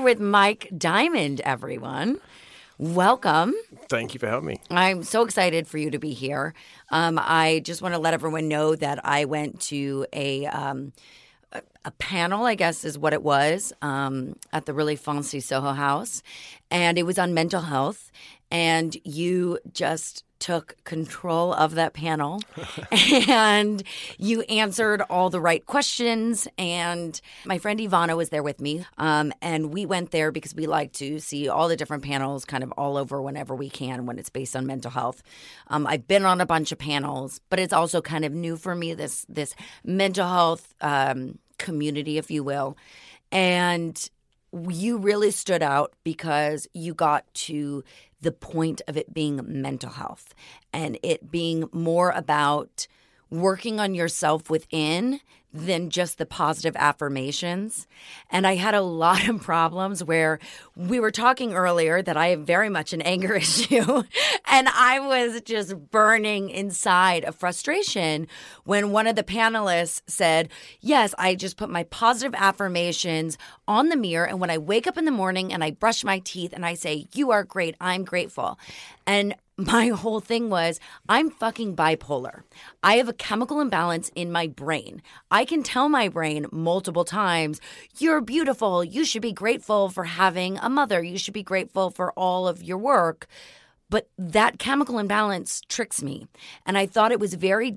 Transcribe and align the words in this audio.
Here 0.00 0.04
with 0.06 0.18
Mike 0.18 0.70
Diamond, 0.78 1.42
everyone. 1.42 2.20
Welcome. 2.78 3.52
Thank 3.90 4.14
you 4.14 4.18
for 4.18 4.28
having 4.28 4.46
me. 4.46 4.58
I'm 4.70 5.02
so 5.02 5.22
excited 5.24 5.68
for 5.68 5.76
you 5.76 5.90
to 5.90 5.98
be 5.98 6.14
here. 6.14 6.54
Um, 6.88 7.20
I 7.22 7.60
just 7.66 7.82
want 7.82 7.94
to 7.94 7.98
let 7.98 8.14
everyone 8.14 8.48
know 8.48 8.74
that 8.76 9.04
I 9.04 9.26
went 9.26 9.60
to 9.62 10.06
a 10.14 10.46
um, 10.46 10.94
a 11.84 11.90
panel, 11.98 12.46
I 12.46 12.54
guess 12.54 12.82
is 12.82 12.96
what 12.96 13.12
it 13.12 13.22
was, 13.22 13.74
um, 13.82 14.36
at 14.54 14.64
the 14.64 14.72
really 14.72 14.96
fancy 14.96 15.38
Soho 15.38 15.72
House, 15.72 16.22
and 16.70 16.96
it 16.96 17.02
was 17.02 17.18
on 17.18 17.34
mental 17.34 17.60
health. 17.60 18.10
And 18.50 18.96
you 19.04 19.58
just 19.70 20.24
took 20.40 20.74
control 20.84 21.52
of 21.52 21.74
that 21.76 21.92
panel 21.92 22.40
and 23.28 23.82
you 24.18 24.40
answered 24.42 25.02
all 25.02 25.30
the 25.30 25.40
right 25.40 25.64
questions. 25.66 26.48
And 26.58 27.20
my 27.44 27.58
friend 27.58 27.78
Ivana 27.78 28.16
was 28.16 28.30
there 28.30 28.42
with 28.42 28.60
me. 28.60 28.84
Um, 28.98 29.32
and 29.40 29.72
we 29.72 29.86
went 29.86 30.10
there 30.10 30.32
because 30.32 30.54
we 30.54 30.66
like 30.66 30.92
to 30.94 31.20
see 31.20 31.48
all 31.48 31.68
the 31.68 31.76
different 31.76 32.02
panels 32.02 32.44
kind 32.44 32.64
of 32.64 32.72
all 32.72 32.96
over 32.96 33.22
whenever 33.22 33.54
we 33.54 33.70
can 33.70 34.06
when 34.06 34.18
it's 34.18 34.30
based 34.30 34.56
on 34.56 34.66
mental 34.66 34.90
health. 34.90 35.22
Um, 35.68 35.86
I've 35.86 36.08
been 36.08 36.24
on 36.24 36.40
a 36.40 36.46
bunch 36.46 36.72
of 36.72 36.78
panels, 36.78 37.40
but 37.50 37.60
it's 37.60 37.72
also 37.72 38.00
kind 38.00 38.24
of 38.24 38.32
new 38.32 38.56
for 38.56 38.74
me 38.74 38.94
this 38.94 39.26
this 39.28 39.54
mental 39.84 40.26
health 40.26 40.74
um, 40.80 41.38
community, 41.58 42.18
if 42.18 42.30
you 42.30 42.42
will. 42.42 42.76
And 43.30 44.10
you 44.52 44.98
really 44.98 45.30
stood 45.30 45.62
out 45.62 45.92
because 46.02 46.66
you 46.74 46.94
got 46.94 47.32
to 47.34 47.84
the 48.20 48.32
point 48.32 48.82
of 48.86 48.96
it 48.96 49.12
being 49.12 49.40
mental 49.44 49.90
health 49.90 50.34
and 50.72 50.98
it 51.02 51.30
being 51.30 51.68
more 51.72 52.10
about 52.10 52.86
working 53.30 53.78
on 53.78 53.94
yourself 53.94 54.50
within 54.50 55.20
than 55.52 55.90
just 55.90 56.18
the 56.18 56.26
positive 56.26 56.76
affirmations. 56.76 57.86
And 58.30 58.46
I 58.46 58.54
had 58.54 58.74
a 58.74 58.80
lot 59.00 59.28
of 59.28 59.42
problems 59.42 60.04
where 60.04 60.38
we 60.76 61.00
were 61.00 61.10
talking 61.10 61.54
earlier 61.54 62.02
that 62.02 62.16
I 62.16 62.28
have 62.28 62.40
very 62.40 62.68
much 62.68 62.92
an 62.92 63.02
anger 63.02 63.34
issue. 63.36 64.02
and 64.46 64.68
I 64.68 65.00
was 65.00 65.40
just 65.42 65.90
burning 65.90 66.50
inside 66.50 67.24
of 67.24 67.34
frustration 67.34 68.26
when 68.64 68.92
one 68.92 69.06
of 69.06 69.16
the 69.16 69.22
panelists 69.22 70.02
said, 70.06 70.48
Yes, 70.80 71.14
I 71.18 71.34
just 71.34 71.56
put 71.56 71.70
my 71.70 71.84
positive 71.84 72.34
affirmations 72.34 73.38
on 73.66 73.88
the 73.88 73.96
mirror. 73.96 74.26
And 74.26 74.40
when 74.40 74.50
I 74.50 74.58
wake 74.58 74.86
up 74.86 74.96
in 74.96 75.04
the 75.04 75.10
morning 75.10 75.52
and 75.52 75.64
I 75.64 75.72
brush 75.72 76.04
my 76.04 76.20
teeth 76.20 76.52
and 76.52 76.64
I 76.64 76.74
say, 76.74 77.06
You 77.12 77.30
are 77.30 77.44
great, 77.44 77.74
I'm 77.80 78.04
grateful. 78.04 78.58
And 79.06 79.34
my 79.66 79.88
whole 79.88 80.20
thing 80.20 80.48
was 80.48 80.80
I'm 81.08 81.30
fucking 81.30 81.76
bipolar. 81.76 82.42
I 82.82 82.96
have 82.96 83.08
a 83.08 83.12
chemical 83.12 83.60
imbalance 83.60 84.10
in 84.14 84.32
my 84.32 84.46
brain. 84.46 85.02
I 85.30 85.44
can 85.44 85.62
tell 85.62 85.88
my 85.88 86.08
brain 86.08 86.46
multiple 86.50 87.04
times, 87.04 87.60
you're 87.98 88.20
beautiful. 88.20 88.82
You 88.82 89.04
should 89.04 89.22
be 89.22 89.32
grateful 89.32 89.88
for 89.90 90.04
having 90.04 90.58
a 90.58 90.68
mother. 90.68 91.02
You 91.02 91.18
should 91.18 91.34
be 91.34 91.42
grateful 91.42 91.90
for 91.90 92.12
all 92.12 92.48
of 92.48 92.62
your 92.62 92.78
work. 92.78 93.26
But 93.90 94.08
that 94.16 94.58
chemical 94.58 94.98
imbalance 94.98 95.60
tricks 95.68 96.02
me. 96.02 96.28
And 96.64 96.78
I 96.78 96.86
thought 96.86 97.12
it 97.12 97.20
was 97.20 97.34
very 97.34 97.76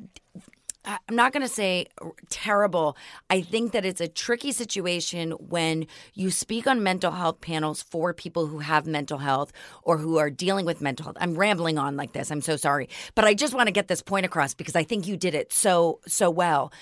I'm 0.85 1.15
not 1.15 1.31
going 1.31 1.43
to 1.43 1.53
say 1.53 1.87
terrible. 2.29 2.97
I 3.29 3.41
think 3.41 3.71
that 3.71 3.85
it's 3.85 4.01
a 4.01 4.07
tricky 4.07 4.51
situation 4.51 5.31
when 5.31 5.87
you 6.13 6.29
speak 6.29 6.67
on 6.67 6.83
mental 6.83 7.11
health 7.11 7.39
panels 7.41 7.81
for 7.81 8.13
people 8.13 8.47
who 8.47 8.59
have 8.59 8.85
mental 8.85 9.19
health 9.19 9.53
or 9.83 9.97
who 9.97 10.17
are 10.17 10.29
dealing 10.29 10.65
with 10.65 10.81
mental 10.81 11.05
health. 11.05 11.17
I'm 11.19 11.35
rambling 11.35 11.77
on 11.77 11.95
like 11.95 12.13
this. 12.13 12.31
I'm 12.31 12.41
so 12.41 12.57
sorry. 12.57 12.89
But 13.15 13.25
I 13.25 13.33
just 13.33 13.53
want 13.53 13.67
to 13.67 13.71
get 13.71 13.87
this 13.87 14.01
point 14.01 14.25
across 14.25 14.53
because 14.53 14.75
I 14.75 14.83
think 14.83 15.07
you 15.07 15.15
did 15.15 15.35
it 15.35 15.53
so 15.53 15.99
so 16.05 16.29
well. 16.29 16.73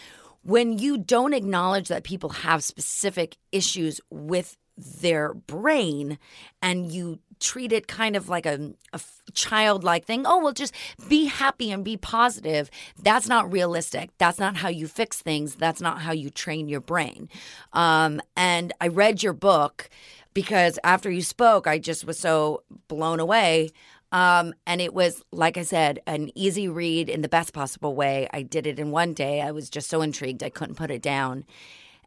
When 0.44 0.80
you 0.80 0.98
don't 0.98 1.34
acknowledge 1.34 1.88
that 1.90 2.04
people 2.04 2.30
have 2.30 2.64
specific 2.64 3.38
issues 3.52 4.02
with 4.10 4.58
their 5.02 5.34
brain 5.34 6.18
and 6.62 6.92
you 6.92 7.20
treat 7.40 7.72
it 7.72 7.88
kind 7.88 8.16
of 8.16 8.30
like 8.30 8.46
a, 8.46 8.72
a 8.94 9.02
childlike 9.34 10.06
thing. 10.06 10.26
Oh, 10.26 10.42
well, 10.44 10.54
just 10.54 10.74
be 11.10 11.26
happy 11.26 11.72
and 11.72 11.84
be 11.84 11.98
positive. 11.98 12.70
That's 13.02 13.28
not 13.28 13.52
realistic. 13.52 14.12
That's 14.18 14.40
not 14.40 14.58
how 14.58 14.70
you 14.70 14.88
fix 14.88 15.22
things. 15.22 15.56
That's 15.56 15.82
not 15.82 16.02
how 16.02 16.12
you 16.12 16.30
train 16.30 16.68
your 16.68 16.82
brain. 16.82 17.30
Um, 17.74 18.22
and 18.38 18.74
I 18.80 18.88
read 18.88 19.24
your 19.24 19.34
book 19.34 19.90
because 20.34 20.80
after 20.84 21.10
you 21.10 21.24
spoke, 21.24 21.68
I 21.68 21.80
just 21.80 22.06
was 22.06 22.20
so 22.20 22.64
blown 22.88 23.20
away. 23.20 23.72
Um, 24.12 24.54
and 24.68 24.82
it 24.82 24.94
was, 24.94 25.24
like 25.32 25.58
I 25.58 25.64
said, 25.64 26.02
an 26.06 26.32
easy 26.36 26.68
read 26.68 27.10
in 27.10 27.22
the 27.22 27.30
best 27.30 27.54
possible 27.54 27.96
way. 27.96 28.28
I 28.32 28.42
did 28.42 28.68
it 28.68 28.78
in 28.78 28.92
one 28.92 29.14
day. 29.14 29.42
I 29.42 29.52
was 29.52 29.70
just 29.70 29.90
so 29.90 30.02
intrigued, 30.02 30.44
I 30.44 30.50
couldn't 30.50 30.76
put 30.76 30.92
it 30.92 31.02
down. 31.02 31.46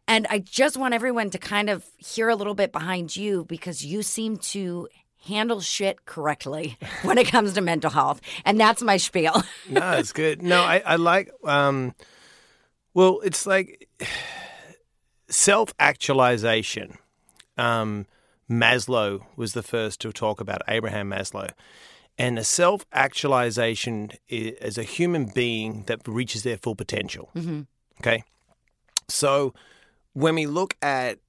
And 0.07 0.27
I 0.29 0.39
just 0.39 0.77
want 0.77 0.93
everyone 0.93 1.31
to 1.31 1.37
kind 1.37 1.69
of 1.69 1.83
hear 1.97 2.29
a 2.29 2.35
little 2.35 2.53
bit 2.53 2.71
behind 2.71 3.15
you 3.15 3.45
because 3.45 3.83
you 3.83 4.03
seem 4.03 4.37
to 4.37 4.87
handle 5.25 5.59
shit 5.61 6.05
correctly 6.05 6.77
when 7.01 7.17
it 7.17 7.27
comes 7.27 7.53
to 7.53 7.61
mental 7.61 7.89
health. 7.89 8.21
And 8.45 8.59
that's 8.59 8.81
my 8.81 8.97
spiel. 8.97 9.43
no, 9.69 9.93
it's 9.93 10.11
good. 10.11 10.41
No, 10.41 10.61
I, 10.61 10.81
I 10.85 10.95
like, 10.97 11.31
um, 11.43 11.95
well, 12.93 13.19
it's 13.23 13.47
like 13.47 13.89
self 15.29 15.73
actualization. 15.79 16.97
Um, 17.57 18.05
Maslow 18.49 19.25
was 19.35 19.53
the 19.53 19.63
first 19.63 20.01
to 20.01 20.11
talk 20.11 20.39
about 20.39 20.61
Abraham 20.67 21.09
Maslow. 21.09 21.49
And 22.17 22.39
a 22.39 22.43
self 22.43 22.85
actualization 22.93 24.11
is 24.29 24.77
a 24.77 24.83
human 24.83 25.25
being 25.33 25.83
that 25.87 26.07
reaches 26.07 26.43
their 26.43 26.57
full 26.57 26.75
potential. 26.75 27.29
Mm-hmm. 27.35 27.61
Okay. 27.99 28.23
So 29.09 29.53
when 30.15 30.33
we 30.35 30.47
look 30.47 30.75
at 30.81 31.19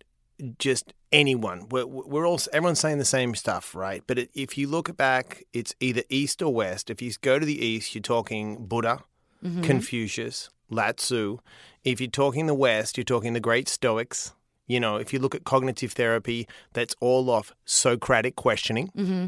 just 0.59 0.95
anyone. 1.13 1.69
We're, 1.71 1.87
we're 1.87 2.27
all 2.27 2.41
everyone's 2.53 2.81
saying 2.81 2.99
the 2.99 3.05
same 3.05 3.35
stuff, 3.35 3.75
right? 3.75 4.03
But 4.07 4.19
it, 4.19 4.31
if 4.35 4.57
you 4.57 4.69
look 4.69 4.97
back, 4.97 5.45
it's 5.53 5.75
either 5.81 6.03
east 6.09 6.41
or 6.41 6.53
west. 6.53 6.89
If 6.89 7.03
you 7.03 7.13
go 7.21 7.39
to 7.39 7.45
the 7.45 7.65
east, 7.65 7.95
you're 7.95 8.03
talking 8.03 8.67
Buddha, 8.67 9.03
mm-hmm. 9.45 9.63
Confucius, 9.63 10.51
Lao 10.71 10.93
Tzu. 10.93 11.39
If 11.85 12.01
you're 12.01 12.11
talking 12.11 12.47
the 12.47 12.55
west, 12.55 12.97
you're 12.97 13.05
talking 13.05 13.33
the 13.33 13.41
great 13.41 13.69
Stoics. 13.69 14.33
You 14.67 14.81
know, 14.81 14.97
if 14.97 15.13
you 15.13 15.21
look 15.21 15.35
at 15.35 15.45
cognitive 15.45 15.93
therapy, 15.93 16.49
that's 16.73 16.95
all 17.01 17.31
off 17.31 17.53
Socratic 17.65 18.35
questioning, 18.35 18.91
mm-hmm. 18.97 19.27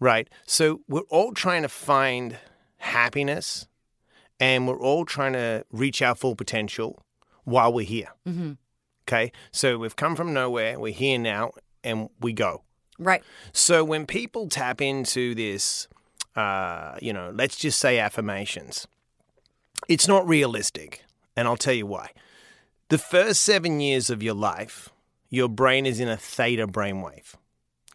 right? 0.00 0.28
So 0.46 0.80
we're 0.88 1.02
all 1.10 1.32
trying 1.32 1.62
to 1.62 1.68
find 1.68 2.38
happiness, 2.78 3.68
and 4.40 4.66
we're 4.66 4.80
all 4.80 5.04
trying 5.04 5.34
to 5.34 5.64
reach 5.70 6.02
our 6.02 6.16
full 6.16 6.34
potential 6.34 7.04
while 7.44 7.72
we're 7.72 7.86
here. 7.86 8.08
Mm-hmm. 8.28 8.52
Okay. 9.10 9.32
So 9.50 9.76
we've 9.76 9.96
come 9.96 10.14
from 10.14 10.32
nowhere, 10.32 10.78
we're 10.78 10.92
here 10.92 11.18
now, 11.18 11.50
and 11.82 12.10
we 12.20 12.32
go. 12.32 12.62
Right. 12.98 13.24
So 13.52 13.82
when 13.82 14.06
people 14.06 14.48
tap 14.48 14.80
into 14.80 15.34
this, 15.34 15.88
uh, 16.36 16.96
you 17.02 17.12
know, 17.12 17.32
let's 17.34 17.56
just 17.56 17.80
say 17.80 17.98
affirmations, 17.98 18.86
it's 19.88 20.06
not 20.06 20.28
realistic. 20.28 21.02
And 21.36 21.48
I'll 21.48 21.56
tell 21.56 21.74
you 21.74 21.86
why. 21.86 22.10
The 22.88 22.98
first 22.98 23.42
seven 23.42 23.80
years 23.80 24.10
of 24.10 24.22
your 24.22 24.34
life, 24.34 24.90
your 25.28 25.48
brain 25.48 25.86
is 25.86 25.98
in 25.98 26.08
a 26.08 26.16
theta 26.16 26.68
brainwave. 26.68 27.34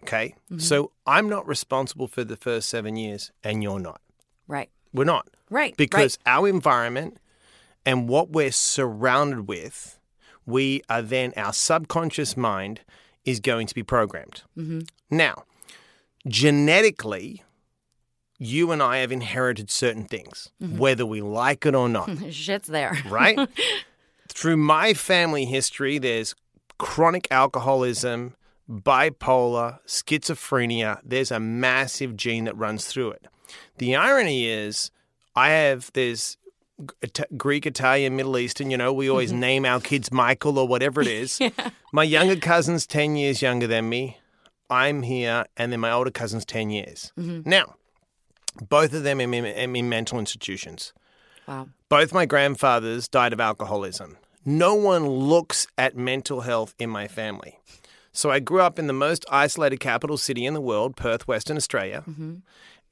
Okay. 0.03 0.35
Mm-hmm. 0.51 0.59
So 0.59 0.91
I'm 1.07 1.29
not 1.29 1.47
responsible 1.47 2.07
for 2.07 2.25
the 2.25 2.35
first 2.35 2.67
seven 2.67 2.97
years, 2.97 3.31
and 3.41 3.63
you're 3.63 3.79
not. 3.79 4.01
Right. 4.47 4.69
We're 4.93 5.05
not. 5.05 5.29
Right. 5.49 5.77
Because 5.77 6.17
right. 6.25 6.33
our 6.33 6.47
environment 6.47 7.17
and 7.85 8.09
what 8.09 8.31
we're 8.31 8.51
surrounded 8.51 9.47
with 9.47 9.94
we 10.45 10.81
are 10.89 11.01
then, 11.01 11.33
our 11.35 11.53
subconscious 11.53 12.37
mind 12.37 12.81
is 13.23 13.39
going 13.39 13.67
to 13.67 13.75
be 13.75 13.83
programmed. 13.83 14.43
Mm-hmm. 14.57 14.81
Now, 15.09 15.43
genetically, 16.27 17.43
you 18.37 18.71
and 18.71 18.81
I 18.81 18.97
have 18.97 19.11
inherited 19.11 19.71
certain 19.71 20.05
things, 20.05 20.51
mm-hmm. 20.61 20.77
whether 20.77 21.05
we 21.05 21.21
like 21.21 21.65
it 21.65 21.75
or 21.75 21.89
not. 21.89 22.09
Shit's 22.31 22.67
there. 22.67 22.97
right? 23.09 23.39
Through 24.27 24.57
my 24.57 24.93
family 24.93 25.45
history, 25.45 25.97
there's 25.97 26.35
chronic 26.77 27.27
alcoholism, 27.31 28.35
bipolar, 28.69 29.79
schizophrenia. 29.87 30.99
There's 31.03 31.31
a 31.31 31.39
massive 31.39 32.17
gene 32.17 32.45
that 32.45 32.57
runs 32.57 32.85
through 32.85 33.11
it. 33.11 33.27
The 33.77 33.95
irony 33.95 34.47
is, 34.47 34.91
I 35.35 35.49
have, 35.49 35.91
there's 35.93 36.37
Greek, 37.37 37.65
Italian, 37.65 38.15
Middle 38.15 38.37
Eastern. 38.37 38.69
You 38.69 38.77
know, 38.77 38.91
we 38.93 39.09
always 39.09 39.31
mm-hmm. 39.31 39.39
name 39.39 39.65
our 39.65 39.79
kids 39.79 40.11
Michael 40.11 40.57
or 40.59 40.67
whatever 40.67 41.01
it 41.01 41.07
is. 41.07 41.39
yeah. 41.41 41.49
My 41.91 42.03
younger 42.03 42.35
cousin's 42.35 42.85
10 42.85 43.15
years 43.15 43.41
younger 43.41 43.67
than 43.67 43.89
me. 43.89 44.17
I'm 44.69 45.03
here, 45.03 45.45
and 45.55 45.71
then 45.71 45.79
my 45.79 45.91
older 45.91 46.11
cousin's 46.11 46.43
10 46.45 46.71
years. 46.71 47.13
Mm-hmm. 47.17 47.47
Now, 47.47 47.75
both 48.67 48.93
of 48.93 49.03
them 49.03 49.19
are 49.19 49.23
in, 49.23 49.45
in 49.45 49.89
mental 49.89 50.17
institutions. 50.19 50.91
Wow. 51.47 51.69
Both 51.89 52.13
my 52.13 52.25
grandfathers 52.25 53.07
died 53.07 53.31
of 53.31 53.39
alcoholism. 53.39 54.17
No 54.43 54.73
one 54.75 55.07
looks 55.07 55.67
at 55.77 55.95
mental 55.95 56.41
health 56.41 56.73
in 56.79 56.89
my 56.89 57.07
family. 57.07 57.59
So 58.11 58.31
I 58.31 58.39
grew 58.39 58.61
up 58.61 58.79
in 58.79 58.87
the 58.87 58.93
most 58.93 59.25
isolated 59.29 59.79
capital 59.79 60.17
city 60.17 60.45
in 60.45 60.53
the 60.53 60.61
world, 60.61 60.95
Perth, 60.95 61.27
Western 61.27 61.57
Australia. 61.57 62.03
Mm-hmm. 62.07 62.35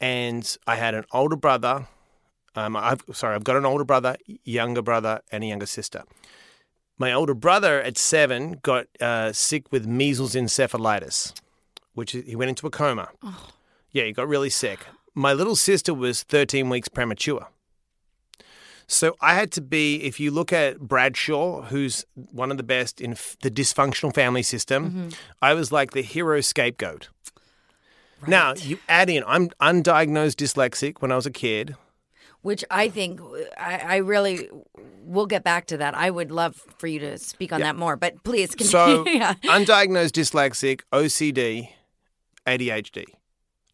And 0.02 0.58
I 0.68 0.76
had 0.76 0.96
an 0.96 1.06
older 1.14 1.38
brother 1.38 1.88
um, 2.56 2.76
I've 2.76 3.02
sorry, 3.14 3.36
I've 3.36 3.44
got 3.44 3.56
an 3.58 3.66
older 3.66 3.84
brother, 3.84 4.18
younger 4.44 4.82
brother, 4.82 5.22
and 5.32 5.44
a 5.44 5.48
younger 5.48 5.66
sister. 5.66 6.04
My 6.98 7.12
older 7.12 7.34
brother 7.34 7.82
at 7.82 7.98
seven 7.98 8.60
got 8.62 8.86
uh, 9.02 9.32
sick 9.34 9.72
with 9.72 9.86
measles 9.88 10.36
encephalitis, 10.36 11.34
which 11.94 12.14
is- 12.16 12.26
he 12.26 12.36
went 12.36 12.50
into 12.50 12.68
a 12.68 12.70
coma. 12.70 13.10
Yeah, 13.92 14.04
he 14.06 14.12
got 14.14 14.28
really 14.28 14.50
sick. 14.50 14.80
My 15.16 15.34
little 15.34 15.56
sister 15.56 15.94
was 15.94 16.24
13 16.24 16.70
weeks 16.70 16.88
premature. 16.90 17.48
So 18.88 19.16
I 19.22 19.34
had 19.36 19.52
to 19.54 19.62
be, 19.62 20.04
if 20.04 20.20
you 20.20 20.30
look 20.30 20.52
at 20.52 20.80
Bradshaw, 20.80 21.64
who's 21.64 22.06
one 22.16 22.52
of 22.52 22.58
the 22.58 22.64
best 22.64 23.00
in 23.00 23.12
f- 23.14 23.38
the 23.42 23.50
dysfunctional 23.50 24.14
family 24.14 24.44
system, 24.44 25.10
I 25.42 25.54
was 25.54 25.72
like 25.72 25.92
the 25.92 26.02
hero 26.02 26.42
scapegoat. 26.42 27.10
Now, 28.28 28.54
you 28.56 28.80
add 28.88 29.10
in, 29.10 29.24
I'm 29.26 29.50
undiagnosed 29.62 30.36
dyslexic 30.36 31.02
when 31.02 31.12
I 31.12 31.16
was 31.16 31.26
a 31.26 31.32
kid. 31.32 31.76
Which 32.44 32.64
I 32.70 32.90
think 32.90 33.20
I, 33.58 33.78
I 33.78 33.96
really 33.98 34.50
we'll 35.02 35.26
get 35.26 35.44
back 35.44 35.66
to 35.68 35.78
that. 35.78 35.96
I 35.96 36.10
would 36.10 36.32
love 36.32 36.56
for 36.78 36.88
you 36.88 37.00
to 37.00 37.18
speak 37.18 37.52
on 37.52 37.62
that 37.62 37.76
more, 37.76 37.96
but 37.96 38.24
please 38.24 38.54
continue. 38.54 38.70
So, 38.70 39.08
yeah. 39.08 39.34
undiagnosed 39.46 40.12
dyslexic, 40.12 40.82
OCD, 40.92 41.70
ADHD. 42.46 43.06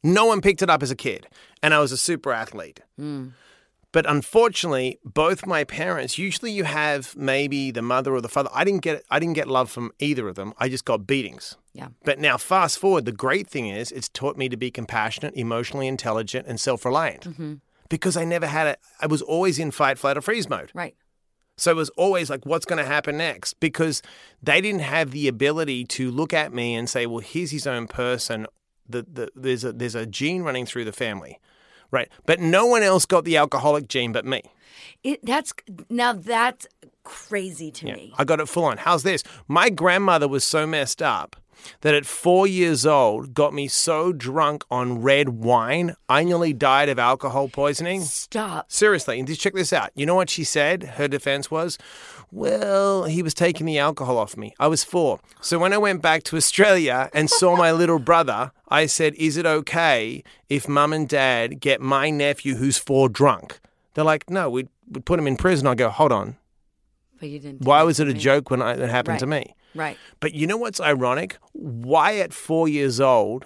No 0.03 0.25
one 0.25 0.41
picked 0.41 0.61
it 0.61 0.69
up 0.69 0.81
as 0.81 0.91
a 0.91 0.95
kid, 0.95 1.27
and 1.61 1.73
I 1.73 1.79
was 1.79 1.91
a 1.91 1.97
super 1.97 2.31
athlete. 2.31 2.79
Hmm. 2.97 3.29
But 3.91 4.07
unfortunately, 4.07 4.99
both 5.03 5.47
my 5.47 5.63
parents. 5.63 6.17
Usually, 6.17 6.51
you 6.51 6.63
have 6.63 7.15
maybe 7.15 7.71
the 7.71 7.81
mother 7.81 8.13
or 8.13 8.21
the 8.21 8.29
father. 8.29 8.49
I 8.53 8.63
didn't 8.63 8.81
get. 8.81 9.03
I 9.09 9.19
didn't 9.19 9.33
get 9.33 9.47
love 9.47 9.71
from 9.71 9.91
either 9.99 10.27
of 10.27 10.35
them. 10.35 10.53
I 10.59 10.69
just 10.69 10.85
got 10.85 11.07
beatings. 11.07 11.57
Yeah. 11.73 11.87
But 12.03 12.19
now, 12.19 12.37
fast 12.37 12.77
forward. 12.77 13.05
The 13.05 13.11
great 13.11 13.47
thing 13.47 13.67
is, 13.67 13.91
it's 13.91 14.09
taught 14.09 14.37
me 14.37 14.47
to 14.47 14.57
be 14.57 14.69
compassionate, 14.69 15.35
emotionally 15.35 15.87
intelligent, 15.87 16.47
and 16.47 16.59
self-reliant. 16.59 17.29
Mm-hmm. 17.29 17.53
Because 17.89 18.15
I 18.15 18.23
never 18.23 18.47
had 18.47 18.67
it. 18.67 18.79
I 19.01 19.07
was 19.07 19.21
always 19.21 19.59
in 19.59 19.71
fight, 19.71 19.97
flight, 19.97 20.17
or 20.17 20.21
freeze 20.21 20.47
mode. 20.47 20.71
Right. 20.73 20.95
So 21.57 21.71
it 21.71 21.75
was 21.75 21.89
always 21.91 22.29
like, 22.29 22.45
what's 22.45 22.65
going 22.65 22.77
to 22.77 22.85
happen 22.85 23.17
next? 23.17 23.59
Because 23.59 24.01
they 24.41 24.61
didn't 24.61 24.81
have 24.81 25.11
the 25.11 25.27
ability 25.27 25.85
to 25.85 26.09
look 26.09 26.33
at 26.33 26.53
me 26.53 26.75
and 26.75 26.89
say, 26.89 27.05
well, 27.05 27.19
here's 27.19 27.51
his 27.51 27.67
own 27.67 27.87
person. 27.87 28.47
The, 28.87 29.05
the, 29.11 29.29
there's, 29.35 29.63
a, 29.63 29.73
there's 29.73 29.95
a 29.95 30.05
gene 30.05 30.43
running 30.43 30.65
through 30.65 30.85
the 30.85 30.93
family. 30.93 31.39
Right. 31.91 32.09
But 32.25 32.39
no 32.39 32.65
one 32.65 32.83
else 32.83 33.05
got 33.05 33.25
the 33.25 33.35
alcoholic 33.35 33.87
gene 33.87 34.13
but 34.13 34.25
me. 34.25 34.43
It, 35.03 35.25
that's 35.25 35.53
now 35.89 36.13
that's 36.13 36.67
crazy 37.03 37.71
to 37.71 37.85
me. 37.85 38.13
I 38.17 38.23
got 38.23 38.39
it 38.39 38.47
full 38.47 38.65
on. 38.65 38.77
How's 38.77 39.03
this? 39.03 39.23
My 39.47 39.69
grandmother 39.69 40.27
was 40.27 40.43
so 40.43 40.67
messed 40.67 41.01
up 41.01 41.35
that 41.81 41.95
at 41.95 42.05
four 42.05 42.47
years 42.47 42.85
old 42.85 43.33
got 43.33 43.53
me 43.53 43.67
so 43.67 44.11
drunk 44.11 44.63
on 44.69 45.01
red 45.01 45.29
wine, 45.29 45.95
I 46.07 46.23
nearly 46.23 46.53
died 46.53 46.89
of 46.89 46.99
alcohol 46.99 47.47
poisoning. 47.49 48.01
Stop. 48.01 48.71
Seriously, 48.71 49.19
and 49.19 49.27
just 49.27 49.41
check 49.41 49.53
this 49.53 49.73
out. 49.73 49.91
You 49.95 50.05
know 50.05 50.15
what 50.15 50.29
she 50.29 50.43
said? 50.43 50.83
Her 50.83 51.07
defense 51.07 51.49
was, 51.49 51.77
well, 52.31 53.05
he 53.05 53.23
was 53.23 53.33
taking 53.33 53.65
the 53.65 53.79
alcohol 53.79 54.17
off 54.17 54.37
me. 54.37 54.53
I 54.59 54.67
was 54.67 54.83
four. 54.83 55.19
So 55.41 55.57
when 55.57 55.73
I 55.73 55.77
went 55.77 56.01
back 56.01 56.23
to 56.23 56.37
Australia 56.37 57.09
and 57.13 57.29
saw 57.29 57.55
my 57.57 57.71
little 57.71 57.99
brother, 57.99 58.51
I 58.67 58.85
said, 58.85 59.15
is 59.15 59.37
it 59.37 59.45
okay 59.45 60.23
if 60.47 60.67
mum 60.67 60.93
and 60.93 61.07
dad 61.07 61.59
get 61.59 61.81
my 61.81 62.09
nephew 62.09 62.55
who's 62.55 62.77
four 62.77 63.09
drunk? 63.09 63.59
They're 63.93 64.03
like, 64.03 64.29
no, 64.29 64.49
we'd, 64.49 64.69
we'd 64.89 65.05
put 65.05 65.19
him 65.19 65.27
in 65.27 65.37
prison. 65.37 65.67
I 65.67 65.75
go, 65.75 65.89
hold 65.89 66.11
on. 66.11 66.37
But 67.19 67.29
you 67.29 67.39
didn't. 67.39 67.61
Why 67.61 67.83
was 67.83 67.99
it 67.99 68.07
a 68.07 68.13
joke 68.13 68.49
when 68.49 68.61
I, 68.61 68.73
it 68.73 68.89
happened 68.89 69.19
to 69.19 69.25
me? 69.25 69.55
Right. 69.75 69.97
But 70.19 70.33
you 70.33 70.47
know 70.47 70.57
what's 70.57 70.79
ironic? 70.79 71.37
Why 71.53 72.17
at 72.17 72.33
four 72.33 72.67
years 72.67 72.99
old, 72.99 73.45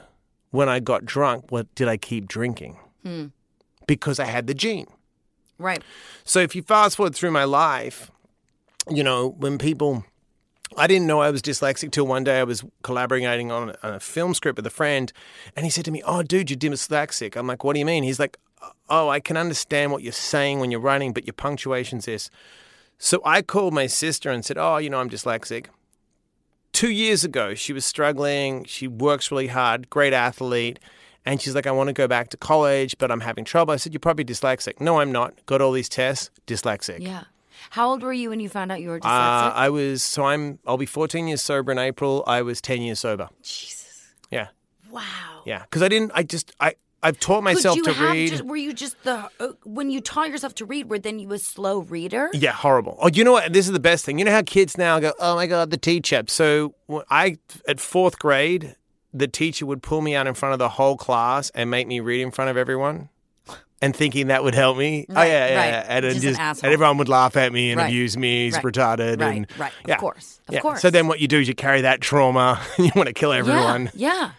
when 0.52 0.70
I 0.70 0.80
got 0.80 1.06
drunk, 1.06 1.52
what 1.52 1.74
did 1.76 1.88
I 1.88 1.98
keep 1.98 2.28
drinking? 2.28 2.78
Hmm. 3.04 3.28
Because 3.88 4.20
I 4.20 4.26
had 4.26 4.48
the 4.48 4.54
gene. 4.54 4.88
Right. 5.58 5.84
So 6.24 6.40
if 6.40 6.56
you 6.56 6.62
fast 6.62 6.98
forward 6.98 7.16
through 7.16 7.32
my 7.32 7.44
life, 7.44 8.12
you 8.90 9.04
know, 9.04 9.30
when 9.30 9.58
people, 9.58 10.06
I 10.78 10.88
didn't 10.88 11.08
know 11.08 11.22
I 11.22 11.32
was 11.32 11.42
dyslexic 11.42 11.92
till 11.92 12.08
one 12.08 12.24
day 12.24 12.40
I 12.40 12.44
was 12.44 12.64
collaborating 12.82 13.52
on 13.52 13.70
a, 13.70 13.76
on 13.84 13.94
a 13.96 14.00
film 14.00 14.34
script 14.34 14.58
with 14.58 14.66
a 14.66 14.72
friend, 14.72 15.12
and 15.56 15.66
he 15.66 15.70
said 15.70 15.86
to 15.86 15.92
me, 15.92 16.02
"Oh, 16.06 16.24
dude, 16.24 16.50
you're 16.50 16.58
dyslexic." 16.58 17.36
I'm 17.36 17.48
like, 17.48 17.64
"What 17.64 17.74
do 17.74 17.80
you 17.80 17.86
mean?" 17.86 18.04
He's 18.04 18.20
like, 18.20 18.38
"Oh, 18.62 18.72
oh 18.90 19.10
I 19.10 19.20
can 19.20 19.38
understand 19.38 19.92
what 19.92 20.04
you're 20.04 20.12
saying 20.12 20.60
when 20.60 20.72
you're 20.72 20.80
writing, 20.80 21.14
but 21.14 21.26
your 21.26 21.34
punctuation's 21.34 22.06
this." 22.06 22.30
So 22.98 23.22
I 23.26 23.42
called 23.42 23.74
my 23.74 23.88
sister 23.88 24.32
and 24.32 24.44
said, 24.44 24.58
"Oh, 24.58 24.78
you 24.78 24.90
know, 24.90 25.00
I'm 25.00 25.10
dyslexic." 25.10 25.68
Two 26.74 26.90
years 26.92 27.24
ago, 27.24 27.54
she 27.54 27.72
was 27.72 27.86
struggling. 27.86 28.66
She 28.66 28.88
works 28.88 29.32
really 29.32 29.48
hard, 29.48 29.90
great 29.90 30.12
athlete. 30.14 30.80
And 31.26 31.40
she's 31.42 31.56
like, 31.56 31.66
I 31.68 31.72
want 31.72 31.88
to 31.88 31.94
go 31.94 32.08
back 32.08 32.30
to 32.30 32.38
college, 32.38 32.98
but 32.98 33.10
I'm 33.10 33.22
having 33.22 33.46
trouble. 33.46 33.74
I 33.74 33.78
said, 33.78 33.94
You're 33.94 34.00
probably 34.02 34.26
dyslexic. 34.26 34.82
No, 34.82 35.00
I'm 35.00 35.12
not. 35.12 35.46
Got 35.46 35.62
all 35.62 35.72
these 35.72 35.88
tests, 35.88 36.30
dyslexic. 36.48 37.00
Yeah. 37.00 37.24
How 37.70 37.90
old 37.90 38.04
were 38.04 38.12
you 38.12 38.30
when 38.30 38.42
you 38.42 38.50
found 38.50 38.72
out 38.74 38.82
you 38.82 38.90
were 38.90 39.00
Uh, 39.02 39.08
dyslexic? 39.52 39.54
I 39.56 39.70
was, 39.70 40.04
so 40.04 40.26
I'm, 40.26 40.60
I'll 40.68 40.76
be 40.78 40.86
14 40.86 41.28
years 41.28 41.42
sober 41.42 41.72
in 41.72 41.78
April. 41.78 42.24
I 42.28 42.42
was 42.42 42.60
10 42.60 42.82
years 42.82 43.00
sober. 43.00 43.30
Jesus. 43.42 44.14
Yeah. 44.32 44.48
Wow. 44.92 45.44
Yeah. 45.46 45.62
Because 45.62 45.82
I 45.82 45.88
didn't, 45.88 46.12
I 46.14 46.24
just, 46.24 46.52
I, 46.60 46.76
I've 47.04 47.20
taught 47.20 47.44
myself 47.44 47.78
to 47.84 47.92
read. 47.94 48.30
Just, 48.30 48.44
were 48.46 48.56
you 48.56 48.74
just 48.74 49.02
the 49.04 49.30
uh, 49.40 49.50
when 49.64 49.92
you 49.92 50.02
taught 50.02 50.30
yourself 50.30 50.56
to 50.56 50.66
read? 50.66 50.90
Were 50.90 51.00
then 51.00 51.20
you 51.20 51.32
a 51.34 51.40
slow 51.40 51.80
reader? 51.80 52.30
Yeah, 52.34 52.52
horrible. 52.54 52.98
Oh, 53.02 53.10
you 53.14 53.24
know 53.24 53.34
what? 53.34 53.52
This 53.54 53.66
is 53.68 53.74
the 53.74 53.80
best 53.80 54.06
thing. 54.06 54.20
You 54.20 54.26
know 54.26 54.32
how 54.32 54.42
kids 54.42 54.78
now 54.78 55.00
go, 55.00 55.14
"Oh 55.20 55.36
my 55.36 55.46
god, 55.48 55.70
the 55.70 55.78
teacher." 55.78 56.24
So 56.28 56.76
I 57.10 57.38
at 57.68 57.80
fourth 57.80 58.18
grade, 58.20 58.76
the 59.14 59.28
teacher 59.28 59.66
would 59.66 59.84
pull 59.84 60.02
me 60.02 60.16
out 60.16 60.28
in 60.28 60.34
front 60.34 60.54
of 60.54 60.60
the 60.60 60.70
whole 60.70 60.98
class 60.98 61.52
and 61.54 61.70
make 61.70 61.88
me 61.88 62.00
read 62.00 62.22
in 62.22 62.32
front 62.32 62.50
of 62.50 62.58
everyone, 62.58 63.10
and 63.82 63.96
thinking 63.96 64.28
that 64.28 64.44
would 64.44 64.56
help 64.56 64.78
me. 64.78 65.06
oh 65.10 65.14
yeah, 65.22 65.26
yeah, 65.26 65.56
right. 65.58 65.70
yeah. 65.70 65.86
And, 65.90 66.06
it 66.06 66.14
Just 66.20 66.40
an 66.40 66.56
and 66.64 66.74
everyone 66.74 66.98
would 66.98 67.10
laugh 67.10 67.36
at 67.36 67.52
me 67.52 67.72
and 67.72 67.80
Right, 67.80 67.88
abuse 67.88 68.16
me. 68.18 68.46
He's 68.46 68.56
right, 68.56 68.64
retarded. 68.64 69.20
right, 69.22 69.38
and, 69.38 69.48
right. 69.58 69.74
Of 69.90 69.98
course, 69.98 70.40
of 70.48 70.54
yeah. 70.54 70.62
course. 70.62 70.82
So 70.82 70.90
then 70.90 71.08
what 71.08 71.20
you 71.20 71.28
do 71.28 71.40
is 71.40 71.48
you 71.48 71.56
carry 71.56 71.82
that 71.82 72.00
trauma. 72.02 72.62
And 72.78 72.86
you 72.88 72.92
want 72.96 73.08
to 73.08 73.14
kill 73.14 73.34
everyone. 73.34 73.92
Yeah. 73.94 74.14
yeah. 74.14 74.32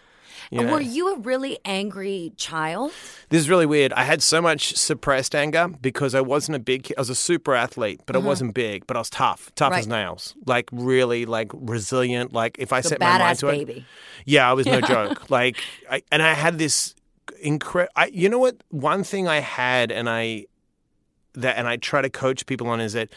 Know. 0.51 0.73
Were 0.73 0.81
you 0.81 1.13
a 1.13 1.17
really 1.19 1.57
angry 1.65 2.33
child? 2.37 2.91
This 3.29 3.39
is 3.41 3.49
really 3.49 3.65
weird. 3.65 3.91
I 3.93 4.03
had 4.03 4.21
so 4.21 4.41
much 4.41 4.75
suppressed 4.75 5.33
anger 5.35 5.67
because 5.81 6.15
I 6.15 6.21
wasn't 6.21 6.55
a 6.55 6.59
big 6.59 6.83
kid. 6.83 6.95
I 6.97 7.01
was 7.01 7.09
a 7.09 7.15
super 7.15 7.55
athlete, 7.55 8.01
but 8.05 8.15
I 8.15 8.19
wasn't 8.19 8.53
big, 8.53 8.87
but 8.87 8.95
I 8.95 8.99
was 8.99 9.09
tough, 9.09 9.51
tough 9.55 9.73
as 9.73 9.87
Uh-huh. 9.87 9.95
Nails. 9.97 10.35
Like 10.45 10.69
really 10.71 11.25
like 11.25 11.51
resilient. 11.53 12.33
Like 12.33 12.57
if 12.59 12.71
I 12.73 12.81
The 12.81 12.89
set 12.89 12.99
my 12.99 13.17
mind 13.17 13.39
to 13.39 13.47
it. 13.49 13.83
Yeah, 14.25 14.49
I 14.49 14.53
was 14.53 14.65
no 14.65 14.81
joke. 14.95 15.29
Like 15.29 15.57
I, 15.89 16.01
and 16.11 16.21
I 16.21 16.33
had 16.33 16.57
this 16.57 16.95
incredible 17.41 17.91
you 18.11 18.29
know 18.29 18.37
what 18.39 18.55
one 18.69 19.03
thing 19.03 19.27
I 19.27 19.39
had 19.39 19.91
and 19.91 20.07
I 20.09 20.45
that 21.33 21.57
and 21.57 21.67
I 21.67 21.77
try 21.77 22.01
to 22.01 22.09
coach 22.09 22.45
people 22.45 22.67
on 22.67 22.79
is 22.79 22.93
that 22.93 23.09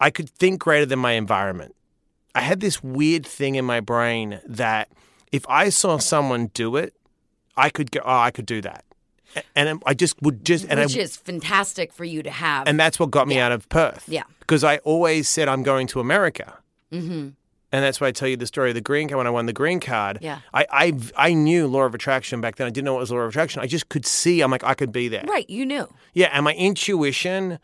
I 0.00 0.10
could 0.10 0.30
think 0.30 0.60
greater 0.60 0.86
than 0.86 1.00
my 1.00 1.12
environment. 1.12 1.74
I 2.34 2.40
had 2.42 2.60
this 2.60 2.82
weird 2.82 3.26
thing 3.26 3.56
in 3.56 3.64
my 3.64 3.80
brain 3.80 4.40
that 4.46 4.88
if 5.32 5.48
I 5.48 5.68
saw 5.68 5.98
someone 5.98 6.50
do 6.54 6.76
it, 6.76 6.94
I 7.56 7.70
could 7.70 7.90
go, 7.90 8.00
oh, 8.04 8.18
I 8.18 8.30
could 8.30 8.46
do 8.46 8.60
that. 8.62 8.84
And 9.54 9.82
I 9.84 9.94
just 9.94 10.20
would 10.22 10.44
just, 10.44 10.66
and 10.68 10.80
which 10.80 10.96
I, 10.96 11.00
is 11.00 11.16
fantastic 11.16 11.92
for 11.92 12.04
you 12.04 12.22
to 12.22 12.30
have. 12.30 12.66
and 12.66 12.80
that's 12.80 12.98
what 12.98 13.10
got 13.10 13.28
me 13.28 13.38
out 13.38 13.52
of 13.52 13.68
Perth. 13.68 14.08
Yeah. 14.08 14.22
Because 14.40 14.64
I 14.64 14.78
always 14.78 15.28
said 15.28 15.48
I'm 15.48 15.62
going 15.62 15.86
to 15.88 16.00
America. 16.00 16.58
Mm-hmm. 16.90 17.28
And 17.70 17.84
that's 17.84 18.00
why 18.00 18.06
I 18.06 18.12
tell 18.12 18.28
you 18.28 18.36
the 18.38 18.46
story 18.46 18.70
of 18.70 18.74
the 18.74 18.80
green 18.80 19.08
card 19.08 19.18
when 19.18 19.26
I 19.26 19.30
won 19.30 19.44
the 19.44 19.52
green 19.52 19.78
card. 19.80 20.20
Yeah. 20.22 20.38
I, 20.54 20.66
I, 20.70 20.92
I 21.16 21.34
knew 21.34 21.66
law 21.66 21.82
of 21.82 21.94
attraction 21.94 22.40
back 22.40 22.56
then. 22.56 22.66
I 22.66 22.70
didn't 22.70 22.86
know 22.86 22.94
what 22.94 23.00
was 23.00 23.10
law 23.10 23.18
of 23.18 23.28
attraction. 23.28 23.60
I 23.60 23.66
just 23.66 23.90
could 23.90 24.06
see, 24.06 24.40
I'm 24.40 24.50
like, 24.50 24.64
I 24.64 24.72
could 24.72 24.90
be 24.90 25.08
there. 25.08 25.24
right, 25.28 25.48
you 25.50 25.66
knew. 25.66 25.86
Yeah. 26.14 26.30
And 26.32 26.44
my 26.44 26.54
intuition 26.54 27.58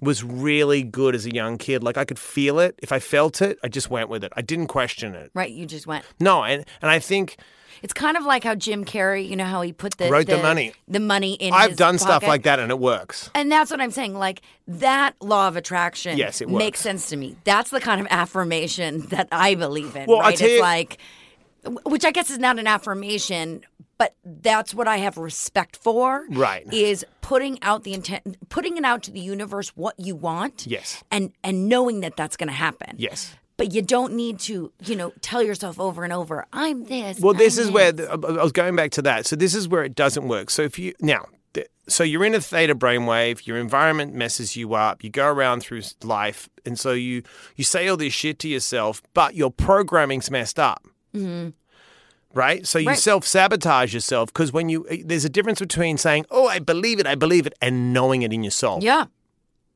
was 0.00 0.24
really 0.24 0.82
good 0.82 1.14
as 1.14 1.26
a 1.26 1.34
young 1.34 1.58
kid. 1.58 1.82
Like 1.82 1.96
I 1.96 2.04
could 2.04 2.18
feel 2.18 2.58
it. 2.58 2.74
If 2.82 2.92
I 2.92 2.98
felt 2.98 3.40
it, 3.42 3.58
I 3.62 3.68
just 3.68 3.90
went 3.90 4.08
with 4.08 4.24
it. 4.24 4.32
I 4.36 4.42
didn't 4.42 4.68
question 4.68 5.14
it. 5.14 5.30
Right, 5.34 5.50
you 5.50 5.66
just 5.66 5.86
went. 5.86 6.04
No. 6.18 6.42
And, 6.44 6.64
and 6.80 6.90
I 6.90 6.98
think 6.98 7.36
It's 7.82 7.92
kind 7.94 8.16
of 8.16 8.24
like 8.24 8.44
how 8.44 8.54
Jim 8.54 8.84
Carrey, 8.84 9.28
you 9.28 9.36
know 9.36 9.44
how 9.44 9.62
he 9.62 9.72
put 9.72 9.96
the 9.98 10.10
Wrote 10.10 10.26
the 10.26 10.38
money. 10.42 10.72
the 10.88 11.00
money 11.00 11.34
in. 11.34 11.52
I've 11.54 11.76
done 11.76 11.98
stuff 11.98 12.22
like 12.22 12.42
that 12.44 12.58
and 12.58 12.70
it 12.70 12.78
works. 12.78 13.30
And 13.34 13.50
that's 13.50 13.70
what 13.70 13.80
I'm 13.80 13.90
saying. 13.90 14.14
Like 14.14 14.42
that 14.68 15.14
law 15.20 15.48
of 15.48 15.56
attraction 15.56 16.16
Yes, 16.18 16.40
it 16.40 16.48
makes 16.48 16.80
sense 16.80 17.08
to 17.10 17.16
me. 17.16 17.36
That's 17.44 17.70
the 17.70 17.80
kind 17.80 18.00
of 18.00 18.06
affirmation 18.10 19.00
that 19.08 19.28
I 19.32 19.54
believe 19.54 19.96
in. 19.96 20.06
Well, 20.06 20.20
right? 20.20 20.36
tell 20.36 20.46
it's 20.46 20.56
you- 20.56 20.60
like 20.62 20.98
which 21.84 22.04
I 22.04 22.10
guess 22.10 22.30
is 22.30 22.38
not 22.38 22.58
an 22.58 22.66
affirmation, 22.66 23.62
but 23.98 24.14
that's 24.24 24.74
what 24.74 24.88
I 24.88 24.98
have 24.98 25.18
respect 25.18 25.76
for. 25.76 26.24
Right. 26.30 26.70
Is 26.72 27.04
putting 27.20 27.62
out 27.62 27.84
the 27.84 27.94
intent 27.94 28.48
putting 28.48 28.76
it 28.76 28.84
out 28.84 29.02
to 29.04 29.10
the 29.10 29.20
universe 29.20 29.70
what 29.76 29.98
you 29.98 30.14
want. 30.14 30.66
Yes. 30.66 31.02
And 31.10 31.32
and 31.44 31.68
knowing 31.68 32.00
that 32.00 32.16
that's 32.16 32.36
going 32.36 32.48
to 32.48 32.54
happen. 32.54 32.96
Yes. 32.96 33.34
But 33.56 33.74
you 33.74 33.82
don't 33.82 34.14
need 34.14 34.38
to, 34.40 34.72
you 34.86 34.96
know, 34.96 35.12
tell 35.20 35.42
yourself 35.42 35.78
over 35.78 36.02
and 36.02 36.14
over, 36.14 36.46
I'm 36.50 36.84
this. 36.84 37.20
Well, 37.20 37.34
this 37.34 37.58
I'm 37.58 37.64
is 37.64 37.70
where 37.70 37.92
the, 37.92 38.10
I 38.10 38.42
was 38.42 38.52
going 38.52 38.74
back 38.74 38.92
to 38.92 39.02
that. 39.02 39.26
So 39.26 39.36
this 39.36 39.54
is 39.54 39.68
where 39.68 39.84
it 39.84 39.94
doesn't 39.94 40.26
work. 40.26 40.48
So 40.48 40.62
if 40.62 40.78
you 40.78 40.94
now, 41.00 41.26
so 41.90 42.04
you're 42.04 42.24
in 42.24 42.34
a 42.34 42.40
theta 42.40 42.74
brainwave, 42.74 43.46
your 43.46 43.58
environment 43.58 44.14
messes 44.14 44.56
you 44.56 44.74
up. 44.74 45.02
You 45.04 45.10
go 45.10 45.26
around 45.26 45.60
through 45.60 45.82
life, 46.02 46.48
and 46.64 46.78
so 46.78 46.92
you 46.92 47.22
you 47.56 47.64
say 47.64 47.88
all 47.88 47.96
this 47.96 48.12
shit 48.12 48.38
to 48.40 48.48
yourself, 48.48 49.02
but 49.12 49.34
your 49.34 49.50
programming's 49.50 50.30
messed 50.30 50.58
up. 50.58 50.86
Right, 52.32 52.64
so 52.66 52.78
you 52.78 52.88
Right. 52.88 52.98
self 52.98 53.26
sabotage 53.26 53.92
yourself 53.92 54.32
because 54.32 54.52
when 54.52 54.68
you 54.68 54.86
eh, 54.88 54.98
there's 55.04 55.24
a 55.24 55.28
difference 55.28 55.58
between 55.58 55.98
saying 55.98 56.26
"Oh, 56.30 56.46
I 56.46 56.60
believe 56.60 57.00
it, 57.00 57.06
I 57.06 57.16
believe 57.16 57.44
it," 57.44 57.54
and 57.60 57.92
knowing 57.92 58.22
it 58.22 58.32
in 58.32 58.44
your 58.44 58.52
soul. 58.52 58.78
Yeah. 58.82 59.06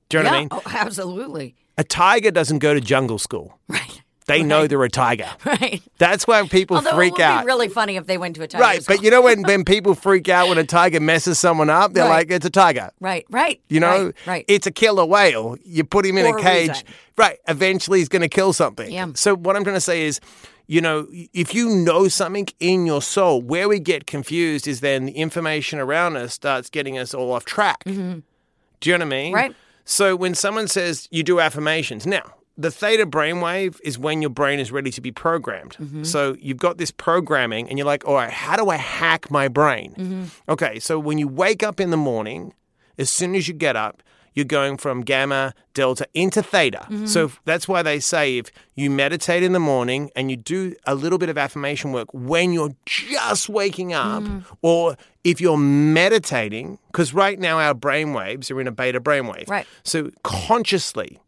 Do 0.08 0.18
you 0.18 0.22
know 0.22 0.30
yeah. 0.30 0.32
what 0.32 0.36
I 0.36 0.40
mean? 0.40 0.48
Oh, 0.52 0.62
absolutely. 0.78 1.56
A 1.76 1.82
tiger 1.82 2.30
doesn't 2.30 2.60
go 2.60 2.72
to 2.72 2.80
jungle 2.80 3.18
school. 3.18 3.58
Right. 3.68 4.02
They 4.26 4.42
know 4.42 4.66
they're 4.68 4.82
a 4.84 4.88
tiger. 4.88 5.28
Right. 5.44 5.82
That's 5.98 6.26
why 6.26 6.46
people 6.48 6.76
Although 6.76 6.94
freak 6.94 7.14
it 7.14 7.18
would 7.18 7.22
out. 7.22 7.40
be 7.42 7.46
really 7.46 7.68
funny 7.68 7.96
if 7.96 8.06
they 8.06 8.16
went 8.18 8.36
to 8.36 8.42
a 8.42 8.46
tiger 8.46 8.62
right, 8.62 8.82
school. 8.82 8.96
but 8.96 9.04
you 9.04 9.10
know 9.10 9.20
when, 9.20 9.42
when 9.50 9.64
people 9.64 9.94
freak 9.94 10.28
out 10.28 10.48
when 10.48 10.56
a 10.56 10.64
tiger 10.64 11.00
messes 11.00 11.38
someone 11.38 11.68
up, 11.68 11.92
they're 11.92 12.04
Right. 12.04 12.28
like, 12.28 12.30
it's 12.30 12.46
a 12.46 12.50
tiger. 12.50 12.90
right, 13.00 13.26
right. 13.30 13.60
You 13.68 13.80
know, 13.80 14.04
right, 14.06 14.14
right. 14.26 14.44
it's 14.48 14.66
a 14.66 14.70
killer 14.70 15.04
whale. 15.04 15.56
You 15.64 15.82
put 15.84 16.06
him 16.06 16.16
in 16.16 16.24
For 16.30 16.36
a 16.38 16.40
a 16.40 16.42
cage. 16.42 16.68
reason. 16.70 16.84
right. 17.18 17.38
Eventually, 17.48 17.98
he's 17.98 18.08
going 18.08 18.22
to 18.22 18.28
kill 18.28 18.52
something. 18.54 18.90
Yeah. 18.90 19.08
So, 19.14 19.34
what 19.36 19.56
I'm 19.56 19.64
trying 19.64 19.76
to 19.76 19.80
say 19.80 20.02
is, 20.06 20.20
you 20.66 20.80
know, 20.80 21.06
if 21.10 21.54
you 21.54 21.68
know 21.68 22.08
something 22.08 22.48
in 22.60 22.86
your 22.86 23.02
soul, 23.02 23.42
where 23.42 23.68
we 23.68 23.78
get 23.78 24.06
confused 24.06 24.66
is 24.66 24.80
then 24.80 25.06
the 25.06 25.12
information 25.12 25.78
around 25.78 26.16
us 26.16 26.32
starts 26.32 26.70
getting 26.70 26.98
us 26.98 27.12
all 27.12 27.32
off 27.32 27.44
track. 27.44 27.84
Do 27.84 27.90
you 27.92 28.98
know 28.98 29.04
what 29.04 29.14
I 29.14 29.16
mean? 29.16 29.26
Mm-hmm. 29.26 29.34
Right. 29.34 29.56
So, 29.84 30.16
when 30.16 30.34
someone 30.34 30.68
says 30.68 31.08
you 31.10 31.22
do 31.22 31.40
affirmations, 31.40 32.06
now, 32.06 32.34
the 32.56 32.70
theta 32.70 33.04
brainwave 33.04 33.80
is 33.82 33.98
when 33.98 34.22
your 34.22 34.30
brain 34.30 34.60
is 34.60 34.70
ready 34.70 34.90
to 34.92 35.00
be 35.00 35.10
programmed. 35.10 35.72
Mm-hmm. 35.72 36.04
So 36.04 36.36
you've 36.38 36.58
got 36.58 36.78
this 36.78 36.90
programming, 36.90 37.68
and 37.68 37.78
you're 37.78 37.86
like, 37.86 38.06
all 38.06 38.14
right, 38.14 38.30
how 38.30 38.56
do 38.56 38.70
I 38.70 38.76
hack 38.76 39.30
my 39.30 39.48
brain? 39.48 39.94
Mm-hmm. 39.98 40.24
Okay, 40.48 40.78
so 40.78 40.98
when 40.98 41.18
you 41.18 41.26
wake 41.26 41.62
up 41.62 41.80
in 41.80 41.90
the 41.90 41.96
morning, 41.96 42.54
as 42.96 43.10
soon 43.10 43.34
as 43.34 43.48
you 43.48 43.54
get 43.54 43.76
up, 43.76 44.02
you're 44.34 44.44
going 44.44 44.76
from 44.76 45.00
gamma, 45.02 45.54
delta 45.74 46.06
into 46.12 46.42
theta. 46.42 46.78
Mm-hmm. 46.90 47.06
So 47.06 47.30
that's 47.44 47.66
why 47.68 47.82
they 47.82 48.00
say 48.00 48.38
if 48.38 48.50
you 48.74 48.90
meditate 48.90 49.42
in 49.42 49.52
the 49.52 49.60
morning 49.60 50.10
and 50.16 50.30
you 50.30 50.36
do 50.36 50.74
a 50.86 50.94
little 50.94 51.18
bit 51.18 51.28
of 51.28 51.38
affirmation 51.38 51.92
work 51.92 52.08
when 52.12 52.52
you're 52.52 52.74
just 52.86 53.48
waking 53.48 53.92
up, 53.92 54.22
Mm-hmm. 54.24 54.40
or 54.62 54.96
if 55.22 55.40
you're 55.40 55.56
meditating, 55.56 56.78
because 56.88 57.14
right 57.14 57.38
now 57.38 57.58
our 57.58 57.74
brain 57.74 58.12
waves 58.12 58.50
are 58.50 58.60
in 58.60 58.66
a 58.66 58.72
beta 58.72 59.00
brainwave. 59.00 59.48
Right. 59.48 59.66
So 59.84 60.10
consciously, 60.22 61.20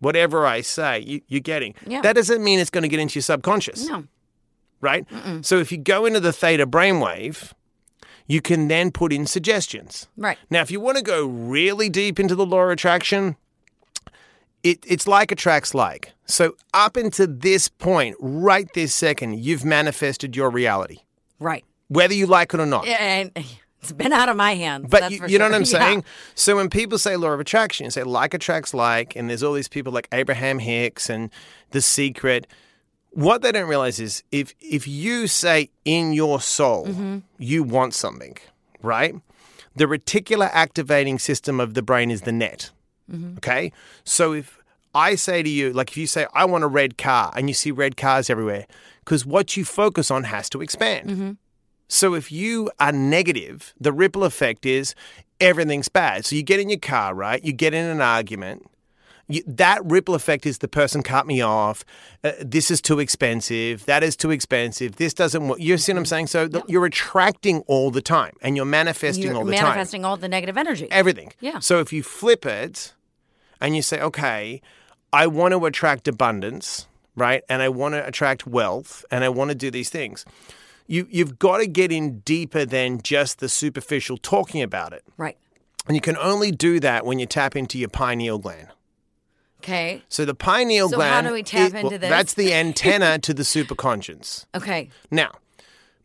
whatever 0.00 0.46
I 0.46 0.60
say, 0.60 1.00
you, 1.00 1.20
you're 1.28 1.40
getting. 1.40 1.74
Yeah. 1.86 2.02
That 2.02 2.14
doesn't 2.14 2.42
mean 2.44 2.58
it's 2.58 2.70
going 2.70 2.82
to 2.82 2.88
get 2.88 3.00
into 3.00 3.16
your 3.16 3.22
subconscious 3.22 3.88
no. 3.88 4.04
right? 4.80 5.06
So 5.42 5.58
if 5.58 5.72
you 5.72 5.78
go 5.78 6.06
into 6.06 6.20
the 6.20 6.32
theta 6.32 6.66
brainwave, 6.66 7.52
you 8.26 8.40
can 8.40 8.68
then 8.68 8.90
put 8.90 9.12
in 9.12 9.26
suggestions. 9.26 10.08
Right. 10.16 10.38
Now, 10.50 10.62
if 10.62 10.70
you 10.70 10.80
want 10.80 10.96
to 10.98 11.02
go 11.04 11.26
really 11.26 11.88
deep 11.88 12.18
into 12.20 12.34
the 12.34 12.46
law 12.46 12.60
of 12.62 12.70
attraction, 12.70 13.36
it, 14.62 14.78
it's 14.86 15.08
like 15.08 15.32
attracts 15.32 15.74
like. 15.74 16.12
So 16.26 16.54
up 16.72 16.96
until 16.96 17.26
this 17.28 17.68
point, 17.68 18.16
right 18.20 18.68
this 18.74 18.94
second, 18.94 19.40
you've 19.44 19.64
manifested 19.64 20.36
your 20.36 20.50
reality, 20.50 20.98
Right. 21.38 21.64
whether 21.88 22.14
you 22.14 22.26
like 22.26 22.54
it 22.54 22.60
or 22.60 22.66
not. 22.66 22.86
Yeah, 22.86 22.96
and 23.02 23.32
it's 23.82 23.92
been 23.92 24.12
out 24.12 24.28
of 24.28 24.36
my 24.36 24.54
hands. 24.54 24.86
But 24.88 25.10
you, 25.10 25.26
you 25.26 25.38
know 25.38 25.46
what. 25.46 25.54
I'm 25.54 25.60
Yeah. 25.66 25.66
saying? 25.66 26.04
So 26.36 26.56
when 26.56 26.70
people 26.70 26.98
say 26.98 27.16
law 27.16 27.30
of 27.30 27.40
attraction, 27.40 27.84
you 27.84 27.90
say 27.90 28.04
like 28.04 28.34
attracts 28.34 28.72
like, 28.72 29.16
and 29.16 29.28
there's 29.28 29.42
all 29.42 29.52
these 29.52 29.68
people 29.68 29.92
like 29.92 30.08
Abraham 30.12 30.60
Hicks 30.60 31.10
and 31.10 31.30
The 31.72 31.82
Secret. 31.82 32.46
What 33.12 33.42
they 33.42 33.52
don't 33.52 33.68
realize 33.68 34.00
is 34.00 34.22
if 34.32 34.54
if 34.60 34.88
you 34.88 35.26
say 35.26 35.70
in 35.84 36.12
your 36.12 36.40
soul 36.40 36.86
Mm-hmm. 36.86 37.18
you 37.38 37.62
want 37.62 37.94
something, 37.94 38.36
right? 38.82 39.14
The 39.76 39.84
reticular 39.86 40.50
activating 40.52 41.18
system 41.18 41.60
of 41.60 41.74
the 41.74 41.82
brain 41.82 42.10
is 42.10 42.22
the 42.22 42.32
net. 42.32 42.70
Mm-hmm. 43.10 43.36
Okay? 43.38 43.72
So 44.04 44.32
if 44.32 44.58
I 44.94 45.14
say 45.14 45.42
to 45.42 45.48
you, 45.48 45.72
like 45.72 45.90
if 45.90 45.96
you 45.96 46.06
say, 46.06 46.26
I 46.34 46.44
want 46.44 46.64
a 46.64 46.68
red 46.68 46.98
car, 46.98 47.32
and 47.34 47.48
you 47.48 47.54
see 47.54 47.70
red 47.70 47.96
cars 47.96 48.28
everywhere, 48.28 48.66
because 49.04 49.24
what 49.24 49.56
you 49.56 49.64
focus 49.64 50.10
on 50.10 50.24
has 50.24 50.50
to 50.50 50.60
expand. 50.60 51.08
Mm-hmm. 51.08 51.30
So 51.88 52.14
if 52.14 52.30
you 52.32 52.70
are 52.78 52.92
negative, 52.92 53.74
the 53.80 53.92
ripple 53.92 54.24
effect 54.24 54.64
is 54.66 54.94
everything's 55.40 55.88
bad. 55.88 56.24
So 56.24 56.36
you 56.36 56.42
get 56.42 56.60
in 56.60 56.68
your 56.68 56.78
car, 56.78 57.14
right? 57.14 57.42
You 57.44 57.52
get 57.52 57.74
in 57.74 57.84
an 57.84 58.00
argument. 58.00 58.66
That 59.46 59.80
ripple 59.84 60.14
effect 60.14 60.44
is 60.46 60.58
the 60.58 60.68
person 60.68 61.02
cut 61.02 61.26
me 61.26 61.40
off. 61.40 61.84
Uh, 62.22 62.32
this 62.40 62.70
is 62.70 62.80
too 62.80 62.98
expensive. 62.98 63.86
That 63.86 64.02
is 64.02 64.16
too 64.16 64.30
expensive. 64.30 64.96
This 64.96 65.14
doesn't 65.14 65.48
work. 65.48 65.58
You 65.60 65.78
see 65.78 65.92
what 65.92 65.98
I'm 66.00 66.04
saying? 66.06 66.26
So 66.26 66.48
you're 66.68 66.84
attracting 66.84 67.60
all 67.66 67.90
the 67.90 68.02
time 68.02 68.34
and 68.42 68.56
you're 68.56 68.64
manifesting 68.66 69.24
You're 69.24 69.36
all 69.36 69.44
the 69.44 69.54
time 69.54 69.64
manifesting 69.64 70.04
all 70.04 70.16
the 70.16 70.28
negative 70.28 70.56
energy. 70.58 70.88
everything. 70.90 71.32
Yeah. 71.40 71.60
So 71.60 71.80
if 71.80 71.92
you 71.92 72.02
flip 72.02 72.44
it 72.44 72.92
and 73.60 73.74
you 73.74 73.82
say, 73.82 74.00
okay, 74.00 74.60
I 75.12 75.26
want 75.28 75.52
to 75.52 75.64
attract 75.66 76.08
abundance, 76.08 76.86
right? 77.16 77.42
And 77.48 77.62
I 77.62 77.68
want 77.68 77.94
to 77.94 78.06
attract 78.06 78.46
wealth 78.46 79.04
and 79.10 79.24
I 79.24 79.28
want 79.28 79.50
to 79.50 79.54
do 79.54 79.70
these 79.70 79.88
things. 79.88 80.24
You, 80.86 81.06
you've 81.10 81.38
got 81.38 81.58
to 81.58 81.66
get 81.66 81.92
in 81.92 82.18
deeper 82.20 82.64
than 82.66 83.00
just 83.02 83.38
the 83.38 83.48
superficial 83.48 84.18
talking 84.18 84.60
about 84.62 84.92
it. 84.92 85.04
Right. 85.16 85.38
And 85.86 85.96
you 85.96 86.00
can 86.00 86.16
only 86.18 86.50
do 86.50 86.80
that 86.80 87.06
when 87.06 87.18
you 87.18 87.26
tap 87.26 87.56
into 87.56 87.78
your 87.78 87.88
pineal 87.88 88.38
gland. 88.38 88.68
Okay. 89.62 90.02
So 90.08 90.24
the 90.24 90.34
pineal 90.34 90.88
So 90.88 90.96
how 91.00 91.08
gland. 91.20 91.26
do 91.28 91.32
we 91.32 91.42
tap 91.42 91.68
is- 91.68 91.74
into 91.74 91.98
this? 91.98 92.10
That's 92.10 92.34
the 92.34 92.52
antenna 92.62 93.18
to 93.20 93.32
the 93.34 93.42
superconscious. 93.44 94.46
Okay. 94.54 94.90
Now, 95.10 95.30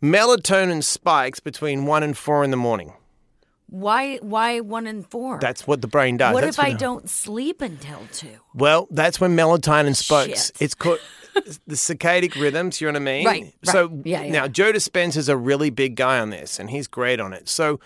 melatonin 0.02 0.84
spikes 0.84 1.40
between 1.40 1.86
one 1.86 2.04
and 2.04 2.18
four 2.18 2.44
in 2.44 2.52
the 2.52 2.58
morning. 2.58 2.94
Why 3.70 4.16
why 4.18 4.62
one 4.62 4.88
and 4.88 5.06
four? 5.10 5.40
That's 5.42 5.68
what 5.68 5.82
the 5.82 5.88
brain 5.88 6.16
does. 6.16 6.34
what 6.34 6.42
That's 6.42 6.58
if 6.58 6.64
I 6.64 6.72
the- 6.72 6.78
don't 6.78 7.10
sleep 7.10 7.62
until 7.62 8.00
two? 8.14 8.38
Well, 8.54 8.88
that's 8.92 9.20
when 9.20 9.36
melatonin 9.36 9.96
spikes. 9.96 10.48
Shit. 10.48 10.62
It's 10.62 10.74
called 10.76 11.00
the 11.66 11.76
circadian 11.76 12.40
rhythms. 12.42 12.80
You 12.80 12.88
know 12.88 12.94
what 12.94 13.02
I 13.02 13.06
mean? 13.06 13.26
Right, 13.26 13.42
right. 13.44 13.54
So 13.66 14.02
Yeah, 14.06 14.22
yeah. 14.24 14.32
now 14.32 14.48
Joe 14.48 14.72
Dispenza's 14.72 15.28
a 15.30 15.36
really 15.36 15.70
big 15.70 15.96
guy 15.96 16.20
on 16.20 16.30
this, 16.30 16.60
and 16.60 16.70
he's 16.70 16.88
great 16.88 17.20
on 17.20 17.34
it. 17.34 17.50
So 17.50 17.80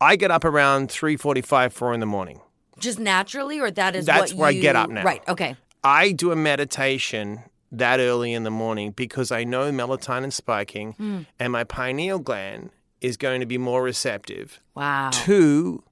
I 0.00 0.14
get 0.14 0.30
up 0.30 0.44
around 0.44 0.88
three 0.90 1.16
forty-five, 1.16 1.72
four 1.72 1.92
in 1.94 1.98
the 2.00 2.06
morning. 2.06 2.40
Just 2.80 2.98
naturally, 2.98 3.60
or 3.60 3.70
that 3.70 3.94
is 3.96 4.06
That's 4.06 4.32
what 4.32 4.38
where 4.40 4.48
I 4.50 4.52
get 4.54 4.76
up 4.76 4.90
now. 4.90 5.02
Right. 5.02 5.22
Okay. 5.28 5.56
I 5.84 6.12
do 6.12 6.32
a 6.32 6.36
meditation 6.36 7.42
that 7.70 8.00
early 8.00 8.32
in 8.32 8.44
the 8.44 8.50
morning 8.50 8.92
because 8.92 9.30
I 9.30 9.44
know 9.44 9.70
melatonin 9.70 10.32
spiking, 10.32 10.92
Hmm. 10.92 11.20
and 11.38 11.52
my 11.52 11.64
pineal 11.64 12.18
gland 12.18 12.70
is 13.00 13.16
going 13.16 13.40
to 13.40 13.46
be 13.46 13.58
more 13.58 13.82
receptive 13.82 14.60
Wow. 14.74 15.10
to 15.12 15.82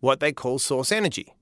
what 0.00 0.20
they 0.20 0.32
call 0.32 0.58
source 0.58 0.90
energy. 0.90 1.32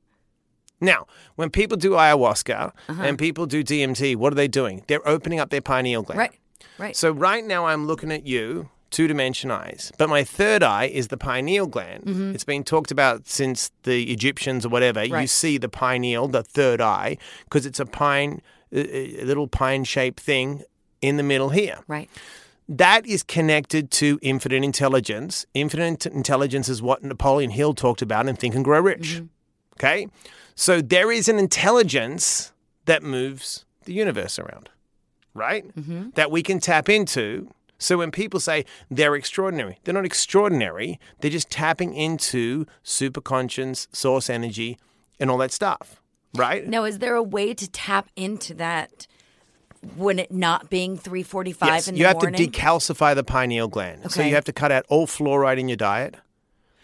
Now, 0.80 1.06
when 1.36 1.50
people 1.50 1.76
do 1.78 1.90
ayahuasca 1.92 2.72
Uh-huh. 2.88 3.02
and 3.02 3.18
people 3.18 3.46
do 3.46 3.62
DMT, 3.62 4.16
what 4.16 4.32
are 4.32 4.36
they 4.36 4.48
doing? 4.48 4.82
They're 4.86 5.06
opening 5.08 5.38
up 5.40 5.50
their 5.50 5.62
pineal 5.62 6.02
gland. 6.02 6.18
Right. 6.18 6.32
Right. 6.78 6.96
So 6.96 7.10
right 7.12 7.44
now 7.44 7.66
I'm 7.66 7.86
looking 7.86 8.10
at 8.10 8.26
you, 8.26 8.68
two 8.94 9.06
dimension 9.08 9.50
eyes, 9.50 9.92
but 9.98 10.08
my 10.08 10.22
third 10.24 10.62
eye 10.62 10.84
is 10.86 11.08
the 11.08 11.16
pineal 11.16 11.66
gland. 11.66 12.04
It's 12.34 12.44
been 12.44 12.64
talked 12.64 12.90
about 12.90 13.26
since 13.26 13.70
the 13.82 14.10
Egyptians 14.12 14.64
or 14.64 14.68
whatever. 14.70 15.04
You 15.04 15.12
Mm-hmm. 15.12 15.26
See 15.26 15.58
the 15.58 15.68
pineal, 15.68 16.28
the 16.28 16.42
third 16.42 16.80
eye, 16.80 17.18
because 17.44 17.66
it's 17.66 17.80
a 17.80 17.86
pine, 17.86 18.40
a 18.72 19.24
little 19.24 19.48
pine 19.48 19.84
shaped 19.84 20.20
thing 20.20 20.62
in 21.02 21.16
the 21.16 21.22
middle 21.22 21.50
here 21.50 21.80
right. 21.86 22.08
that 22.68 23.04
is 23.04 23.22
connected 23.22 23.90
to 23.90 24.18
infinite 24.22 24.64
intelligence. 24.64 25.44
Infinite 25.52 26.06
intelligence 26.06 26.68
is 26.68 26.80
what 26.80 27.02
Napoleon 27.02 27.50
Hill 27.50 27.74
talked 27.74 28.00
about 28.00 28.26
in 28.28 28.36
Think 28.36 28.54
and 28.54 28.64
Grow 28.64 28.80
Rich. 28.80 29.22
Okay? 29.78 30.06
So 30.54 30.80
there 30.80 31.10
is 31.12 31.28
an 31.28 31.38
intelligence 31.38 32.52
that 32.86 33.02
moves 33.02 33.64
the 33.84 33.92
universe 33.92 34.38
around, 34.38 34.70
right? 35.34 35.64
That 36.14 36.30
we 36.30 36.42
can 36.42 36.60
tap 36.60 36.88
into. 36.88 37.50
So 37.84 37.98
when 37.98 38.10
people 38.10 38.40
say 38.40 38.64
they're 38.90 39.14
extraordinary, 39.14 39.78
they're 39.84 39.92
not 39.92 40.06
extraordinary. 40.06 40.98
They're 41.20 41.30
just 41.30 41.50
tapping 41.50 41.92
into 41.92 42.64
superconscious, 42.82 43.88
source 43.94 44.30
energy, 44.30 44.78
and 45.20 45.30
all 45.30 45.36
that 45.38 45.52
stuff, 45.52 46.00
right? 46.34 46.66
Now, 46.66 46.84
is 46.84 46.98
there 46.98 47.14
a 47.14 47.22
way 47.22 47.52
to 47.52 47.70
tap 47.70 48.08
into 48.16 48.54
that 48.54 49.06
when 49.96 50.18
it 50.18 50.30
not 50.32 50.70
being 50.70 50.96
three 50.96 51.22
forty-five 51.22 51.68
Yes, 51.68 51.88
in 51.88 51.96
you 51.96 52.06
have 52.06 52.16
morning? 52.22 52.50
to 52.50 52.50
decalcify 52.50 53.14
the 53.14 53.22
pineal 53.22 53.68
gland. 53.68 54.10
So 54.10 54.22
you 54.22 54.34
have 54.34 54.44
to 54.44 54.52
cut 54.52 54.72
out 54.72 54.86
all 54.88 55.06
fluoride 55.06 55.58
in 55.58 55.68
your 55.68 55.76
diet, 55.76 56.14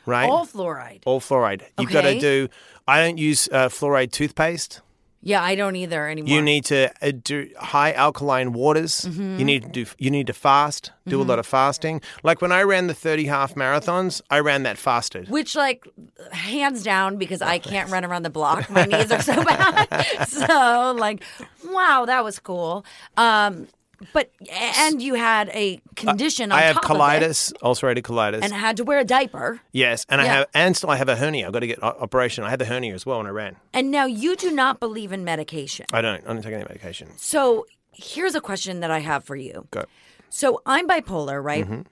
right? 0.04 0.28
All 0.28 0.46
fluoride. 0.46 1.00
all 1.06 1.18
fluoride. 1.20 1.62
You've 1.78 1.90
got 1.90 2.02
to 2.02 2.20
do. 2.20 2.48
I 2.86 3.00
don't 3.02 3.16
use 3.16 3.48
uh, 3.50 3.68
fluoride 3.70 4.12
toothpaste. 4.12 4.82
Yeah, 5.22 5.42
I 5.42 5.54
don't 5.54 5.76
either 5.76 6.08
anymore. 6.08 6.30
You 6.30 6.40
need 6.40 6.64
to 6.66 6.90
uh, 7.02 7.12
do 7.22 7.50
high 7.58 7.92
alkaline 7.92 8.54
waters. 8.54 9.02
Mm-hmm. 9.02 9.38
You 9.38 9.44
need 9.44 9.62
to 9.64 9.68
do. 9.68 9.86
You 9.98 10.10
need 10.10 10.26
to 10.28 10.32
fast. 10.32 10.92
Do 11.06 11.20
a 11.20 11.24
lot 11.24 11.38
of 11.40 11.46
fasting. 11.46 12.00
Like 12.22 12.40
when 12.40 12.52
I 12.52 12.62
ran 12.62 12.86
the 12.86 12.94
thirty 12.94 13.26
half 13.26 13.54
marathons, 13.54 14.22
I 14.30 14.38
ran 14.38 14.62
that 14.62 14.78
fasted. 14.78 15.28
Which, 15.28 15.56
like, 15.56 15.86
hands 16.30 16.82
down, 16.84 17.16
because 17.16 17.42
I 17.42 17.58
can't 17.58 17.90
run 17.90 18.04
around 18.04 18.22
the 18.22 18.30
block. 18.30 18.70
My 18.70 18.84
knees 18.84 19.10
are 19.10 19.20
so 19.20 19.42
bad. 19.42 19.88
so, 20.28 20.94
like, 20.96 21.22
wow, 21.66 22.04
that 22.06 22.22
was 22.22 22.38
cool. 22.38 22.84
Um, 23.16 23.66
but 24.12 24.30
and 24.50 25.02
you 25.02 25.14
had 25.14 25.48
a 25.50 25.80
condition 25.96 26.52
on 26.52 26.58
I 26.58 26.62
have 26.62 26.76
top 26.76 26.84
of 26.84 26.90
it 26.90 26.94
colitis, 26.94 27.52
ulcerative 27.62 28.02
colitis. 28.02 28.40
and 28.42 28.52
I 28.52 28.58
had 28.58 28.76
to 28.78 28.84
wear 28.84 28.98
a 28.98 29.04
diaper. 29.04 29.60
yes, 29.72 30.06
and 30.08 30.20
I 30.20 30.24
have, 30.26 30.46
and 30.54 30.76
still 30.76 30.90
I 30.90 30.96
have 30.96 31.08
a 31.08 31.16
hernia. 31.16 31.46
I've 31.46 31.52
got 31.52 31.60
to 31.60 31.66
get 31.66 31.82
operation. 31.82 32.44
I 32.44 32.50
had 32.50 32.58
the 32.58 32.64
hernia 32.64 32.94
as 32.94 33.04
well 33.04 33.18
when 33.18 33.26
I 33.26 33.30
ran. 33.30 33.56
And 33.72 33.90
now 33.90 34.06
you 34.06 34.36
do 34.36 34.50
not 34.50 34.80
believe 34.80 35.12
in 35.12 35.24
medication. 35.24 35.86
I 35.92 36.00
don't. 36.00 36.22
I 36.24 36.32
don't 36.32 36.42
take 36.42 36.54
any 36.54 36.64
medication. 36.64 37.08
So 37.16 37.66
here's 37.92 38.34
a 38.34 38.40
question 38.40 38.80
that 38.80 38.90
I 38.90 39.00
have 39.00 39.24
for 39.24 39.36
you. 39.36 39.66
Go. 39.70 39.84
So 40.28 40.62
I'm 40.64 40.88
bipolar, 40.88 41.42
right? 41.42 41.64
Mm-hmm. 41.64 41.82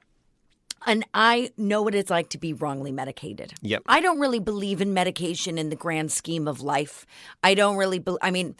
And 0.87 1.05
I 1.13 1.51
know 1.57 1.83
what 1.83 1.95
it's 1.95 2.09
like 2.09 2.31
to 2.31 2.39
be 2.39 2.53
wrongly 2.53 2.93
medicated. 2.93 3.53
Yep. 3.63 3.83
I 3.87 4.01
don't 4.01 4.21
really 4.21 4.39
believe 4.39 4.81
in 4.81 4.95
medication 4.95 5.59
in 5.59 5.71
the 5.71 5.77
grand 5.77 6.13
scheme 6.13 6.47
of 6.47 6.61
life. 6.63 7.05
I 7.43 7.55
don't 7.55 7.77
really. 7.77 7.99
Be- 7.99 8.17
I 8.23 8.31
mean, 8.31 8.55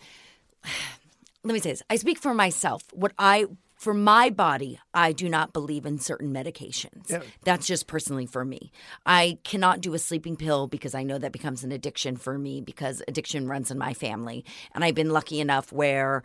let 1.49 1.55
me 1.55 1.61
say 1.61 1.71
this. 1.71 1.83
I 1.89 1.97
speak 1.97 2.19
for 2.19 2.35
myself. 2.35 2.83
What 2.93 3.13
I 3.19 3.47
for 3.79 3.95
my 3.95 4.29
body, 4.29 4.81
I 4.93 5.13
do 5.13 5.29
not 5.29 5.53
believe 5.53 5.87
in 5.87 5.99
certain 5.99 6.35
medications. 6.35 7.11
Yeah. 7.11 7.23
That's 7.45 7.67
just 7.67 7.87
personally 7.87 8.27
for 8.27 8.45
me. 8.45 8.73
I 9.07 9.39
cannot 9.45 9.81
do 9.81 9.95
a 9.95 10.01
sleeping 10.01 10.37
pill 10.37 10.67
because 10.67 10.97
I 10.97 11.05
know 11.05 11.17
that 11.17 11.31
becomes 11.31 11.63
an 11.63 11.71
addiction 11.71 12.17
for 12.17 12.37
me 12.39 12.61
because 12.61 13.03
addiction 13.07 13.47
runs 13.47 13.71
in 13.71 13.79
my 13.79 13.95
family. 13.95 14.45
And 14.75 14.85
I've 14.85 14.97
been 14.97 15.11
lucky 15.11 15.41
enough 15.41 15.73
where 15.73 16.25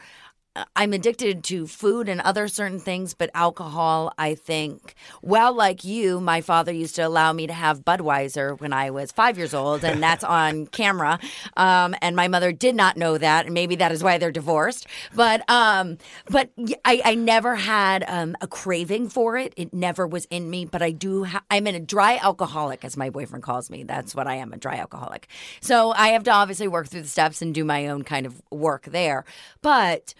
I'm 0.75 0.93
addicted 0.93 1.43
to 1.45 1.65
food 1.65 2.07
and 2.07 2.22
other 2.22 2.48
certain 2.48 2.79
things, 2.79 3.15
but 3.15 3.31
alcohol, 3.33 4.13
I 4.19 4.36
think, 4.36 4.93
well, 5.24 5.51
like 5.51 5.83
you, 5.83 6.19
my 6.19 6.41
father 6.41 6.72
used 6.72 6.95
to 6.98 7.01
allow 7.01 7.33
me 7.33 7.48
to 7.48 7.53
have 7.53 7.83
Budweiser 7.83 8.60
when 8.60 8.72
I 8.72 8.91
was 8.91 9.12
five 9.12 9.36
years 9.38 9.55
old, 9.55 9.83
and 9.83 10.01
that's 10.03 10.24
on 10.24 10.67
camera. 10.67 11.19
Um, 11.57 11.95
and 12.03 12.15
my 12.15 12.27
mother 12.27 12.51
did 12.51 12.75
not 12.75 12.98
know 12.98 13.17
that, 13.17 13.45
and 13.45 13.53
maybe 13.53 13.75
that 13.77 13.91
is 13.91 14.03
why 14.03 14.19
they're 14.19 14.31
divorced. 14.31 14.86
But 15.15 15.50
um, 15.50 15.98
but 16.29 16.51
I, 16.86 17.01
I 17.03 17.15
never 17.15 17.55
had 17.55 18.03
um, 18.07 18.36
a 18.39 18.48
craving 18.48 19.10
for 19.10 19.38
it. 19.38 19.53
It 19.57 19.74
never 19.74 20.05
was 20.05 20.25
in 20.25 20.51
me. 20.51 20.65
But 20.65 20.83
I 20.83 20.91
do. 20.91 21.24
Ha- 21.24 21.43
I'm 21.50 21.65
in 21.65 21.74
a 21.74 21.79
dry 21.79 22.17
alcoholic, 22.22 22.86
as 22.86 22.95
my 22.95 23.10
boyfriend 23.10 23.43
calls 23.43 23.72
me. 23.72 23.83
That's 23.83 24.13
what 24.13 24.27
I 24.27 24.36
am, 24.36 24.53
a 24.53 24.57
dry 24.57 24.75
alcoholic. 24.75 25.27
So 25.62 25.93
I 25.93 26.10
have 26.10 26.24
to 26.25 26.31
obviously 26.31 26.67
work 26.67 26.89
through 26.89 27.01
the 27.01 27.07
steps 27.07 27.41
and 27.41 27.55
do 27.55 27.65
my 27.65 27.88
own 27.88 28.03
kind 28.03 28.27
of 28.27 28.39
work 28.51 28.83
there. 28.86 29.25
But 29.63 30.13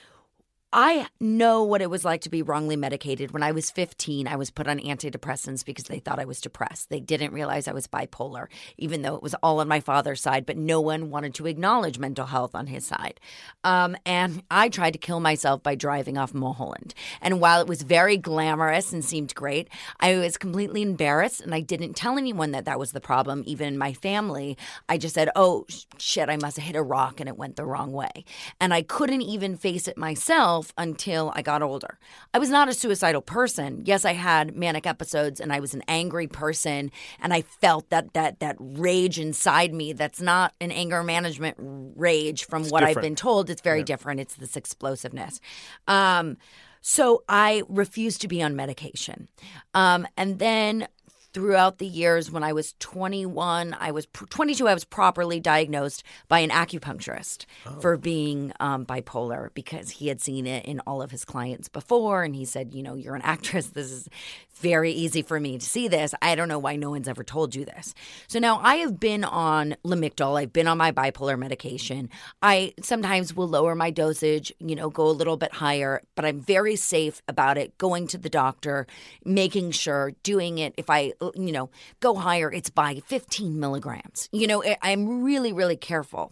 I 0.76 1.06
know 1.20 1.64
what 1.64 1.84
it 1.84 1.90
was 1.92 2.04
like 2.04 2.22
to 2.22 2.32
be 2.32 2.42
wrongly 2.42 2.76
medicated. 2.76 3.30
When 3.30 3.44
I 3.44 3.52
was 3.52 3.70
15, 3.70 4.28
I 4.28 4.36
was 4.36 4.50
put 4.50 4.68
on 4.68 4.80
antidepressants 4.80 5.64
because 5.64 5.84
they 5.84 6.00
thought 6.00 6.18
I 6.18 6.26
was 6.26 6.42
depressed. 6.42 6.90
They 6.90 7.00
didn't 7.00 7.32
realize 7.32 7.68
I 7.68 7.74
was 7.74 7.86
bipolar, 7.86 8.48
even 8.80 9.04
though 9.04 9.14
it 9.16 9.22
was 9.22 9.36
all 9.44 9.60
on 9.60 9.68
my 9.68 9.80
father's 9.80 10.20
side, 10.20 10.48
but 10.48 10.58
no 10.58 10.82
one 10.82 11.12
wanted 11.12 11.36
to 11.36 11.46
acknowledge 11.46 12.00
mental 12.00 12.26
health 12.26 12.56
on 12.56 12.66
his 12.66 12.88
side. 12.88 13.20
Um, 13.64 13.96
and 14.04 14.42
I 14.50 14.68
tried 14.68 14.94
to 14.94 14.98
kill 14.98 15.20
myself 15.20 15.62
by 15.62 15.76
driving 15.76 16.18
off 16.18 16.34
Mulholland. 16.34 16.96
And 17.22 17.40
while 17.40 17.62
it 17.62 17.68
was 17.68 17.84
very 17.84 18.18
glamorous 18.18 18.92
and 18.92 19.06
seemed 19.06 19.36
great, 19.36 19.70
I 20.00 20.16
was 20.16 20.38
completely 20.38 20.82
embarrassed 20.82 21.42
and 21.42 21.54
I 21.54 21.60
didn't 21.60 21.94
tell 21.94 22.18
anyone 22.18 22.50
that 22.50 22.66
that 22.66 22.80
was 22.80 22.94
the 22.94 23.00
problem, 23.00 23.44
even 23.46 23.68
in 23.68 23.78
my 23.78 23.94
family. 23.94 24.58
I 24.90 24.98
just 24.98 25.14
said, 25.14 25.30
oh, 25.36 25.68
shit, 26.00 26.30
I 26.30 26.38
must 26.38 26.58
have 26.58 26.66
hit 26.66 26.76
a 26.76 26.82
rock 26.82 27.20
and 27.20 27.30
it 27.30 27.38
went 27.38 27.58
the 27.58 27.66
wrong 27.66 27.92
way. 27.92 28.26
And 28.60 28.74
I 28.74 28.82
couldn't 28.82 29.22
even 29.22 29.56
face 29.56 29.88
it 29.88 30.00
myself 30.00 30.63
until 30.78 31.32
I 31.36 31.42
got 31.42 31.62
older. 31.62 31.98
I 32.34 32.40
was 32.40 32.50
not 32.50 32.70
a 32.70 32.74
suicidal 32.74 33.22
person. 33.22 33.82
Yes, 33.86 34.06
I 34.06 34.14
had 34.14 34.56
manic 34.56 34.86
episodes 34.86 35.40
and 35.40 35.52
I 35.52 35.60
was 35.60 35.74
an 35.74 35.84
angry 35.88 36.28
person 36.28 36.92
and 37.20 37.34
I 37.34 37.42
felt 37.42 37.90
that 37.90 38.14
that 38.14 38.40
that 38.40 38.56
rage 38.60 39.20
inside 39.20 39.74
me 39.74 39.94
that's 39.94 40.22
not 40.22 40.54
an 40.62 40.72
anger 40.72 41.04
management 41.04 41.58
rage 41.96 42.46
from 42.46 42.66
what 42.66 42.84
I've 42.84 43.02
been 43.02 43.16
told. 43.16 43.50
It's 43.50 43.62
very 43.62 43.84
different. 43.84 44.20
It's 44.20 44.36
this 44.36 44.56
explosiveness. 44.56 45.40
Um, 45.88 46.38
so 46.82 47.24
I 47.30 47.64
refused 47.70 48.22
to 48.22 48.28
be 48.28 48.44
on 48.44 48.56
medication. 48.56 49.30
Um, 49.74 50.06
and 50.18 50.38
then 50.38 50.88
throughout 51.34 51.80
the 51.80 51.88
years 51.88 52.32
when 52.32 52.44
I 52.44 52.54
was 52.54 52.76
21, 52.80 53.76
I 53.80 53.92
was 53.92 54.08
22, 54.14 54.68
I 54.68 54.74
was 54.74 54.86
properly 54.86 55.40
diagnosed 55.40 56.04
by 56.28 56.40
an 56.40 56.50
acupuncturist 56.50 57.46
for 57.82 57.98
being 57.98 58.54
um, 58.60 58.86
bipolar 58.86 59.50
because 59.54 59.90
he 59.90 60.08
had 60.08 60.22
seen 60.22 60.46
it 60.46 60.66
in 60.66 60.80
all 60.82 61.02
of 61.02 61.12
his 61.12 61.26
clients 61.26 61.68
before. 61.68 62.24
And 62.24 62.36
he 62.36 62.46
said, 62.46 62.74
You 62.74 62.84
know, 62.84 62.96
you're 62.96 63.16
an 63.16 63.22
actress. 63.26 63.68
This 63.68 63.92
is 63.92 64.10
very 64.56 64.92
easy 64.92 65.22
for 65.22 65.40
me 65.40 65.58
to 65.58 65.66
see 65.66 65.88
this. 65.88 66.14
I 66.22 66.36
don't 66.36 66.48
know 66.48 66.60
why 66.60 66.76
no 66.76 66.92
one's 66.92 67.08
ever 67.08 67.24
told 67.24 67.56
you 67.56 67.66
this. 67.66 67.94
So 68.28 68.40
now 68.40 68.60
I 68.60 68.76
have 68.76 69.00
been 69.00 69.24
on 69.24 69.76
Lamictal. 69.84 70.40
I've 70.40 70.54
been 70.54 70.68
on 70.68 70.78
my 70.78 70.92
bipolar 70.92 71.38
medication. 71.38 72.10
I 72.42 72.74
sometimes 72.82 73.36
will 73.36 73.48
lower 73.48 73.76
my 73.76 73.90
dosage, 73.90 74.54
you 74.60 74.76
know, 74.76 74.90
go 74.90 75.08
a 75.08 75.12
little 75.12 75.38
bit 75.38 75.54
higher, 75.54 76.02
but 76.16 76.24
I'm 76.26 76.40
very 76.40 76.76
safe 76.76 77.22
about 77.28 77.58
it. 77.58 77.78
Going 77.78 78.08
to 78.08 78.18
the 78.18 78.30
doctor, 78.30 78.88
making 79.26 79.72
sure, 79.72 80.14
doing 80.24 80.60
it. 80.60 80.74
If 80.78 80.90
I, 80.90 81.14
you 81.36 81.52
know, 81.52 81.70
go 82.00 82.16
higher, 82.16 82.52
it's 82.52 82.70
by 82.70 83.02
15 83.06 83.60
milligrams. 83.60 84.28
You 84.32 84.48
know, 84.48 84.64
I- 84.64 84.78
I'm 84.82 85.24
really, 85.24 85.54
really 85.54 85.78
careful. 85.78 86.32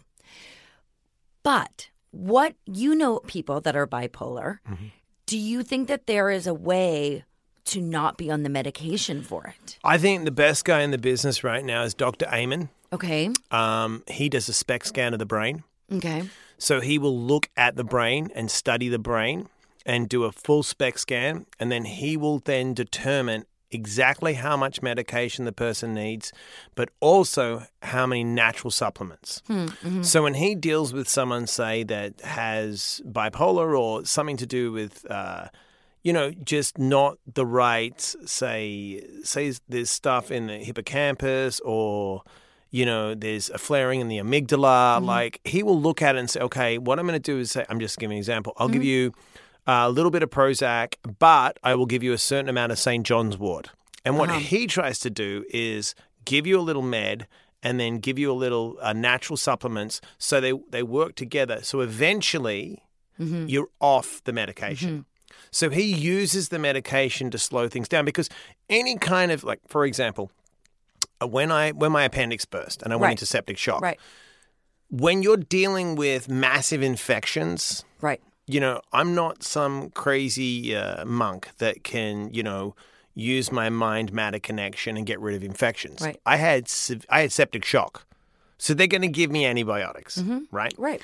But 1.42 1.88
what 2.10 2.54
you 2.66 2.94
know, 2.94 3.20
people 3.20 3.60
that 3.62 3.74
are 3.76 3.86
bipolar, 3.86 4.58
do 5.26 5.38
you 5.38 5.62
think 5.62 5.88
that 5.88 6.06
there 6.06 6.30
is 6.30 6.46
a 6.46 6.54
way 6.54 7.24
to 7.64 7.80
not 7.80 8.16
be 8.16 8.30
on 8.30 8.42
the 8.42 8.48
medication 8.48 9.22
for 9.22 9.46
it? 9.46 9.78
I 9.84 9.98
think 9.98 10.24
the 10.24 10.30
best 10.30 10.64
guy 10.64 10.80
in 10.82 10.90
the 10.90 10.98
business 10.98 11.42
right 11.42 11.64
now 11.64 11.82
is 11.84 11.94
Dr. 11.94 12.26
Amen. 12.32 12.68
Okay. 12.92 13.30
Um, 13.50 14.02
he 14.08 14.28
does 14.28 14.48
a 14.48 14.52
SPECT 14.52 14.86
scan 14.86 15.12
of 15.14 15.18
the 15.18 15.26
brain. 15.26 15.64
Okay. 15.90 16.28
So 16.58 16.80
he 16.80 16.98
will 16.98 17.18
look 17.18 17.48
at 17.56 17.76
the 17.76 17.84
brain 17.84 18.30
and 18.34 18.50
study 18.50 18.88
the 18.88 18.98
brain 18.98 19.48
and 19.84 20.08
do 20.08 20.24
a 20.24 20.32
full 20.32 20.62
SPECT 20.62 21.00
scan. 21.00 21.46
And 21.58 21.72
then 21.72 21.84
he 21.86 22.16
will 22.16 22.38
then 22.38 22.74
determine 22.74 23.46
exactly 23.72 24.34
how 24.34 24.56
much 24.56 24.82
medication 24.82 25.44
the 25.44 25.52
person 25.52 25.94
needs, 25.94 26.32
but 26.74 26.90
also 27.00 27.64
how 27.82 28.06
many 28.06 28.22
natural 28.22 28.70
supplements. 28.70 29.42
Hmm, 29.46 29.66
mm-hmm. 29.66 30.02
So 30.02 30.22
when 30.22 30.34
he 30.34 30.54
deals 30.54 30.92
with 30.92 31.08
someone, 31.08 31.46
say, 31.46 31.82
that 31.84 32.20
has 32.20 33.00
bipolar 33.04 33.78
or 33.78 34.04
something 34.04 34.36
to 34.36 34.46
do 34.46 34.70
with, 34.70 35.10
uh, 35.10 35.48
you 36.02 36.12
know, 36.12 36.30
just 36.30 36.78
not 36.78 37.18
the 37.32 37.46
right, 37.46 38.00
say, 38.00 39.04
say 39.24 39.52
there's 39.68 39.90
stuff 39.90 40.30
in 40.30 40.46
the 40.46 40.58
hippocampus 40.58 41.60
or 41.60 42.22
you 42.74 42.86
know, 42.86 43.14
there's 43.14 43.50
a 43.50 43.58
flaring 43.58 44.00
in 44.00 44.08
the 44.08 44.16
amygdala. 44.16 44.96
Mm-hmm. 44.96 45.04
Like 45.04 45.40
he 45.44 45.62
will 45.62 45.78
look 45.78 46.00
at 46.00 46.16
it 46.16 46.18
and 46.18 46.30
say, 46.30 46.40
okay, 46.40 46.78
what 46.78 46.98
I'm 46.98 47.06
going 47.06 47.20
to 47.20 47.32
do 47.32 47.38
is 47.38 47.52
say, 47.52 47.66
I'm 47.68 47.78
just 47.78 47.98
giving 47.98 48.16
an 48.16 48.18
example. 48.18 48.54
I'll 48.56 48.68
give 48.68 48.80
mm-hmm. 48.80 48.88
you 48.88 49.12
a 49.66 49.90
little 49.90 50.10
bit 50.10 50.22
of 50.22 50.30
Prozac, 50.30 50.94
but 51.18 51.58
I 51.62 51.74
will 51.74 51.86
give 51.86 52.02
you 52.02 52.12
a 52.12 52.18
certain 52.18 52.48
amount 52.48 52.72
of 52.72 52.78
St. 52.78 53.04
John's 53.06 53.38
wort. 53.38 53.70
And 54.04 54.18
what 54.18 54.30
he 54.30 54.66
tries 54.66 54.98
to 55.00 55.10
do 55.10 55.44
is 55.50 55.94
give 56.24 56.46
you 56.46 56.58
a 56.58 56.62
little 56.62 56.82
med 56.82 57.28
and 57.62 57.78
then 57.78 57.98
give 57.98 58.18
you 58.18 58.32
a 58.32 58.34
little 58.34 58.76
uh, 58.82 58.92
natural 58.92 59.36
supplements 59.36 60.00
so 60.18 60.40
they, 60.40 60.52
they 60.70 60.82
work 60.82 61.14
together. 61.14 61.60
So 61.62 61.80
eventually 61.80 62.82
you're 63.18 63.68
off 63.80 64.20
the 64.24 64.32
medication. 64.32 65.04
So 65.52 65.70
he 65.70 65.84
uses 65.94 66.48
the 66.48 66.58
medication 66.58 67.30
to 67.30 67.38
slow 67.38 67.68
things 67.68 67.88
down 67.88 68.04
because 68.04 68.28
any 68.68 68.96
kind 68.98 69.30
of 69.30 69.44
like, 69.44 69.60
for 69.68 69.84
example, 69.84 70.32
uh, 71.22 71.28
when 71.28 71.52
I 71.52 71.70
when 71.70 71.92
my 71.92 72.02
appendix 72.02 72.44
burst 72.44 72.82
and 72.82 72.92
I 72.92 72.96
went 72.96 73.02
Right. 73.02 73.10
into 73.12 73.26
septic 73.26 73.58
shock, 73.58 73.80
Right. 73.80 74.00
when 74.90 75.22
you're 75.22 75.36
dealing 75.36 75.94
with 75.94 76.28
massive 76.28 76.82
infections, 76.82 77.84
Right. 78.00 78.20
You 78.52 78.60
know, 78.60 78.80
I'm 78.92 79.14
not 79.14 79.42
some 79.42 79.90
crazy 79.90 80.74
uh, 80.76 81.04
monk 81.04 81.48
that 81.58 81.82
can, 81.84 82.32
you 82.32 82.42
know, 82.42 82.74
use 83.14 83.52
my 83.52 83.68
mind 83.70 84.12
matter 84.12 84.38
connection 84.38 84.96
and 84.96 85.06
get 85.06 85.20
rid 85.20 85.34
of 85.34 85.42
infections. 85.42 86.00
Right. 86.00 86.20
I 86.26 86.36
had 86.36 86.70
I 87.08 87.20
had 87.22 87.32
septic 87.32 87.64
shock, 87.64 88.06
so 88.58 88.74
they're 88.74 88.86
going 88.86 89.02
to 89.02 89.08
give 89.08 89.30
me 89.30 89.44
antibiotics, 89.46 90.18
Mm-hmm. 90.18 90.40
right? 90.50 90.74
Right. 90.78 91.02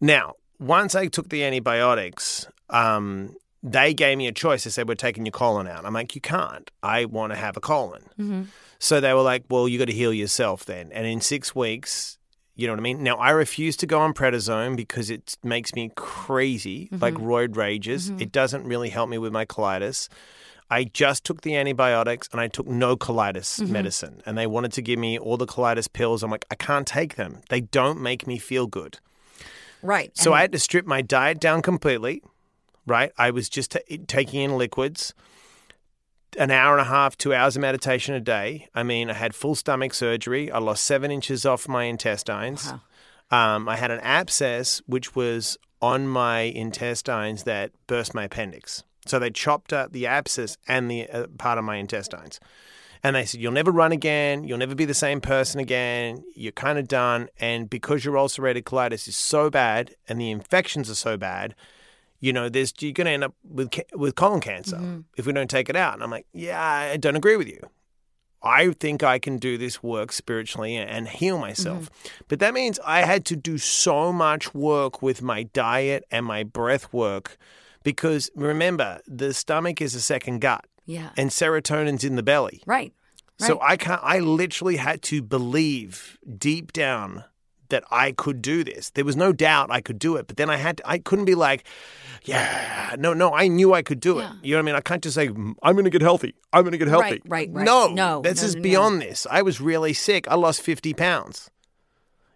Now, 0.00 0.34
once 0.58 0.94
I 0.94 1.06
took 1.08 1.28
the 1.28 1.42
antibiotics, 1.44 2.46
um, 2.70 3.34
they 3.62 3.94
gave 3.94 4.16
me 4.18 4.26
a 4.26 4.32
choice. 4.32 4.64
They 4.64 4.70
said, 4.70 4.88
We're 4.88 4.94
taking 4.94 5.24
your 5.26 5.32
colon 5.32 5.66
out. 5.66 5.84
I'm 5.84 5.94
like, 5.94 6.14
You 6.14 6.20
can't. 6.20 6.70
I 6.82 7.04
want 7.06 7.32
to 7.32 7.36
have 7.38 7.56
a 7.56 7.60
colon. 7.60 8.02
Mm-hmm. 8.18 8.42
So 8.78 9.00
they 9.00 9.12
were 9.14 9.22
like, 9.22 9.44
Well, 9.48 9.68
you 9.68 9.78
got 9.78 9.86
to 9.88 9.92
heal 9.94 10.12
yourself 10.12 10.64
then. 10.64 10.90
And 10.92 11.06
in 11.06 11.20
six 11.20 11.54
weeks, 11.54 12.18
you 12.56 12.66
know 12.66 12.72
what 12.72 12.80
I 12.80 12.82
mean? 12.82 13.02
Now, 13.02 13.16
I 13.16 13.30
refuse 13.30 13.76
to 13.78 13.86
go 13.86 14.00
on 14.00 14.14
prednisone 14.14 14.76
because 14.76 15.10
it 15.10 15.36
makes 15.44 15.74
me 15.74 15.92
crazy, 15.94 16.86
mm-hmm. 16.86 16.98
like 16.98 17.14
roid 17.14 17.56
rages. 17.56 18.10
Mm-hmm. 18.10 18.22
It 18.22 18.32
doesn't 18.32 18.64
really 18.64 18.88
help 18.88 19.10
me 19.10 19.18
with 19.18 19.32
my 19.32 19.44
colitis. 19.44 20.08
I 20.70 20.84
just 20.84 21.24
took 21.24 21.42
the 21.42 21.54
antibiotics 21.54 22.28
and 22.32 22.40
I 22.40 22.48
took 22.48 22.66
no 22.66 22.96
colitis 22.96 23.60
mm-hmm. 23.60 23.72
medicine. 23.72 24.22
And 24.24 24.36
they 24.38 24.46
wanted 24.46 24.72
to 24.72 24.82
give 24.82 24.98
me 24.98 25.18
all 25.18 25.36
the 25.36 25.46
colitis 25.46 25.92
pills. 25.92 26.22
I'm 26.22 26.30
like, 26.30 26.46
I 26.50 26.54
can't 26.54 26.86
take 26.86 27.16
them. 27.16 27.42
They 27.50 27.60
don't 27.60 28.00
make 28.00 28.26
me 28.26 28.38
feel 28.38 28.66
good. 28.66 28.98
Right. 29.82 30.16
So 30.16 30.32
I 30.32 30.40
had 30.40 30.52
to 30.52 30.58
strip 30.58 30.86
my 30.86 31.02
diet 31.02 31.38
down 31.38 31.60
completely, 31.62 32.22
right? 32.86 33.12
I 33.18 33.30
was 33.30 33.48
just 33.48 33.72
ta 33.72 33.78
taking 34.08 34.40
in 34.40 34.56
liquids, 34.56 35.14
an 36.38 36.50
hour 36.50 36.72
and 36.78 36.86
a 36.86 36.90
half, 36.90 37.16
two 37.16 37.34
hours 37.34 37.56
of 37.56 37.62
meditation 37.62 38.14
a 38.14 38.20
day. 38.20 38.68
I 38.74 38.82
mean, 38.82 39.10
I 39.10 39.14
had 39.14 39.34
full 39.34 39.54
stomach 39.54 39.94
surgery. 39.94 40.50
I 40.50 40.58
lost 40.58 40.84
seven 40.84 41.10
inches 41.10 41.46
off 41.46 41.68
my 41.68 41.84
intestines. 41.84 42.72
Um, 43.30 43.68
I 43.68 43.76
had 43.76 43.90
an 43.90 44.00
abscess, 44.00 44.82
which 44.86 45.16
was 45.16 45.58
on 45.82 46.06
my 46.06 46.40
intestines 46.40 47.44
that 47.44 47.72
burst 47.86 48.14
my 48.14 48.24
appendix. 48.24 48.84
So 49.06 49.18
they 49.18 49.30
chopped 49.30 49.72
up 49.72 49.92
the 49.92 50.06
abscess 50.06 50.56
and 50.66 50.90
the 50.90 51.08
uh, 51.08 51.26
part 51.38 51.58
of 51.58 51.64
my 51.64 51.76
intestines. 51.76 52.40
And 53.02 53.14
they 53.14 53.24
said, 53.24 53.40
You'll 53.40 53.52
never 53.52 53.70
run 53.70 53.92
again. 53.92 54.44
You'll 54.44 54.58
never 54.58 54.74
be 54.74 54.84
the 54.84 54.94
same 54.94 55.20
person 55.20 55.60
again. 55.60 56.24
You're 56.34 56.52
kind 56.52 56.78
of 56.78 56.88
done. 56.88 57.28
And 57.38 57.70
because 57.70 58.04
your 58.04 58.14
ulcerative 58.14 58.62
colitis 58.62 59.06
is 59.06 59.16
so 59.16 59.50
bad 59.50 59.94
and 60.08 60.20
the 60.20 60.30
infections 60.30 60.90
are 60.90 60.96
so 60.96 61.16
bad, 61.16 61.54
you 62.20 62.32
know, 62.32 62.48
there's 62.48 62.72
you're 62.80 62.92
going 62.92 63.06
to 63.06 63.10
end 63.12 63.24
up 63.24 63.34
with 63.44 63.70
with 63.94 64.14
colon 64.14 64.40
cancer 64.40 64.76
mm-hmm. 64.76 65.00
if 65.16 65.26
we 65.26 65.32
don't 65.32 65.50
take 65.50 65.68
it 65.68 65.76
out. 65.76 65.94
And 65.94 66.02
I'm 66.02 66.10
like, 66.10 66.26
yeah, 66.32 66.62
I 66.62 66.96
don't 66.96 67.16
agree 67.16 67.36
with 67.36 67.48
you. 67.48 67.60
I 68.42 68.70
think 68.72 69.02
I 69.02 69.18
can 69.18 69.38
do 69.38 69.58
this 69.58 69.82
work 69.82 70.12
spiritually 70.12 70.76
and 70.76 71.08
heal 71.08 71.38
myself. 71.38 71.90
Mm-hmm. 71.90 72.24
But 72.28 72.38
that 72.40 72.54
means 72.54 72.78
I 72.84 73.00
had 73.00 73.24
to 73.26 73.36
do 73.36 73.58
so 73.58 74.12
much 74.12 74.54
work 74.54 75.02
with 75.02 75.20
my 75.20 75.44
diet 75.44 76.04
and 76.10 76.24
my 76.24 76.44
breath 76.44 76.92
work 76.92 77.38
because 77.82 78.30
remember, 78.34 79.00
the 79.06 79.32
stomach 79.32 79.80
is 79.80 79.94
a 79.94 80.00
second 80.00 80.40
gut 80.40 80.64
Yeah. 80.84 81.10
and 81.16 81.30
serotonin's 81.30 82.04
in 82.04 82.16
the 82.16 82.22
belly. 82.22 82.62
right. 82.66 82.92
So 83.38 83.60
I 83.60 83.76
can't 83.76 84.00
I 84.02 84.20
literally 84.20 84.76
had 84.76 85.02
to 85.02 85.20
believe 85.20 86.16
deep 86.38 86.72
down 86.72 87.24
that 87.68 87.84
I 87.90 88.12
could 88.12 88.42
do 88.42 88.64
this. 88.64 88.90
There 88.90 89.04
was 89.04 89.16
no 89.16 89.32
doubt 89.32 89.70
I 89.70 89.80
could 89.80 89.98
do 89.98 90.16
it, 90.16 90.26
but 90.26 90.36
then 90.36 90.50
I 90.50 90.56
had 90.56 90.78
to, 90.78 90.88
I 90.88 90.98
couldn't 90.98 91.24
be 91.24 91.34
like, 91.34 91.64
yeah, 92.24 92.94
no, 92.98 93.14
no, 93.14 93.32
I 93.34 93.48
knew 93.48 93.72
I 93.74 93.82
could 93.82 94.00
do 94.00 94.18
it. 94.18 94.28
You 94.42 94.52
know 94.52 94.58
what 94.58 94.62
I 94.62 94.66
mean? 94.66 94.74
I 94.74 94.80
can't 94.80 95.02
just 95.02 95.14
say 95.14 95.28
"Mm, 95.28 95.54
I'm 95.62 95.74
going 95.74 95.84
to 95.84 95.90
get 95.90 96.02
healthy. 96.02 96.34
I'm 96.52 96.62
going 96.62 96.72
to 96.72 96.78
get 96.78 96.88
healthy. 96.88 97.04
Right, 97.10 97.22
right, 97.26 97.50
right. 97.52 97.64
No, 97.64 97.88
No, 97.88 98.20
this 98.22 98.42
no, 98.42 98.46
is 98.48 98.54
no, 98.54 98.58
no. 98.58 98.62
beyond 98.62 99.02
this. 99.02 99.26
I 99.30 99.42
was 99.42 99.60
really 99.60 99.92
sick. 99.92 100.26
I 100.28 100.34
lost 100.34 100.62
50 100.62 100.94
pounds. 100.94 101.50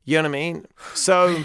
You 0.04 0.16
know 0.16 0.22
what 0.22 0.28
I 0.28 0.32
mean? 0.32 0.66
So 0.94 1.44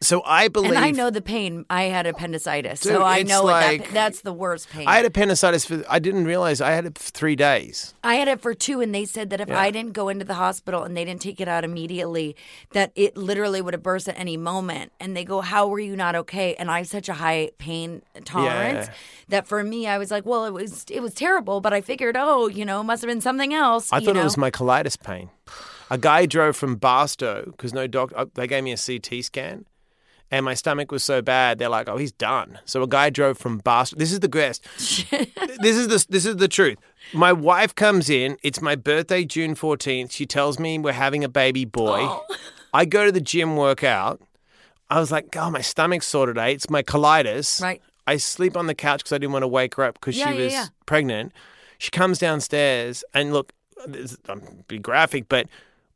so 0.00 0.22
I 0.24 0.48
believe 0.48 0.70
And 0.72 0.78
I 0.78 0.90
know 0.90 1.10
the 1.10 1.20
pain. 1.20 1.64
I 1.68 1.84
had 1.84 2.06
appendicitis, 2.06 2.80
Dude, 2.80 2.92
so 2.92 3.02
I 3.02 3.22
know 3.22 3.44
like- 3.44 3.84
that, 3.84 3.94
that's 3.94 4.20
the 4.22 4.32
worst 4.32 4.68
pain. 4.70 4.86
I 4.88 4.96
had 4.96 5.04
appendicitis 5.04 5.64
for 5.64 5.84
I 5.88 5.98
didn't 5.98 6.24
realize 6.24 6.60
I 6.60 6.70
had 6.72 6.86
it 6.86 6.98
for 6.98 7.10
3 7.10 7.36
days. 7.36 7.94
I 8.02 8.14
had 8.14 8.28
it 8.28 8.40
for 8.40 8.54
two, 8.54 8.80
and 8.80 8.94
they 8.94 9.04
said 9.04 9.30
that 9.30 9.40
if 9.40 9.50
I 9.50 9.70
didn't 9.70 9.92
go 9.92 10.08
into 10.08 10.24
the 10.24 10.34
hospital 10.34 10.82
and 10.84 10.96
they 10.96 11.04
didn't 11.04 11.20
take 11.22 11.40
it 11.40 11.48
out 11.48 11.64
immediately, 11.64 12.36
that 12.72 12.92
it 12.94 13.16
literally 13.16 13.60
would 13.60 13.74
have 13.74 13.82
burst 13.82 14.08
at 14.08 14.18
any 14.18 14.36
moment. 14.36 14.92
And 15.00 15.16
they 15.16 15.24
go, 15.24 15.40
"How 15.40 15.66
were 15.66 15.80
you 15.80 15.96
not 15.96 16.14
okay?" 16.14 16.54
And 16.54 16.70
I 16.70 16.78
have 16.78 16.88
such 16.88 17.08
a 17.08 17.14
high 17.14 17.50
pain 17.58 18.02
tolerance 18.24 18.86
Yeah. 18.88 18.94
that 19.28 19.46
for 19.46 19.62
me, 19.62 19.86
I 19.86 19.98
was 19.98 20.10
like, 20.10 20.24
"Well, 20.26 20.44
it 20.44 20.52
was 20.52 20.84
it 20.90 21.00
was 21.00 21.14
terrible," 21.14 21.60
but 21.60 21.72
I 21.72 21.80
figured, 21.80 22.16
oh, 22.18 22.48
you 22.48 22.64
know, 22.64 22.80
it 22.80 22.84
must 22.84 23.02
have 23.02 23.08
been 23.08 23.20
something 23.20 23.52
else. 23.54 23.92
I 23.92 24.00
thought 24.00 24.14
know? 24.14 24.20
it 24.20 24.24
was 24.24 24.36
my 24.36 24.50
colitis 24.50 24.98
pain. 24.98 25.30
A 25.90 25.98
guy 25.98 26.24
drove 26.26 26.56
from 26.56 26.76
Barstow 26.76 27.46
because 27.46 27.74
no 27.74 27.86
doctor. 27.88 28.16
Uh, 28.16 28.26
they 28.34 28.46
gave 28.46 28.62
me 28.62 28.70
a 28.72 28.76
CT 28.76 29.22
scan, 29.24 29.64
and 30.30 30.44
my 30.44 30.54
stomach 30.54 30.92
was 30.92 31.02
so 31.02 31.20
bad. 31.22 31.58
They're 31.58 31.68
like, 31.68 31.88
"Oh, 31.88 31.96
he's 31.96 32.12
done." 32.12 32.58
So 32.64 32.82
a 32.82 32.86
guy 32.86 33.10
drove 33.10 33.38
from 33.38 33.58
Barstow 33.58 33.96
This 33.96 34.12
is 34.12 34.20
the 34.20 34.28
best. 34.28 34.62
this 34.78 35.76
is 35.76 35.88
the 35.88 36.06
this 36.08 36.26
is 36.26 36.36
the 36.36 36.48
truth. 36.48 36.78
My 37.12 37.32
wife 37.32 37.74
comes 37.74 38.08
in. 38.08 38.36
It's 38.42 38.60
my 38.60 38.76
birthday, 38.76 39.24
June 39.24 39.54
fourteenth. 39.54 40.12
She 40.12 40.26
tells 40.26 40.58
me 40.58 40.78
we're 40.78 40.92
having 40.92 41.24
a 41.24 41.28
baby 41.28 41.64
boy. 41.64 42.00
Oh. 42.02 42.24
I 42.72 42.84
go 42.84 43.04
to 43.04 43.12
the 43.12 43.20
gym 43.20 43.56
workout. 43.56 44.20
I 44.88 44.98
was 45.00 45.10
like, 45.12 45.30
"God, 45.30 45.52
my 45.52 45.60
stomach's 45.60 46.06
sore 46.06 46.26
today. 46.26 46.50
Eh? 46.50 46.54
It's 46.54 46.70
my 46.70 46.82
colitis." 46.82 47.60
Right. 47.60 47.80
I 48.06 48.16
sleep 48.16 48.56
on 48.56 48.66
the 48.66 48.74
couch 48.74 49.00
because 49.00 49.12
I 49.12 49.18
didn't 49.18 49.32
want 49.32 49.44
to 49.44 49.48
wake 49.48 49.76
her 49.76 49.84
up 49.84 49.94
because 49.94 50.16
Yeah, 50.16 50.32
she 50.32 50.38
yeah, 50.38 50.44
was 50.44 50.52
yeah. 50.52 50.66
pregnant. 50.86 51.32
She 51.78 51.90
comes 51.90 52.18
downstairs 52.18 53.04
and 53.14 53.32
look, 53.32 53.52
this, 53.86 54.16
I'm 54.28 54.64
be 54.66 54.78
graphic, 54.78 55.28
but 55.28 55.46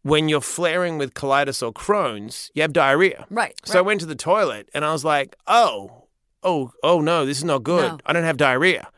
when 0.04 0.28
you're 0.28 0.42
flaring 0.42 0.98
with 0.98 1.14
colitis 1.14 1.66
or 1.66 1.72
Crohn's, 1.72 2.50
you 2.54 2.60
have 2.60 2.74
diarrhea. 2.74 3.26
Right, 3.30 3.58
So 3.64 3.78
I 3.78 3.82
went 3.82 4.00
to 4.00 4.06
the 4.06 4.14
toilet 4.14 4.68
and 4.74 4.84
I 4.84 4.92
was 4.92 5.02
like, 5.02 5.34
oh, 5.46 6.04
oh, 6.42 6.72
oh 6.82 7.00
no, 7.00 7.24
this 7.24 7.38
is 7.38 7.44
not 7.44 7.62
good. 7.62 7.92
No. 7.92 7.98
I 8.04 8.12
don't 8.12 8.22
have 8.22 8.36
diarrhea. 8.36 8.90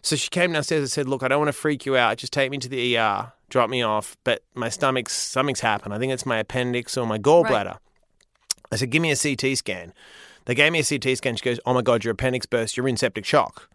So 0.00 0.16
she 0.16 0.30
came 0.30 0.52
downstairs 0.52 0.80
and 0.80 0.90
said, 0.90 1.06
look, 1.06 1.22
I 1.22 1.28
don't 1.28 1.38
want 1.38 1.48
to 1.48 1.52
freak 1.52 1.84
you 1.84 1.98
out. 1.98 2.16
Just 2.16 2.32
take 2.32 2.50
me 2.50 2.56
to 2.58 2.68
the 2.68 2.96
ER, 2.96 3.32
drop 3.50 3.68
me 3.68 3.82
off. 3.82 4.16
But 4.24 4.42
my 4.54 4.70
stomach's, 4.70 5.12
something's 5.12 5.60
happened. 5.60 5.92
I 5.92 5.98
think 5.98 6.14
it's 6.14 6.24
my 6.24 6.38
appendix 6.38 6.96
or 6.96 7.06
my 7.06 7.18
gallbladder. 7.18 7.76
I 8.72 8.76
said, 8.76 8.88
give 8.88 9.02
me 9.02 9.10
a 9.10 9.16
CT 9.16 9.58
scan. 9.58 9.92
They 10.46 10.54
gave 10.54 10.72
me 10.72 10.78
a 10.78 10.84
CT 10.84 11.18
scan. 11.18 11.36
She 11.36 11.44
goes, 11.44 11.60
oh 11.66 11.74
my 11.74 11.82
God, 11.82 12.04
your 12.04 12.12
appendix 12.12 12.46
burst. 12.46 12.74
You're 12.76 12.88
in 12.88 12.96
septic 12.96 13.26
shock. 13.26 13.68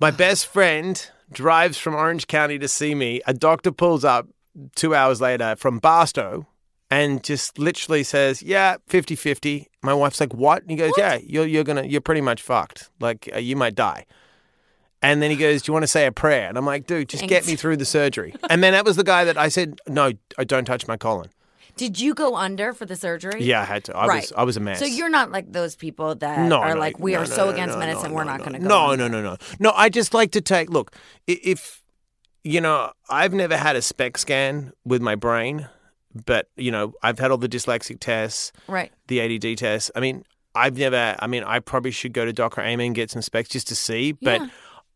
My 0.00 0.10
best 0.24 0.46
friend 0.46 1.10
drives 1.30 1.76
from 1.76 1.94
Orange 1.94 2.26
County 2.26 2.58
to 2.58 2.68
see 2.68 2.94
me. 2.94 3.20
A 3.26 3.34
doctor 3.34 3.70
pulls 3.70 4.02
up 4.02 4.28
two 4.74 4.94
hours 4.94 5.20
later 5.20 5.56
from 5.56 5.78
Barstow 5.78 6.46
and 6.90 7.22
just 7.24 7.58
literally 7.58 8.02
says, 8.04 8.42
Yeah, 8.42 8.76
50 8.86 9.16
50. 9.16 9.68
My 9.82 9.94
wife's 9.94 10.20
like, 10.20 10.34
What? 10.34 10.62
And 10.62 10.70
he 10.70 10.76
goes, 10.76 10.92
Yeah, 10.96 11.18
you're, 11.22 11.46
you're 11.46 11.64
going 11.64 11.82
to, 11.82 11.88
you're 11.88 12.00
pretty 12.00 12.20
much 12.20 12.42
fucked. 12.42 12.90
Like, 13.00 13.28
uh, 13.34 13.38
you 13.38 13.56
might 13.56 13.74
die. 13.74 14.06
And 15.02 15.20
then 15.20 15.30
he 15.30 15.36
goes, 15.36 15.62
Do 15.62 15.70
you 15.70 15.72
want 15.74 15.82
to 15.82 15.88
say 15.88 16.06
a 16.06 16.12
prayer? 16.12 16.48
And 16.48 16.56
I'm 16.56 16.66
like, 16.66 16.86
Dude, 16.86 17.08
just 17.08 17.26
get 17.26 17.46
me 17.46 17.56
through 17.56 17.76
the 17.78 17.84
surgery. 17.84 18.34
And 18.50 18.62
then 18.62 18.72
that 18.72 18.84
was 18.84 18.96
the 18.96 19.04
guy 19.04 19.24
that 19.24 19.36
I 19.36 19.48
said, 19.48 19.80
No, 19.88 20.12
I 20.38 20.44
don't 20.44 20.64
touch 20.64 20.86
my 20.86 20.96
colon. 20.96 21.30
Did 21.76 21.98
you 21.98 22.14
go 22.14 22.36
under 22.36 22.72
for 22.72 22.86
the 22.86 22.94
surgery? 22.94 23.42
Yeah, 23.42 23.62
I 23.62 23.64
had 23.64 23.84
to. 23.84 23.96
I 23.96 24.06
Right. 24.06 24.20
was, 24.22 24.32
I 24.36 24.44
was 24.44 24.56
a 24.56 24.60
mess. 24.60 24.78
So 24.78 24.84
you're 24.84 25.08
not 25.08 25.32
like 25.32 25.50
those 25.52 25.74
people 25.74 26.14
that 26.14 26.48
no, 26.48 26.58
are 26.58 26.74
no, 26.74 26.80
like, 26.80 27.00
we 27.00 27.12
no, 27.14 27.18
are 27.18 27.24
no, 27.24 27.30
so 27.30 27.44
no, 27.46 27.50
against 27.50 27.74
no, 27.74 27.80
medicine, 27.80 28.10
no, 28.10 28.16
we're 28.16 28.24
no, 28.24 28.30
not 28.30 28.38
no. 28.38 28.44
going 28.44 28.52
to 28.54 28.58
go. 28.60 28.68
No, 28.68 28.86
under. 28.90 29.08
no, 29.08 29.20
no, 29.20 29.30
no. 29.32 29.36
No, 29.58 29.72
I 29.74 29.88
just 29.88 30.14
like 30.14 30.30
to 30.32 30.40
take, 30.40 30.70
look, 30.70 30.94
if, 31.26 31.82
you 32.44 32.60
know, 32.60 32.92
I've 33.10 33.32
never 33.34 33.56
had 33.56 33.74
a 33.74 33.82
SPECT 33.82 34.18
scan 34.20 34.72
with 34.84 35.02
my 35.02 35.14
brain, 35.16 35.68
but, 36.26 36.48
you 36.56 36.70
know, 36.70 36.92
I've 37.02 37.18
had 37.18 37.30
all 37.30 37.38
the 37.38 37.48
dyslexic 37.48 37.98
tests, 38.00 38.52
Right. 38.68 38.92
the 39.08 39.20
ADD 39.20 39.56
tests. 39.58 39.90
I 39.96 40.00
mean, 40.00 40.24
I've 40.54 40.76
never, 40.78 41.16
I 41.18 41.26
mean, 41.26 41.42
I 41.42 41.58
probably 41.58 41.90
should 41.90 42.12
go 42.12 42.24
to 42.24 42.32
Dr. 42.32 42.60
Amen 42.60 42.86
and 42.86 42.94
get 42.94 43.10
some 43.10 43.22
specs 43.22 43.48
just 43.48 43.66
to 43.68 43.74
see, 43.74 44.12
but 44.12 44.40
Yeah. 44.40 44.48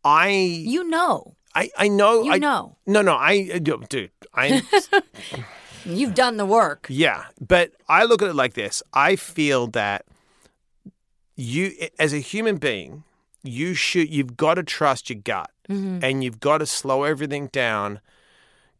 I, 0.05 0.29
You 0.29 0.83
know. 0.87 1.35
I, 1.55 1.69
I 1.77 1.87
know, 1.89 2.23
You 2.23 2.33
I, 2.33 2.37
know. 2.37 2.77
no, 2.85 3.01
no, 3.01 3.15
I, 3.15 3.49
uh, 3.55 3.59
dude, 3.89 4.11
I, 4.33 4.61
You've 5.85 6.13
done 6.13 6.37
the 6.37 6.45
work. 6.45 6.85
Yeah, 6.89 7.23
but 7.41 7.71
I 7.87 8.03
look 8.03 8.21
at 8.21 8.29
it 8.29 8.35
like 8.35 8.53
this. 8.53 8.83
I 8.93 9.15
feel 9.15 9.67
that 9.67 10.05
you 11.35 11.71
as 11.97 12.13
a 12.13 12.19
human 12.19 12.57
being, 12.57 13.03
you 13.43 13.73
should 13.73 14.09
you've 14.09 14.35
got 14.37 14.55
to 14.55 14.63
trust 14.63 15.09
your 15.09 15.19
gut 15.23 15.49
Mm-hmm. 15.69 15.99
and 16.03 16.23
you've 16.23 16.39
got 16.39 16.57
to 16.59 16.65
slow 16.65 17.03
everything 17.03 17.47
down 17.47 17.99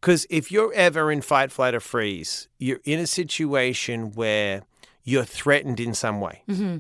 cuz 0.02 0.25
if 0.30 0.52
you're 0.52 0.73
ever 0.73 1.12
in 1.12 1.21
fight 1.21 1.52
flight 1.52 1.75
or 1.75 1.80
freeze, 1.80 2.47
you're 2.58 2.80
in 2.84 2.99
a 2.99 3.06
situation 3.08 4.12
where 4.13 4.63
you're 5.04 5.25
threatened 5.25 5.80
in 5.80 5.93
some 5.93 6.19
way. 6.19 6.43
Mm-hmm. 6.49 6.78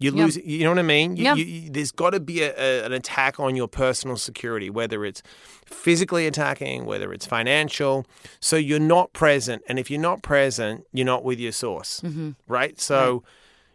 You 0.00 0.12
Yeah. 0.14 0.24
lose, 0.24 0.36
you 0.36 0.62
know 0.64 0.70
what 0.70 0.78
I 0.78 0.82
mean? 0.82 1.16
You, 1.16 1.24
Yeah. 1.24 1.34
you, 1.34 1.44
you- 1.44 1.70
there's 1.70 1.90
got 1.90 2.10
to 2.10 2.20
be 2.20 2.42
a, 2.42 2.54
a, 2.56 2.84
an 2.84 2.92
attack 2.92 3.40
on 3.40 3.56
your 3.56 3.66
personal 3.68 4.16
security, 4.16 4.70
whether 4.70 5.04
it's 5.04 5.22
physically 5.66 6.26
attacking, 6.26 6.84
whether 6.84 7.12
it's 7.12 7.26
financial. 7.26 8.06
So 8.40 8.56
you're 8.56 8.78
not 8.78 9.12
present. 9.12 9.62
And 9.68 9.78
if 9.78 9.90
you're 9.90 10.00
not 10.00 10.22
present, 10.22 10.84
you're 10.92 11.04
not 11.06 11.24
with 11.24 11.40
your 11.40 11.52
source, 11.52 12.00
mm-hmm. 12.00 12.30
right? 12.46 12.80
So 12.80 13.24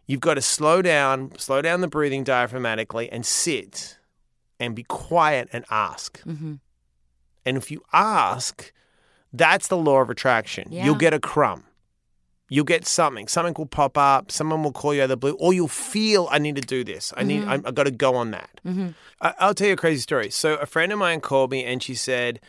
you've 0.08 0.22
got 0.22 0.36
to 0.36 0.42
slow 0.42 0.82
down, 0.82 1.38
slow 1.38 1.62
down 1.62 1.82
the 1.82 1.88
breathing 1.90 2.24
diaphragmatically 2.24 3.10
and 3.12 3.26
sit 3.26 3.98
and 4.60 4.76
be 4.76 4.84
quiet 4.84 5.50
and 5.52 5.66
ask. 5.70 6.22
Mm-hmm. 6.24 6.56
And 7.46 7.58
if 7.58 7.72
you 7.72 7.84
ask, 7.92 8.72
that's 9.32 9.68
the 9.68 9.78
law 9.78 10.02
of 10.02 10.10
attraction. 10.10 10.68
Yeah. 10.72 10.86
You'll 10.86 10.96
get 10.96 11.14
a 11.14 11.20
crumb. 11.20 11.66
You'll 12.50 12.66
get 12.66 12.86
something. 12.86 13.28
Something 13.28 13.56
will 13.58 13.66
pop 13.66 13.98
up. 13.98 14.32
Someone 14.32 14.62
will 14.62 14.72
call 14.72 14.94
you 14.94 15.02
out 15.02 15.06
of 15.06 15.10
the 15.10 15.18
blue, 15.18 15.34
or 15.40 15.54
you'll 15.54 15.68
feel 15.68 16.28
I 16.30 16.38
need 16.38 16.56
to 16.58 16.62
do 16.62 16.84
this. 16.84 17.12
I 17.18 17.24
need. 17.24 17.46
I, 17.46 17.56
I 17.56 17.72
got 17.72 17.86
to 17.86 17.92
go 17.92 18.16
on 18.16 18.32
that. 18.32 18.62
I, 19.22 19.34
I'll 19.40 19.54
tell 19.56 19.68
you 19.68 19.74
a 19.74 19.78
crazy 19.78 20.02
story. 20.02 20.30
So 20.30 20.56
a 20.56 20.68
friend 20.68 20.92
of 20.92 21.00
mine 21.00 21.20
called 21.22 21.50
me 21.50 21.64
and 21.64 21.82
she 21.82 21.96
said, 21.96 22.40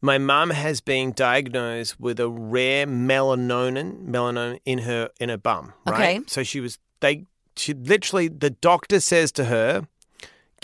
"My 0.00 0.16
mum 0.16 0.50
has 0.50 0.80
been 0.80 1.12
diagnosed 1.12 2.00
with 2.00 2.18
a 2.18 2.30
rare 2.30 2.86
melanonin, 2.86 4.06
melanoma 4.06 4.58
in 4.64 4.78
her 4.78 5.10
in 5.20 5.28
her 5.28 5.36
bum. 5.36 5.74
Right. 5.86 6.16
Okay. 6.16 6.20
So 6.28 6.42
she 6.42 6.60
was. 6.60 6.78
They. 7.00 7.26
She 7.56 7.74
literally. 7.74 8.28
The 8.28 8.50
doctor 8.50 9.00
says 9.00 9.32
to 9.32 9.46
her, 9.46 9.86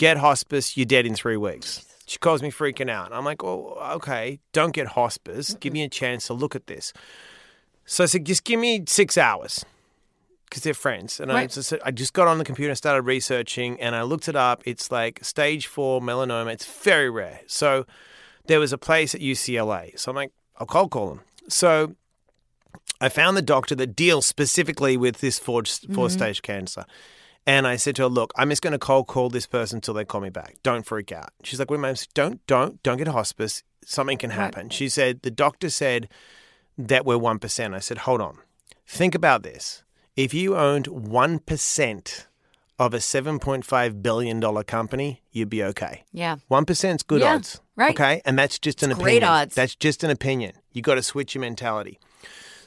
"Get 0.03 0.17
hospice. 0.17 0.77
You're 0.77 0.85
dead 0.95 1.05
in 1.05 1.15
three 1.15 1.37
weeks." 1.37 1.85
She 2.05 2.17
calls 2.19 2.41
me 2.41 2.51
freaking 2.51 2.89
out. 2.89 3.13
I'm 3.13 3.25
like, 3.25 3.43
"Oh, 3.43 3.77
okay. 3.97 4.39
Don't 4.51 4.73
get 4.73 4.87
hospice. 4.99 5.55
Give 5.61 5.71
me 5.71 5.83
a 5.83 5.89
chance 5.89 6.27
to 6.27 6.33
look 6.33 6.55
at 6.55 6.67
this." 6.67 6.93
So 7.85 8.03
I 8.03 8.07
said, 8.07 8.25
just 8.25 8.43
give 8.43 8.59
me 8.59 8.83
six 8.87 9.17
hours 9.17 9.65
because 10.45 10.63
they're 10.63 10.73
friends. 10.73 11.19
And 11.19 11.31
I, 11.31 11.35
Right. 11.35 11.49
just, 11.49 11.73
I 11.83 11.91
just 11.91 12.13
got 12.13 12.27
on 12.27 12.37
the 12.37 12.45
computer 12.45 12.69
and 12.69 12.77
started 12.77 13.01
researching 13.03 13.79
and 13.81 13.95
I 13.95 14.03
looked 14.03 14.27
it 14.27 14.35
up. 14.35 14.61
It's 14.65 14.91
like 14.91 15.23
stage 15.23 15.67
four 15.67 16.01
melanoma. 16.01 16.53
It's 16.53 16.65
very 16.65 17.09
rare. 17.09 17.41
So 17.47 17.85
there 18.45 18.59
was 18.59 18.71
a 18.71 18.77
place 18.77 19.13
at 19.15 19.21
UCLA. 19.21 19.97
So 19.99 20.11
I'm 20.11 20.15
like, 20.15 20.31
I'll 20.57 20.67
cold 20.67 20.91
call 20.91 21.09
them. 21.09 21.21
So 21.49 21.95
I 23.01 23.09
found 23.09 23.35
the 23.35 23.41
doctor 23.41 23.75
that 23.75 23.95
deals 23.95 24.25
specifically 24.25 24.95
with 24.95 25.19
this 25.19 25.39
four, 25.39 25.63
four 25.63 26.07
mm-hmm. 26.07 26.07
stage 26.07 26.41
cancer. 26.41 26.85
And 27.45 27.67
I 27.67 27.75
said 27.75 27.95
to 27.97 28.03
her, 28.03 28.07
"Look, 28.07 28.31
I'm 28.37 28.49
just 28.49 28.61
going 28.61 28.71
to 28.71 28.79
cold 28.79 29.07
call 29.07 29.29
this 29.29 29.45
person 29.47 29.77
until 29.77 29.93
they 29.93 30.05
call 30.05 30.21
me 30.21 30.29
back. 30.29 30.55
Don't 30.63 30.85
freak 30.85 31.11
out." 31.11 31.31
She's 31.43 31.59
like, 31.59 31.69
"Wait, 31.69 31.79
ma'am, 31.79 31.95
don't, 32.13 32.45
don't, 32.47 32.81
don't 32.83 32.97
get 32.97 33.07
hospice. 33.09 33.63
Something 33.85 34.17
can 34.17 34.29
happen." 34.29 34.69
She 34.69 34.87
said, 34.89 35.21
"The 35.23 35.31
doctor 35.31 35.69
said 35.69 36.07
that 36.77 37.05
we're 37.05 37.17
one 37.17 37.39
percent." 37.39 37.73
I 37.73 37.79
said, 37.79 37.99
"Hold 37.99 38.21
on. 38.21 38.37
Think 38.87 39.13
about 39.15 39.43
this. 39.43 39.83
If 40.15 40.33
you 40.33 40.55
owned 40.55 40.87
one 40.87 41.39
percent 41.39 42.27
of 42.79 42.93
a 42.93 43.01
seven 43.01 43.39
point 43.39 43.65
five 43.65 44.01
billion 44.01 44.39
dollar 44.39 44.63
company, 44.63 45.21
you'd 45.31 45.49
be 45.49 45.63
okay. 45.63 46.03
Yeah. 46.13 46.37
One 46.47 46.65
percent's 46.65 47.03
good 47.03 47.21
Yeah, 47.21 47.35
odds, 47.35 47.59
right. 47.75 47.91
Okay, 47.91 48.21
and 48.23 48.39
that's 48.39 48.57
just 48.57 48.83
an 48.83 48.91
It's 48.91 48.99
opinion. 48.99 49.19
great 49.19 49.27
odds. 49.27 49.55
That's 49.55 49.75
just 49.75 50.03
an 50.03 50.09
opinion. 50.11 50.53
You 50.71 50.81
got 50.81 50.95
to 50.95 51.03
switch 51.03 51.35
your 51.35 51.41
mentality." 51.41 51.99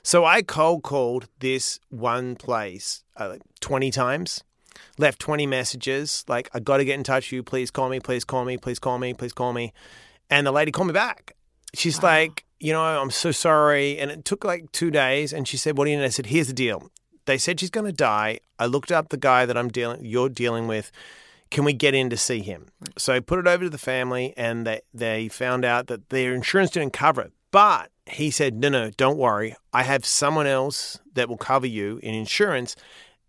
So 0.03 0.25
I 0.25 0.43
cold 0.43 0.83
called 0.85 1.29
this 1.41 1.81
one 1.89 2.37
place 2.37 3.03
uh, 3.17 3.37
20 3.61 3.91
times. 3.91 4.45
Left 4.99 5.19
20 5.19 5.47
messages 5.47 6.25
like, 6.29 6.49
I 6.53 6.61
got 6.61 6.79
to 6.79 6.85
get 6.85 6.95
in 6.95 7.05
touch 7.05 7.27
with 7.27 7.33
you. 7.33 7.43
Please 7.43 7.71
call 7.71 7.89
me, 7.89 8.01
please 8.01 8.25
call 8.25 8.45
me, 8.45 8.57
please 8.57 8.79
call 8.79 8.99
me, 8.99 9.15
please 9.15 9.33
call 9.33 9.53
me. 9.53 9.73
And 10.31 10.47
the 10.47 10.53
lady 10.53 10.73
called 10.73 10.89
me 10.89 10.93
back. 10.95 11.37
She's 11.75 12.03
like, 12.03 12.45
you 12.59 12.73
know, 12.73 12.83
I'm 12.83 13.11
so 13.11 13.31
sorry. 13.31 13.99
And 13.99 14.11
it 14.11 14.25
took 14.25 14.45
like 14.45 14.73
two 14.73 14.91
days. 14.91 15.33
And 15.33 15.47
she 15.47 15.57
said, 15.57 15.77
what 15.77 15.85
do 15.85 15.91
you 15.91 15.99
need? 15.99 16.05
I 16.05 16.09
said, 16.09 16.27
here's 16.27 16.49
the 16.49 16.53
deal. 16.53 16.91
They 17.27 17.39
said 17.39 17.61
she's 17.61 17.71
going 17.71 17.87
to 17.87 17.93
die. 17.93 18.41
I 18.59 18.67
looked 18.67 18.91
up 18.91 19.09
the 19.09 19.17
guy 19.17 19.47
that 19.47 19.57
I'm 19.57 19.69
dealing, 19.69 20.05
you're 20.05 20.29
dealing 20.29 20.67
with. 20.67 20.91
Can 21.51 21.65
we 21.65 21.73
get 21.73 21.95
in 21.95 22.11
to 22.11 22.17
see 22.17 22.41
him? 22.41 22.67
So 22.99 23.13
I 23.13 23.21
put 23.21 23.39
it 23.39 23.47
over 23.47 23.65
to 23.65 23.71
the 23.71 23.79
family, 23.79 24.35
and 24.37 24.67
they 24.67 24.81
they 24.93 25.29
found 25.29 25.65
out 25.65 25.87
that 25.87 26.09
their 26.09 26.35
insurance 26.35 26.71
didn't 26.71 26.93
cover 26.93 27.21
it. 27.23 27.33
But 27.53 27.91
he 28.07 28.31
said, 28.31 28.55
no, 28.55 28.69
no, 28.69 28.91
don't 28.91 29.19
worry. 29.19 29.57
I 29.73 29.83
have 29.83 30.05
someone 30.05 30.47
else 30.47 30.99
that 31.15 31.29
will 31.29 31.37
cover 31.37 31.67
you 31.67 32.01
in 32.03 32.15
insurance. 32.15 32.75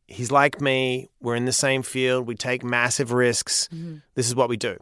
He's 0.08 0.32
like 0.32 0.62
me. 0.62 1.10
We're 1.22 1.36
in 1.36 1.46
the 1.46 1.52
same 1.52 1.84
field. 1.84 2.28
We 2.28 2.36
take 2.36 2.64
massive 2.64 3.12
risks. 3.12 3.68
Mm-hmm. 3.74 3.98
This 4.16 4.28
is 4.28 4.36
what 4.36 4.50
we 4.50 4.58
do. 4.58 4.78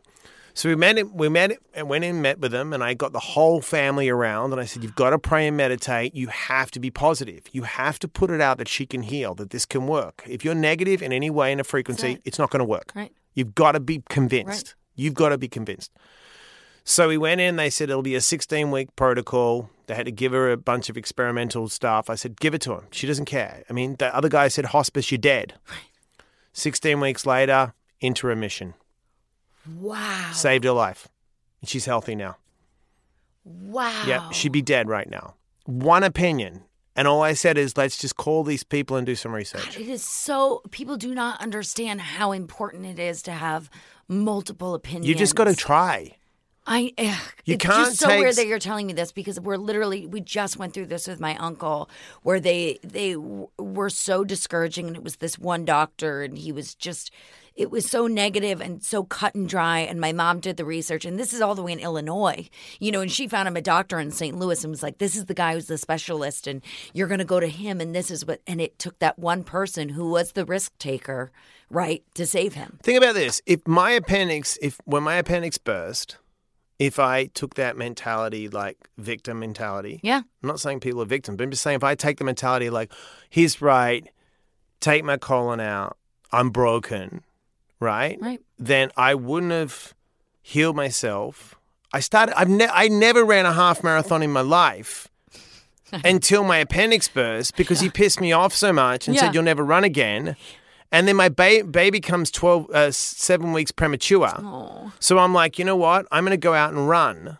So 0.53 0.69
we 0.69 0.75
met 0.75 0.97
him, 0.97 1.13
we 1.13 1.27
met 1.27 1.51
and 1.73 1.89
went 1.89 2.05
in 2.05 2.11
and 2.11 2.21
met 2.21 2.39
with 2.39 2.53
him 2.53 2.71
and 2.71 2.81
I 2.81 2.93
got 2.93 3.11
the 3.11 3.19
whole 3.19 3.61
family 3.61 4.07
around 4.07 4.53
and 4.53 4.61
I 4.61 4.63
said, 4.63 4.83
You've 4.83 4.95
got 4.95 5.09
to 5.09 5.19
pray 5.19 5.47
and 5.47 5.57
meditate. 5.57 6.15
You 6.15 6.27
have 6.27 6.71
to 6.71 6.79
be 6.79 6.89
positive. 6.89 7.43
You 7.51 7.63
have 7.63 7.99
to 7.99 8.07
put 8.07 8.29
it 8.29 8.39
out 8.39 8.57
that 8.59 8.69
she 8.69 8.85
can 8.85 9.01
heal, 9.01 9.35
that 9.35 9.49
this 9.49 9.65
can 9.65 9.85
work. 9.85 10.23
If 10.25 10.45
you're 10.45 10.55
negative 10.55 11.01
in 11.01 11.11
any 11.11 11.29
way 11.29 11.51
in 11.51 11.59
a 11.59 11.65
frequency, 11.65 12.13
it. 12.13 12.21
it's 12.23 12.39
not 12.39 12.51
going 12.51 12.61
to 12.61 12.65
work. 12.65 12.93
Right. 12.95 13.11
You've 13.33 13.53
got 13.53 13.73
to 13.73 13.81
be 13.81 14.01
convinced. 14.09 14.67
Right. 14.67 14.75
You've 14.95 15.13
got 15.13 15.29
to 15.29 15.37
be 15.37 15.49
convinced. 15.49 15.91
So 16.87 17.07
we 17.07 17.17
went 17.17 17.41
in, 17.41 17.55
they 17.55 17.71
said 17.71 17.89
it'll 17.89 18.03
be 18.03 18.13
a 18.13 18.21
16 18.21 18.69
week 18.69 18.95
protocol. 18.95 19.71
They 19.87 19.95
had 19.95 20.05
to 20.05 20.11
give 20.11 20.31
her 20.31 20.51
a 20.51 20.57
bunch 20.57 20.87
of 20.87 20.97
experimental 20.97 21.67
stuff. 21.67 22.11
I 22.11 22.15
said, 22.15 22.39
give 22.39 22.53
it 22.53 22.61
to 22.61 22.73
him. 22.73 22.83
She 22.91 23.07
doesn't 23.07 23.25
care. 23.25 23.63
I 23.69 23.73
mean, 23.73 23.95
the 23.97 24.15
other 24.15 24.29
guy 24.29 24.47
said, 24.47 24.65
hospice, 24.65 25.11
you're 25.11 25.17
dead. 25.17 25.55
16 26.53 26.99
weeks 26.99 27.25
later, 27.25 27.73
into 27.99 28.27
remission. 28.27 28.75
Wow. 29.79 30.29
Saved 30.31 30.63
her 30.63 30.71
life. 30.71 31.07
And 31.59 31.67
she's 31.69 31.85
healthy 31.85 32.13
now. 32.13 32.37
Wow. 33.43 34.03
Yep, 34.07 34.33
she'd 34.33 34.51
be 34.51 34.61
dead 34.61 34.87
right 34.87 35.09
now. 35.09 35.33
One 35.65 36.03
opinion. 36.03 36.63
And 36.95 37.07
all 37.07 37.23
I 37.23 37.33
said 37.33 37.57
is, 37.57 37.75
let's 37.75 37.97
just 37.97 38.15
call 38.15 38.43
these 38.43 38.63
people 38.63 38.95
and 38.95 39.05
do 39.05 39.15
some 39.15 39.33
research. 39.33 39.77
It 39.77 39.89
is 39.89 40.03
so 40.03 40.61
people 40.69 40.97
do 40.97 41.13
not 41.15 41.41
understand 41.41 41.99
how 41.99 42.31
important 42.31 42.85
it 42.85 42.99
is 42.99 43.21
to 43.23 43.31
have 43.31 43.69
multiple 44.07 44.75
opinions. 44.75 45.07
You 45.07 45.15
just 45.15 45.35
got 45.35 45.45
to 45.45 45.55
try. 45.55 46.15
I. 46.67 46.93
Ugh, 46.97 47.17
You 47.45 47.55
it's 47.55 47.65
can't 47.65 47.87
just 47.87 47.99
so 47.99 48.07
take 48.07 48.19
weird 48.19 48.35
that 48.35 48.47
you're 48.47 48.59
telling 48.59 48.87
me 48.87 48.93
this 48.93 49.11
because 49.11 49.39
we're 49.39 49.57
literally 49.57 50.05
we 50.07 50.21
just 50.21 50.57
went 50.57 50.73
through 50.73 50.87
this 50.87 51.07
with 51.07 51.19
my 51.19 51.35
uncle 51.37 51.89
where 52.23 52.39
they 52.39 52.79
they 52.83 53.13
w- 53.13 53.47
were 53.57 53.89
so 53.89 54.23
discouraging 54.23 54.87
and 54.87 54.95
it 54.95 55.03
was 55.03 55.17
this 55.17 55.37
one 55.37 55.65
doctor 55.65 56.23
and 56.23 56.37
he 56.37 56.51
was 56.51 56.73
just 56.75 57.11
it 57.55 57.71
was 57.71 57.89
so 57.89 58.05
negative 58.07 58.59
and 58.61 58.83
so 58.83 59.03
cut 59.03 59.33
and 59.35 59.47
dry 59.47 59.79
and 59.79 60.01
my 60.01 60.11
mom 60.11 60.39
did 60.39 60.57
the 60.57 60.65
research 60.65 61.05
and 61.05 61.17
this 61.19 61.33
is 61.33 61.39
all 61.41 61.55
the 61.55 61.61
way 61.63 61.71
in 61.71 61.79
Illinois 61.79 62.49
you 62.79 62.91
know 62.91 63.01
and 63.01 63.11
she 63.11 63.27
found 63.27 63.47
him 63.47 63.55
a 63.55 63.61
doctor 63.61 63.99
in 63.99 64.09
St. 64.11 64.37
Louis 64.37 64.63
and 64.63 64.71
was 64.71 64.83
like 64.83 64.97
this 64.97 65.15
is 65.15 65.25
the 65.25 65.33
guy 65.33 65.53
who's 65.53 65.67
the 65.67 65.77
specialist 65.77 66.47
and 66.47 66.61
you're 66.93 67.07
going 67.07 67.19
to 67.19 67.25
go 67.25 67.39
to 67.39 67.47
him 67.47 67.79
and 67.79 67.93
this 67.95 68.09
is 68.09 68.25
what 68.25 68.41
and 68.47 68.59
it 68.59 68.79
took 68.79 68.97
that 68.99 69.19
one 69.19 69.43
person 69.43 69.89
who 69.89 70.09
was 70.09 70.31
the 70.31 70.45
risk 70.45 70.75
taker 70.79 71.31
right 71.69 72.03
to 72.15 72.25
save 72.25 72.55
him 72.55 72.79
Think 72.83 72.97
about 72.97 73.15
this. 73.15 73.41
If 73.45 73.67
my 73.67 73.91
appendix, 73.91 74.57
if 74.61 74.79
when 74.85 75.03
my 75.03 75.15
appendix 75.15 75.57
burst, 75.57 76.17
if 76.79 76.99
I 76.99 77.25
took 77.27 77.55
that 77.55 77.77
mentality, 77.77 78.49
like 78.49 78.77
victim 78.97 79.39
mentality, 79.39 79.99
yeah 80.03 80.21
I'm 80.43 80.47
not 80.49 80.59
saying 80.59 80.79
people 80.81 81.01
are 81.01 81.05
victims, 81.05 81.37
but 81.37 81.43
I'm 81.45 81.51
just 81.51 81.63
saying 81.63 81.77
if 81.77 81.83
I 81.83 81.95
take 81.95 82.17
the 82.17 82.23
mentality 82.25 82.69
like, 82.69 82.91
he's 83.29 83.61
right, 83.61 84.07
take 84.81 85.03
my 85.03 85.17
colon 85.17 85.59
out, 85.59 85.97
I'm 86.31 86.49
broken, 86.49 87.23
right? 87.79 88.17
right 88.21 88.41
Then 88.59 88.91
I 88.97 89.15
wouldn't 89.15 89.51
have 89.53 89.93
healed 90.41 90.75
myself. 90.75 91.55
I 91.93 92.01
started. 92.01 92.37
I've 92.37 92.49
ne- 92.49 92.67
I 92.71 92.89
never 92.89 93.23
ran 93.23 93.45
a 93.45 93.53
half 93.53 93.81
marathon 93.83 94.21
in 94.21 94.31
my 94.31 94.41
life 94.41 95.07
until 96.03 96.43
my 96.43 96.57
appendix 96.57 97.07
burst 97.07 97.55
because 97.55 97.79
he 97.79 97.89
pissed 97.89 98.19
me 98.19 98.33
off 98.33 98.53
so 98.53 98.73
much 98.73 99.07
and 99.07 99.15
Yeah. 99.15 99.21
said 99.21 99.33
you'll 99.33 99.43
never 99.43 99.63
run 99.63 99.83
again. 99.85 100.35
And 100.95 101.09
then 101.09 101.17
my 101.17 101.27
ba- 101.27 101.65
baby 101.69 101.99
comes 101.99 102.31
12, 102.31 102.69
uh, 102.69 102.89
seven 102.89 103.51
weeks 103.51 103.69
premature. 103.69 104.31
oh 104.37 104.93
So 105.01 105.17
I'm 105.17 105.33
like, 105.33 105.59
you 105.59 105.65
know 105.65 105.75
what? 105.75 106.07
I'm 106.09 106.23
going 106.23 106.31
to 106.31 106.37
go 106.37 106.53
out 106.53 106.71
and 106.71 106.87
run. 106.87 107.37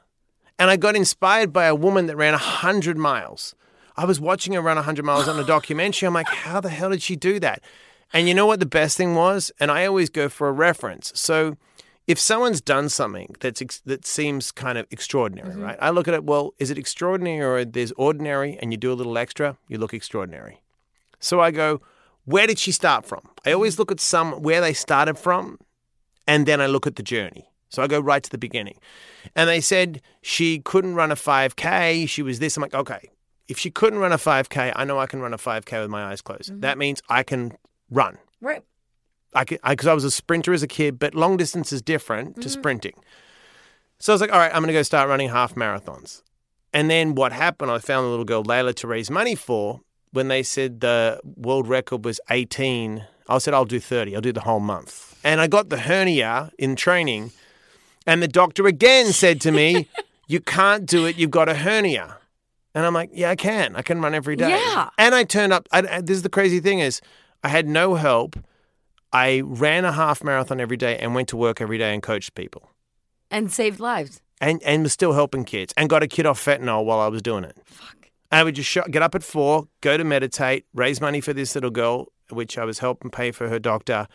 And 0.59 0.69
I 0.69 0.75
got 0.75 0.93
inspired 0.93 1.53
by 1.53 1.63
a 1.63 1.73
woman 1.73 2.07
that 2.07 2.17
ran 2.17 2.33
100 2.33 2.97
miles. 2.97 3.55
I 3.95 4.03
was 4.03 4.19
watching 4.19 4.51
her 4.55 4.61
run 4.61 4.75
100 4.75 5.05
miles 5.05 5.29
on 5.29 5.39
a 5.39 5.43
documentary. 5.55 6.05
I'm 6.05 6.13
like, 6.13 6.27
how 6.27 6.59
the 6.59 6.67
hell 6.69 6.89
did 6.89 7.01
she 7.01 7.15
do 7.15 7.39
that? 7.39 7.63
And 8.11 8.27
you 8.27 8.33
know 8.33 8.45
what 8.45 8.59
the 8.59 8.65
best 8.65 8.97
thing 8.97 9.15
was? 9.15 9.53
And 9.57 9.71
I 9.71 9.85
always 9.85 10.09
go 10.09 10.27
for 10.27 10.49
a 10.49 10.51
reference. 10.51 11.13
So 11.15 11.55
if 12.07 12.19
someone's 12.19 12.59
done 12.59 12.89
something 12.89 13.37
that's 13.39 13.61
ex- 13.61 13.79
that 13.85 14.05
seems 14.05 14.51
kind 14.51 14.77
of 14.77 14.85
extraordinary, 14.91 15.55
right? 15.55 15.77
I 15.81 15.91
look 15.91 16.09
at 16.09 16.13
it, 16.13 16.25
well, 16.25 16.53
is 16.59 16.71
it 16.71 16.77
extraordinary 16.77 17.39
or 17.39 17.63
there's 17.63 17.93
ordinary 17.93 18.57
and 18.61 18.73
you 18.73 18.77
do 18.77 18.91
a 18.91 18.97
little 18.99 19.17
extra, 19.17 19.57
you 19.69 19.77
look 19.77 19.93
extraordinary. 19.93 20.61
So 21.21 21.39
I 21.39 21.51
go, 21.51 21.79
where 22.25 22.47
did 22.47 22.59
she 22.59 22.71
start 22.71 23.05
from? 23.05 23.21
I 23.45 23.51
always 23.51 23.73
mm-hmm. 23.73 23.81
look 23.81 23.91
at 23.91 23.99
some 23.99 24.41
where 24.41 24.61
they 24.61 24.73
started 24.73 25.17
from 25.17 25.59
and 26.27 26.45
then 26.45 26.61
I 26.61 26.67
look 26.67 26.85
at 26.88 26.95
the 26.95 27.03
journey. 27.03 27.49
So 27.69 27.81
I 27.81 27.88
go 27.88 27.99
right 27.99 28.23
to 28.23 28.29
the 28.29 28.38
beginning. 28.38 28.77
And 29.35 29.49
they 29.49 29.61
said 29.61 30.01
she 30.21 30.59
couldn't 30.59 30.95
run 30.95 31.11
a 31.11 31.15
5K. 31.15 32.07
She 32.07 32.21
was 32.21 32.39
this. 32.39 32.55
I'm 32.55 32.61
like, 32.61 32.73
okay, 32.73 33.09
if 33.47 33.57
she 33.57 33.69
couldn't 33.69 33.99
run 33.99 34.11
a 34.11 34.17
5K, 34.17 34.73
I 34.75 34.85
know 34.85 34.99
I 34.99 35.07
can 35.07 35.19
run 35.19 35.33
a 35.33 35.38
5K 35.38 35.81
with 35.81 35.89
my 35.89 36.05
eyes 36.05 36.21
closed. 36.21 36.51
Mm-hmm. 36.51 36.61
That 36.61 36.77
means 36.77 37.01
I 37.09 37.23
can 37.23 37.57
run. 37.89 38.17
right 38.41 38.63
I 39.33 39.43
can 39.43 39.59
I 39.63 39.73
because 39.73 39.88
I, 39.88 39.91
I 39.91 39.93
was 39.93 40.05
a 40.05 40.11
sprinter 40.11 40.53
as 40.53 40.63
a 40.63 40.67
kid, 40.67 40.97
but 40.97 41.13
long 41.13 41.38
distance 41.38 41.73
is 41.73 41.81
different 41.81 42.35
to 42.35 42.41
mm-hmm. 42.41 42.59
sprinting. 42.59 42.93
So 43.99 44.13
I 44.13 44.15
was 44.15 44.21
like, 44.21 44.31
all 44.31 44.39
right, 44.39 44.51
I'm 44.53 44.61
going 44.61 44.67
to 44.67 44.73
go 44.73 44.83
start 44.83 45.09
running 45.09 45.29
half 45.29 45.55
marathons. 45.55 46.21
And 46.73 46.89
then 46.89 47.15
what 47.15 47.31
happened? 47.31 47.71
I 47.71 47.79
found 47.79 48.05
a 48.05 48.09
little 48.09 48.25
girl, 48.25 48.43
Layla, 48.43 48.75
to 48.75 48.88
raise 48.88 49.09
money 49.09 49.35
for. 49.35 49.81
When 50.15 50.30
they 50.30 50.43
said 50.43 50.80
the 50.82 51.19
world 51.36 51.67
record 51.67 52.06
was 52.06 52.19
18, 52.30 53.06
I 53.28 53.38
said, 53.39 53.54
I'll 53.54 53.65
do 53.65 53.80
30. 53.80 54.15
I'll 54.15 54.21
do 54.21 54.32
the 54.32 54.41
whole 54.41 54.60
month. 54.62 55.19
And 55.23 55.41
I 55.41 55.47
got 55.47 55.69
the 55.69 55.78
hernia 55.80 56.51
in 56.58 56.75
training. 56.75 57.32
And 58.08 58.21
the 58.23 58.28
doctor 58.28 58.65
again 58.67 59.12
said 59.12 59.41
to 59.41 59.51
me, 59.51 59.88
You 60.28 60.39
can't 60.39 60.86
do 60.86 61.06
it. 61.06 61.17
You've 61.17 61.32
got 61.32 61.49
a 61.49 61.54
hernia. 61.56 62.17
And 62.73 62.86
I'm 62.86 62.93
like, 62.93 63.10
Yeah, 63.13 63.30
I 63.32 63.36
can. 63.36 63.75
I 63.75 63.82
can 63.82 63.99
run 64.01 64.13
every 64.15 64.36
day. 64.36 64.49
Yeah. 64.49 64.89
And 64.97 65.13
I 65.13 65.23
turned 65.25 65.51
up. 65.54 65.67
I, 65.71 66.01
this 66.01 66.15
is 66.17 66.23
the 66.23 66.30
crazy 66.30 66.60
thing 66.60 66.80
is, 66.80 67.01
I 67.43 67.49
had 67.49 67.67
no 67.67 67.95
help. 67.95 68.38
I 69.12 69.41
ran 69.45 69.86
a 69.86 69.91
half 69.91 70.23
marathon 70.23 70.60
every 70.62 70.78
day 70.78 70.97
and 70.97 71.13
went 71.13 71.28
to 71.30 71.38
work 71.38 71.60
every 71.62 71.78
day 71.78 71.93
and 71.93 72.01
coached 72.01 72.36
people. 72.36 72.69
and 73.32 73.51
saved 73.51 73.80
lives 73.80 74.21
And, 74.41 74.62
and 74.63 74.84
was 74.84 74.93
still 74.93 75.13
helping 75.13 75.45
kids 75.45 75.73
and 75.78 75.89
got 75.89 76.04
a 76.04 76.08
kid 76.08 76.25
off 76.25 76.43
fentanyl 76.43 76.84
while 76.86 76.99
I 76.99 77.08
was 77.08 77.21
doing 77.21 77.43
it. 77.43 77.56
fuck 77.65 77.94
I 78.35 78.43
would 78.43 78.55
just 78.55 78.69
sh- 78.69 78.77
get 78.91 79.01
up 79.01 79.15
at 79.15 79.23
four, 79.23 79.69
go 79.79 79.95
to 79.95 80.03
meditate, 80.03 80.65
raise 80.73 80.99
money 80.99 81.21
for 81.21 81.31
this 81.31 81.55
little 81.55 81.69
girl, 81.69 82.07
which 82.29 82.57
I 82.57 82.65
was 82.65 82.79
helping 82.79 83.09
pay 83.09 83.31
for 83.31 83.47
her 83.47 83.59
doctor, 83.59 84.07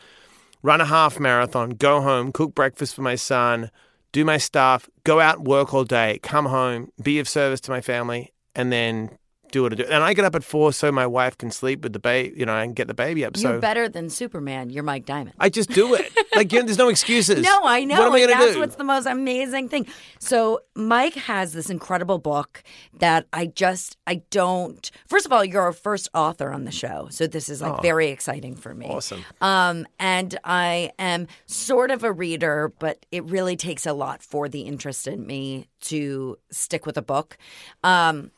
run 0.62 0.82
a 0.82 0.84
half 0.84 1.18
marathon, 1.18 1.70
go 1.70 2.02
home, 2.02 2.30
cook 2.30 2.54
breakfast 2.54 2.94
for 2.94 3.00
my 3.00 3.14
son, 3.14 3.70
do 4.12 4.22
my 4.22 4.36
stuff, 4.36 4.90
go 5.04 5.20
out 5.20 5.38
and 5.38 5.46
work 5.46 5.72
all 5.72 5.84
day, 5.84 6.18
come 6.22 6.44
home, 6.44 6.90
be 7.02 7.18
of 7.18 7.30
service 7.30 7.62
to 7.62 7.70
my 7.70 7.80
family, 7.80 8.34
and 8.54 8.70
then 8.70 9.16
do 9.50 9.62
what 9.62 9.72
I 9.72 9.76
do. 9.76 9.84
And 9.84 10.02
I 10.02 10.14
get 10.14 10.24
up 10.24 10.34
at 10.34 10.44
four 10.44 10.72
so 10.72 10.90
my 10.92 11.06
wife 11.06 11.36
can 11.36 11.50
sleep 11.50 11.82
with 11.82 11.92
the 11.92 11.98
baby, 11.98 12.38
you 12.38 12.46
know, 12.46 12.56
and 12.56 12.74
get 12.74 12.88
the 12.88 12.94
baby 12.94 13.24
up. 13.24 13.36
You're 13.36 13.54
so 13.54 13.60
better 13.60 13.88
than 13.88 14.10
Superman. 14.10 14.70
You're 14.70 14.84
Mike 14.84 15.06
Diamond. 15.06 15.34
I 15.38 15.48
just 15.48 15.70
do 15.70 15.94
it. 15.94 16.12
like, 16.34 16.52
you 16.52 16.60
know, 16.60 16.66
there's 16.66 16.78
no 16.78 16.88
excuses. 16.88 17.44
No, 17.44 17.60
I 17.64 17.84
know. 17.84 17.98
What 17.98 18.08
am 18.08 18.12
I 18.12 18.18
going 18.18 18.28
to 18.30 18.34
do? 18.34 18.44
that's 18.46 18.56
what's 18.56 18.76
the 18.76 18.84
most 18.84 19.06
amazing 19.06 19.68
thing. 19.68 19.86
So 20.18 20.60
Mike 20.74 21.14
has 21.14 21.52
this 21.52 21.70
incredible 21.70 22.18
book 22.18 22.62
that 22.98 23.26
I 23.32 23.46
just 23.46 23.96
I 24.06 24.22
don't. 24.30 24.90
First 25.08 25.26
of 25.26 25.32
all, 25.32 25.44
you're 25.44 25.62
our 25.62 25.72
first 25.72 26.08
author 26.14 26.52
on 26.52 26.64
the 26.64 26.72
show, 26.72 27.08
so 27.10 27.26
this 27.26 27.48
is 27.48 27.60
like 27.60 27.82
very 27.82 28.08
exciting 28.08 28.54
for 28.56 28.74
me. 28.74 28.86
Oh. 28.88 29.00
Awesome. 29.00 29.24
Um, 29.40 29.86
and 29.98 30.38
I 30.44 30.92
am 30.98 31.26
sort 31.46 31.90
of 31.90 32.04
a 32.04 32.12
reader, 32.12 32.72
but 32.78 33.06
it 33.10 33.24
really 33.24 33.56
takes 33.56 33.86
a 33.86 33.92
lot 33.92 34.22
for 34.22 34.48
the 34.48 34.62
interest 34.62 35.06
in 35.06 35.26
me 35.26 35.68
to 35.80 36.38
stick 36.50 36.86
with 36.86 36.96
a 36.98 37.02
book. 37.02 37.38
Um, 37.82 38.30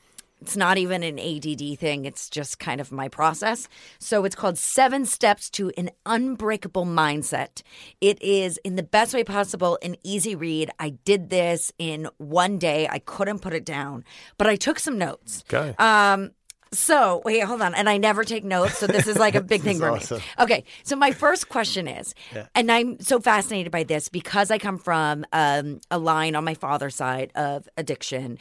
it's 0.43 0.57
not 0.57 0.77
even 0.77 1.05
an 1.05 1.21
ADD 1.21 1.79
thing, 1.79 2.05
it's 2.05 2.29
just 2.29 2.59
kind 2.59 2.81
of 2.81 2.91
my 2.91 3.07
process. 3.07 3.69
So 4.01 4.25
it's 4.25 4.35
called 4.35 4.59
Seven 4.59 5.07
Steps 5.07 5.49
to 5.51 5.71
an 5.77 5.91
Unbreakable 6.05 6.85
Mindset. 6.85 7.63
It 8.01 8.21
is, 8.21 8.59
in 8.65 8.75
the 8.75 8.83
best 8.83 9.15
way 9.15 9.23
possible, 9.23 9.79
an 9.83 9.95
easy 10.03 10.35
read. 10.35 10.71
I 10.81 10.91
did 11.05 11.31
this 11.31 11.73
in 11.79 12.09
one 12.19 12.59
day, 12.59 12.89
I 12.91 12.99
couldn't 12.99 13.39
put 13.39 13.55
it 13.55 13.65
down, 13.65 14.05
but 14.37 14.49
I 14.49 14.57
took 14.57 14.81
some 14.81 14.99
notes. 14.99 15.45
Okay. 15.49 15.77
Um, 15.79 16.33
so 16.73 17.23
wait, 17.25 17.41
hold 17.41 17.63
on. 17.63 17.75
And 17.75 17.89
I 17.89 17.97
never 17.97 18.25
take 18.25 18.45
notes, 18.45 18.79
so 18.79 18.87
this 18.87 19.07
is 19.07 19.17
like 19.17 19.35
a 19.35 19.41
big 19.53 19.63
thing 19.63 19.79
for 19.79 19.91
awesome. 19.91 20.19
me. 20.19 20.25
Okay, 20.41 20.65
so 20.83 20.97
my 20.97 21.13
first 21.13 21.49
question 21.49 21.87
is, 21.87 22.15
and 22.55 22.71
I'm 22.71 23.01
so 23.01 23.21
fascinated 23.21 23.71
by 23.73 23.85
this 23.85 24.09
because 24.09 24.51
I 24.51 24.59
come 24.59 24.79
from 24.79 25.25
um, 25.33 25.81
a 25.91 25.99
line 25.99 26.35
on 26.35 26.45
my 26.45 26.55
father's 26.55 26.95
side 26.95 27.33
of 27.35 27.69
addiction, 27.77 28.39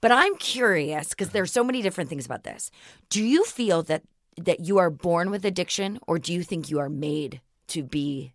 but 0.00 0.12
I'm 0.12 0.36
curious 0.36 1.10
because 1.10 1.30
there's 1.30 1.52
so 1.52 1.64
many 1.64 1.82
different 1.82 2.08
things 2.08 2.26
about 2.26 2.44
this. 2.44 2.70
Do 3.10 3.22
you 3.24 3.44
feel 3.44 3.82
that 3.84 4.02
that 4.38 4.60
you 4.60 4.78
are 4.78 4.88
born 4.88 5.30
with 5.30 5.44
addiction, 5.44 5.98
or 6.06 6.18
do 6.18 6.32
you 6.32 6.42
think 6.42 6.70
you 6.70 6.78
are 6.78 6.88
made 6.88 7.42
to 7.68 7.82
be 7.82 8.32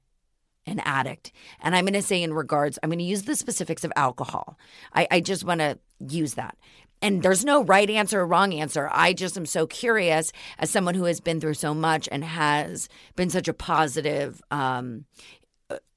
an 0.68 0.80
addict. 0.84 1.32
And 1.62 1.76
I'm 1.76 1.86
going 1.86 1.94
to 1.94 2.02
say, 2.02 2.22
in 2.22 2.34
regards, 2.34 2.78
I'm 2.84 2.90
going 2.90 3.00
to 3.00 3.06
use 3.06 3.24
the 3.24 3.36
specifics 3.36 3.84
of 3.84 3.94
alcohol. 3.96 4.60
I, 4.94 5.08
I 5.10 5.20
just 5.22 5.46
want 5.46 5.62
to 5.62 5.80
use 6.06 6.36
that. 6.36 6.58
And 7.02 7.22
there's 7.22 7.46
no 7.46 7.64
right 7.64 7.90
answer 7.90 8.22
or 8.22 8.26
wrong 8.28 8.54
answer. 8.54 8.90
I 8.92 9.14
just 9.14 9.38
am 9.38 9.46
so 9.46 9.68
curious 9.68 10.32
as 10.58 10.70
someone 10.72 10.96
who 10.96 11.04
has 11.04 11.20
been 11.20 11.40
through 11.40 11.54
so 11.54 11.74
much 11.74 12.10
and 12.12 12.24
has 12.24 12.90
been 13.16 13.30
such 13.30 13.48
a 13.48 13.54
positive, 13.54 14.42
um, 14.50 15.06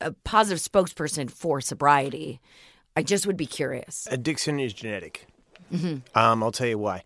a- 0.01 0.13
positive 0.25 0.59
spokesperson 0.63 1.31
for 1.31 1.61
sobriety. 1.63 2.41
I 2.97 3.03
just 3.03 3.27
would 3.27 3.37
be 3.39 3.47
curious. 3.47 4.07
Addiction 4.11 4.61
is 4.61 4.75
genetic. 4.75 5.27
Mm-hmm. 5.73 6.19
Um, 6.19 6.43
I'll 6.43 6.53
tell 6.53 6.67
you 6.67 6.77
why. 6.79 7.03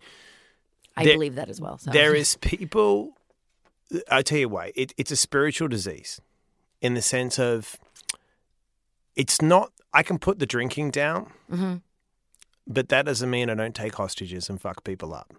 I 0.97 1.05
There- 1.05 1.13
believe 1.13 1.35
that 1.35 1.49
as 1.49 1.61
well. 1.61 1.77
So. 1.77 1.91
There 1.91 2.13
is 2.15 2.35
people. 2.37 3.13
I'll 4.11 4.23
tell 4.23 4.39
you 4.39 4.49
why. 4.49 4.73
It, 4.75 4.93
it's 4.97 5.11
a 5.11 5.15
spiritual 5.15 5.67
disease, 5.67 6.19
in 6.81 6.95
the 6.95 7.01
sense 7.01 7.37
of, 7.39 7.77
it's 9.15 9.41
not. 9.41 9.71
I 9.93 10.03
can 10.03 10.19
put 10.19 10.39
the 10.39 10.45
drinking 10.45 10.91
down, 10.91 11.31
Mhm. 11.49 11.81
But 12.67 12.89
that 12.89 13.05
doesn't 13.05 13.29
mean 13.29 13.49
I 13.49 13.55
don't 13.55 13.75
take 13.75 13.95
hostages 13.95 14.49
and 14.49 14.59
fuck 14.59 14.83
people 14.83 15.13
up. 15.13 15.33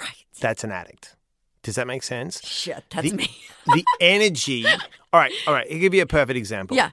right. 0.00 0.24
That's 0.40 0.64
an 0.64 0.72
addict. 0.72 1.16
Does 1.62 1.74
that 1.76 1.86
make 1.86 2.02
sense? 2.02 2.40
Shit, 2.46 2.84
that's 2.90 3.10
The- 3.10 3.16
me. 3.16 3.30
the 3.66 3.84
energy. 4.00 4.64
All 5.12 5.20
right, 5.20 5.32
all 5.46 5.54
right. 5.54 5.66
I'll 5.70 5.78
give 5.78 5.94
you 5.94 6.02
a 6.02 6.06
perfect 6.06 6.36
example. 6.36 6.76
yeah. 6.76 6.90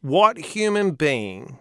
What 0.00 0.38
human 0.38 0.92
being 0.92 1.58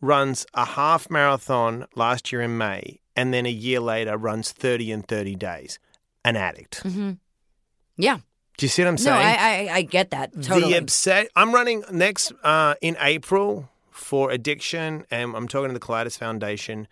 runs 0.00 0.46
a 0.54 0.64
half 0.64 1.10
marathon 1.10 1.86
last 1.94 2.32
year 2.32 2.40
in 2.40 2.56
May 2.56 3.00
and 3.14 3.34
then 3.34 3.44
a 3.44 3.50
year 3.50 3.78
later 3.80 4.16
runs 4.16 4.50
30 4.52 4.90
in 4.92 5.02
30 5.02 5.34
days? 5.36 5.78
An 6.24 6.36
addict. 6.36 6.82
Yeah. 7.98 8.18
Do 8.56 8.64
you 8.66 8.68
see 8.68 8.82
what 8.82 8.88
I'm 8.88 8.94
No, 8.94 8.98
saying? 9.02 9.18
I, 9.18 9.68
I 9.68 9.74
I 9.76 9.82
get 9.82 10.10
that 10.10 10.32
totally. 10.42 10.72
The 10.72 10.78
upset. 10.78 11.28
I'm 11.36 11.52
running 11.52 11.84
next 11.90 12.32
uh, 12.42 12.74
in 12.80 12.96
April 13.00 13.68
for 13.92 14.30
addiction, 14.30 15.04
and 15.10 15.36
I'm 15.36 15.46
talking 15.46 15.68
to 15.68 15.74
the 15.74 15.84
Colitis 15.84 16.18
Foundation. 16.18 16.88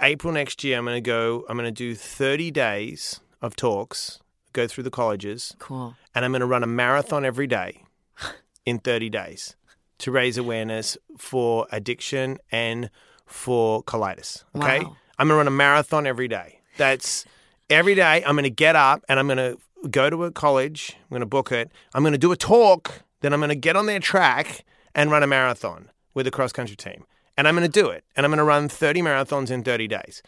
April 0.00 0.32
next 0.32 0.62
year, 0.62 0.78
I'm 0.78 0.84
going 0.84 0.96
to 0.96 1.00
go. 1.00 1.44
I'm 1.48 1.56
going 1.56 1.66
to 1.66 1.70
do 1.72 1.94
30 1.94 2.50
days 2.50 3.20
of 3.40 3.56
talks, 3.56 4.20
go 4.52 4.66
through 4.66 4.84
the 4.84 4.90
colleges, 4.90 5.56
cool. 5.58 5.96
and 6.14 6.24
I'm 6.24 6.32
going 6.32 6.40
to 6.40 6.46
run 6.46 6.62
a 6.62 6.68
marathon 6.68 7.24
every 7.24 7.46
day 7.46 7.84
in 8.66 8.78
30 8.78 9.10
days 9.10 9.56
to 9.98 10.10
raise 10.10 10.36
awareness 10.36 10.96
for 11.18 11.66
addiction 11.72 12.38
and 12.50 12.90
for 13.26 13.82
colitis. 13.84 14.44
Okay. 14.54 14.80
Wow. 14.80 14.96
I'm 15.18 15.28
going 15.28 15.36
to 15.36 15.38
run 15.38 15.48
a 15.48 15.50
marathon 15.50 16.06
every 16.06 16.28
day. 16.28 16.60
That's 16.76 17.24
every 17.70 17.94
day. 17.94 18.22
I'm 18.24 18.34
going 18.34 18.44
to 18.44 18.50
get 18.50 18.76
up 18.76 19.04
and 19.08 19.18
I'm 19.18 19.26
going 19.26 19.38
to 19.38 19.58
go 19.88 20.10
to 20.10 20.24
a 20.24 20.30
college. 20.30 20.96
I'm 21.02 21.10
going 21.10 21.20
to 21.20 21.26
book 21.26 21.52
it. 21.52 21.70
I'm 21.94 22.02
going 22.02 22.12
to 22.12 22.18
do 22.18 22.32
a 22.32 22.36
talk. 22.36 23.02
Then 23.20 23.32
I'm 23.32 23.40
going 23.40 23.50
to 23.50 23.54
get 23.54 23.76
on 23.76 23.86
their 23.86 24.00
track 24.00 24.64
and 24.94 25.10
run 25.10 25.22
a 25.22 25.26
marathon 25.26 25.90
with 26.14 26.26
a 26.26 26.30
cross 26.30 26.52
country 26.52 26.76
team. 26.76 27.04
And 27.36 27.48
I'm 27.48 27.54
going 27.56 27.70
to 27.70 27.80
do 27.80 27.88
it. 27.88 28.04
And 28.16 28.26
I'm 28.26 28.30
going 28.30 28.38
to 28.38 28.44
run 28.44 28.68
30 28.68 29.00
marathons 29.02 29.50
in 29.50 29.62
30 29.62 29.88
days. 29.88 30.22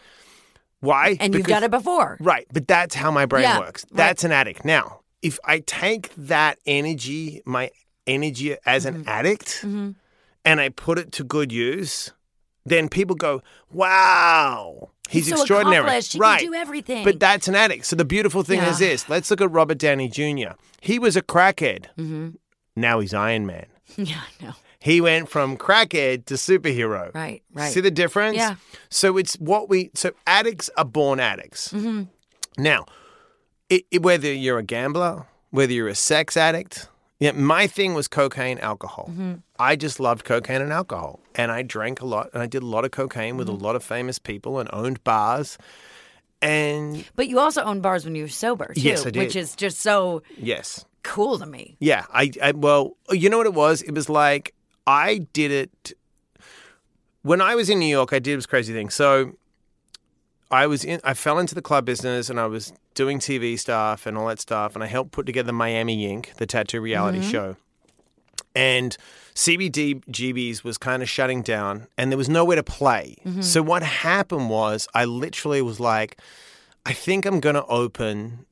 Why? 0.81 1.17
And 1.21 1.35
you've 1.35 1.47
done 1.47 1.63
it 1.65 1.71
before. 1.71 2.17
Right, 2.21 2.47
but 2.53 2.67
that's 2.69 2.95
how 2.95 3.11
my 3.11 3.27
brain 3.27 3.43
Yeah, 3.45 3.59
works. 3.59 3.85
right. 3.91 3.97
That's 3.97 4.25
an 4.25 4.33
addict. 4.33 4.65
Now, 4.65 5.01
if 5.23 5.39
I 5.45 5.61
take 5.61 6.15
that 6.17 6.59
energy, 6.67 7.41
my 7.47 7.71
energy 8.07 8.55
as 8.67 8.85
Mm-hmm. 8.85 8.97
an 9.01 9.09
addict, 9.09 9.65
and 9.65 10.61
I 10.61 10.69
put 10.69 10.99
it 10.99 11.13
to 11.13 11.25
good 11.25 11.53
use, 11.53 12.13
then 12.67 12.89
people 12.91 13.17
go, 13.17 13.43
"Wow, 13.71 14.91
he's, 15.09 15.29
so 15.29 15.37
extraordinary." 15.37 15.85
He 16.03 16.19
right. 16.19 16.41
can 16.41 16.49
do 16.51 16.55
everything. 16.55 17.05
But 17.05 17.19
that's 17.21 17.49
an 17.49 17.55
addict. 17.55 17.87
So 17.87 17.97
the 17.97 18.05
beautiful 18.05 18.43
thing 18.43 18.61
is 18.61 18.79
this. 18.79 19.09
Let's 19.09 19.31
look 19.31 19.41
at 19.41 19.51
Robert 19.51 19.79
Downey 19.79 20.09
Jr. 20.09 20.53
He 20.81 20.99
was 20.99 21.17
a 21.17 21.23
crackhead. 21.23 21.87
Now 22.77 23.01
he's 23.01 23.15
Iron 23.15 23.47
Man. 23.47 23.67
yeah, 23.97 24.21
I 24.41 24.45
know. 24.45 24.53
He 24.85 25.01
went 25.01 25.31
from 25.31 25.57
crackhead 25.57 26.27
to 26.27 26.35
superhero. 26.35 27.15
Right, 27.15 27.43
right. 27.55 27.73
See 27.73 27.81
the 27.81 27.91
difference? 27.91 28.37
Yeah. 28.37 28.57
So 28.91 29.17
it's 29.17 29.35
what 29.37 29.69
we 29.71 29.91
so 29.95 30.11
addicts 30.27 30.69
are 30.77 30.85
born 30.85 31.21
addicts. 31.21 31.73
Mm-hmm. 31.73 32.03
Now, 32.59 32.85
it, 33.71 33.85
it- 33.91 34.03
whether 34.03 34.31
you're 34.33 34.59
a 34.59 34.63
gambler, 34.63 35.27
whether 35.51 35.73
you're 35.73 35.89
a 35.89 35.95
sex 35.95 36.37
addict, 36.37 36.89
yeah, 37.19 37.33
my 37.33 37.67
thing 37.67 37.95
was 37.95 38.09
cocaine, 38.09 38.59
alcohol. 38.59 39.07
Mm-hmm. 39.11 39.35
I 39.59 39.77
just 39.77 40.01
loved 40.01 40.25
cocaine 40.27 40.61
and 40.61 40.73
alcohol, 40.73 41.21
and 41.35 41.51
I 41.51 41.63
drank 41.63 42.03
a 42.03 42.07
lot, 42.07 42.29
and 42.35 42.43
I 42.43 42.47
did 42.47 42.63
a 42.63 42.67
lot 42.67 42.85
of 42.85 42.91
cocaine 42.91 43.37
with 43.39 43.49
a 43.49 43.53
Mm-hmm. 43.53 43.65
lot 43.65 43.77
of 43.77 43.83
famous 43.85 44.19
people, 44.19 44.59
and 44.59 44.69
owned 44.73 45.03
bars. 45.05 45.57
And 46.43 47.05
But 47.17 47.29
you 47.29 47.39
also 47.39 47.63
owned 47.63 47.83
bars 47.83 48.05
when 48.05 48.15
you 48.15 48.25
were 48.25 48.29
sober 48.29 48.73
too, 48.75 48.81
Yes, 48.83 49.07
I 49.07 49.11
did. 49.11 49.21
which 49.21 49.37
is 49.37 49.57
just 49.57 49.81
so 49.81 50.23
yes, 50.37 50.85
cool 51.03 51.39
to 51.39 51.47
me. 51.47 51.77
Yeah, 51.81 52.05
I, 52.13 52.31
I 52.43 52.53
well, 52.53 52.97
you 53.11 53.31
know 53.31 53.39
what 53.39 53.47
it 53.47 53.55
was? 53.55 53.81
It 53.83 53.93
was 53.95 54.09
like 54.11 54.53
I 54.87 55.19
did 55.33 55.51
it 55.51 55.93
when 57.23 57.41
I 57.41 57.55
was 57.55 57.71
in 57.71 57.79
New 57.79 57.87
York. 57.87 58.13
I 58.13 58.19
did 58.19 58.39
this 58.39 58.47
crazy 58.47 58.73
thing. 58.73 58.91
So 58.91 59.33
I 60.51 60.67
was 60.67 60.85
in. 60.85 61.01
I 61.05 61.15
fell 61.15 61.39
into 61.39 61.55
the 61.55 61.63
club 61.63 61.85
business, 61.85 62.29
and 62.31 62.39
I 62.39 62.47
was 62.47 62.73
doing 62.95 63.19
TV 63.19 63.59
stuff 63.59 64.07
and 64.07 64.17
all 64.17 64.29
that 64.29 64.41
stuff, 64.41 64.75
and 64.75 64.85
I 64.85 64.87
helped 64.87 65.11
put 65.11 65.27
together 65.27 65.53
Miami 65.53 66.07
Ink, 66.07 66.33
the 66.37 66.47
tattoo 66.47 66.81
reality 66.81 67.19
show. 67.23 67.57
And 68.55 68.97
CBGBs 69.35 70.63
was 70.63 70.79
kind 70.79 71.03
of 71.03 71.09
shutting 71.09 71.43
down, 71.43 71.89
and 71.99 72.13
there 72.13 72.17
was 72.19 72.29
nowhere 72.29 72.57
to 72.57 72.63
play. 72.63 73.17
So 73.41 73.63
what 73.63 73.83
happened 73.83 74.49
was, 74.49 74.87
I 74.95 75.07
literally 75.07 75.61
was 75.61 75.81
like, 75.81 76.21
I 76.87 76.93
think 76.93 77.27
I'm 77.27 77.41
going 77.41 77.57
to 77.57 77.65
open 77.67 78.47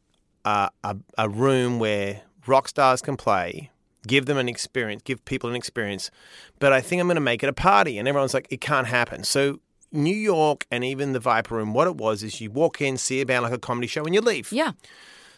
uh, 0.45 0.71
a, 0.83 0.97
a 1.19 1.29
room 1.29 1.79
where 1.79 2.23
rock 2.47 2.67
stars 2.69 3.01
can 3.01 3.17
play, 3.17 3.71
give 4.07 4.27
them 4.27 4.37
an 4.39 4.49
experience, 4.49 5.03
give 5.05 5.25
people 5.25 5.51
an 5.51 5.57
experience, 5.57 6.11
but 6.59 6.73
I 6.73 6.81
think 6.81 7.01
I'm 7.01 7.07
going 7.07 7.17
to 7.17 7.21
make 7.21 7.43
it 7.43 7.49
a 7.49 7.53
party. 7.53 7.99
And 7.99 8.09
everyone's 8.09 8.35
like, 8.35 8.47
it 8.51 8.61
can't 8.61 8.87
happen. 8.87 9.25
So 9.25 9.61
New 9.93 10.15
York 10.15 10.67
and 10.71 10.85
even 10.85 11.13
the 11.13 11.21
Viper 11.21 11.57
Room, 11.57 11.75
what 11.75 11.87
it 11.87 11.97
was 11.97 12.23
is 12.23 12.41
you 12.41 12.51
walk 12.51 12.81
in, 12.81 12.97
see 12.97 13.21
a 13.21 13.27
band 13.27 13.45
like 13.45 13.53
a 13.53 13.59
comedy 13.59 13.87
show, 13.87 14.05
and 14.05 14.15
you 14.15 14.21
leave. 14.21 14.53
Yeah. 14.53 14.73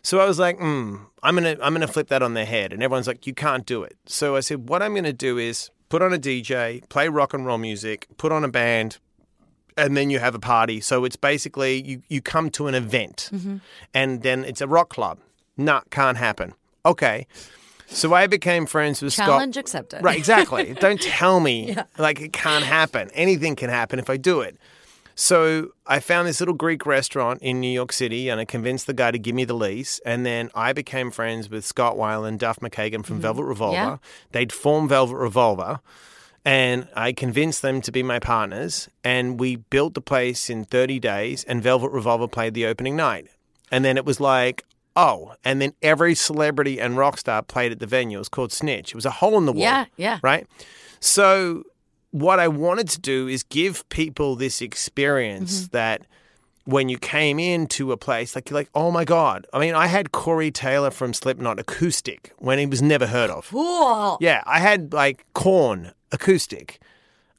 So 0.03 0.21
I 0.21 0.27
was 0.27 0.39
like, 0.39 0.59
hmm, 0.59 0.97
I'm 1.23 1.35
gonna 1.35 1.57
I'm 1.63 1.73
gonna 1.73 1.89
flip 1.89 2.09
that 2.09 2.23
on 2.23 2.35
their 2.35 2.45
head, 2.45 2.75
and 2.75 2.83
everyone's 2.83 3.07
like, 3.07 3.27
you 3.27 3.33
can't 3.33 3.65
do 3.65 3.83
it. 3.83 3.97
So 4.05 4.37
I 4.37 4.41
said, 4.41 4.69
what 4.69 4.83
I'm 4.83 4.95
gonna 4.95 5.15
do 5.15 5.39
is 5.39 5.71
put 5.89 6.03
on 6.03 6.13
a 6.13 6.19
DJ, 6.19 6.87
play 6.91 7.09
rock 7.09 7.33
and 7.33 7.47
roll 7.47 7.57
music, 7.57 8.07
put 8.19 8.31
on 8.31 8.45
a 8.45 8.49
band, 8.49 8.99
and 9.79 9.97
then 9.97 10.11
you 10.11 10.19
have 10.19 10.35
a 10.35 10.39
party. 10.39 10.81
So 10.83 11.07
it's 11.07 11.17
basically 11.17 11.83
you 11.83 12.03
you 12.09 12.21
come 12.21 12.51
to 12.51 12.67
an 12.67 12.75
event, 12.75 13.31
and 13.95 14.23
then 14.23 14.45
it's 14.45 14.61
a 14.61 14.69
rock 14.69 14.91
club. 14.91 15.19
Nah, 15.57 15.81
can't 15.91 16.19
happen. 16.19 16.53
Okay. 16.85 17.27
So 17.95 18.13
I 18.13 18.27
became 18.27 18.67
friends 18.67 19.01
with 19.01 19.15
Challenge 19.15 19.29
Scott. 19.29 19.37
Challenge 19.37 19.57
accepted. 19.57 20.05
Right, 20.05 20.19
exactly. 20.19 20.75
Don't 20.81 21.01
tell 21.01 21.41
me 21.41 21.77
like 21.97 22.21
it 22.21 22.33
can't 22.33 22.65
happen. 22.65 23.11
Anything 23.15 23.57
can 23.57 23.71
happen 23.71 23.99
if 23.99 24.11
I 24.11 24.17
do 24.17 24.41
it. 24.41 24.57
So 25.15 25.71
I 25.87 26.01
found 26.01 26.27
this 26.27 26.41
little 26.41 26.55
Greek 26.55 26.87
restaurant 26.87 27.41
in 27.41 27.61
New 27.61 27.71
York 27.71 27.93
City 27.93 28.29
and 28.29 28.41
I 28.41 28.45
convinced 28.45 28.89
the 28.89 28.95
guy 28.95 29.13
to 29.13 29.19
give 29.19 29.35
me 29.35 29.45
the 29.45 29.55
lease. 29.55 30.01
And 30.05 30.27
then 30.27 30.51
I 30.55 30.73
became 30.73 31.11
friends 31.11 31.49
with 31.49 31.65
Scott 31.65 31.97
Weiland 31.97 32.29
and 32.29 32.39
Duff 32.41 32.59
McKagan 32.59 33.05
from 33.05 33.17
mm-hmm. 33.17 33.23
Velvet 33.23 33.45
Revolver. 33.45 33.75
Yeah. 33.75 33.97
They'd 34.33 34.53
formed 34.53 34.89
Velvet 34.89 35.17
Revolver. 35.17 35.81
And 36.45 36.89
I 36.95 37.13
convinced 37.13 37.63
them 37.63 37.81
to 37.83 37.93
be 37.93 38.03
my 38.03 38.19
partners. 38.19 38.89
And 39.05 39.39
we 39.39 39.57
built 39.57 39.95
the 39.95 40.01
place 40.01 40.51
in 40.51 40.65
30 40.65 40.99
days. 40.99 41.45
And 41.45 41.63
Velvet 41.63 41.91
Revolver 41.91 42.27
played 42.27 42.55
the 42.55 42.67
opening 42.67 42.97
night. 42.97 43.29
And 43.71 43.85
then 43.85 43.97
it 43.97 44.05
was 44.05 44.21
like, 44.21 44.65
oh. 44.97 45.35
And 45.45 45.61
then 45.61 45.73
every 45.83 46.15
celebrity 46.15 46.81
and 46.81 46.97
rock 46.97 47.19
star 47.19 47.43
played 47.43 47.73
at 47.73 47.79
the 47.81 47.87
venue. 47.87 48.19
It 48.19 48.21
was 48.21 48.29
called 48.29 48.53
Snitch. 48.53 48.91
It 48.91 48.95
was 48.95 49.07
a 49.07 49.11
hole 49.11 49.37
in 49.39 49.47
the 49.47 49.53
wall 49.53 49.63
Yeah, 49.63 49.85
yeah. 49.97 50.19
right? 50.23 50.47
So, 51.01 51.65
what 52.11 52.39
I 52.39 52.49
wanted 52.49 52.89
to 52.91 53.01
do 53.01 53.27
is 53.27 53.43
give 53.43 53.89
people 53.89 54.37
this 54.37 54.63
experience 54.63 55.69
that 55.69 56.07
when 56.65 56.89
you 56.89 56.97
came 56.97 57.39
into 57.39 57.93
a 57.93 57.97
place, 57.97 58.35
like 58.35 58.49
you're 58.49 58.59
like, 58.59 58.71
oh 58.75 58.91
my 58.91 59.05
god! 59.05 59.47
I 59.53 59.59
mean, 59.59 59.75
I 59.75 59.87
had 59.89 60.13
Corey 60.13 60.51
Taylor 60.51 60.91
from 60.91 61.13
Slipknot 61.13 61.59
acoustic 61.59 62.33
when 62.39 62.59
he 62.59 62.67
was 62.67 62.81
never 62.81 63.07
heard 63.07 63.31
of. 63.31 63.49
Cool. 63.51 64.17
Yeah, 64.21 64.43
I 64.47 64.61
had 64.61 64.93
like 64.93 65.27
Korn 65.35 65.93
acoustic. 66.13 66.81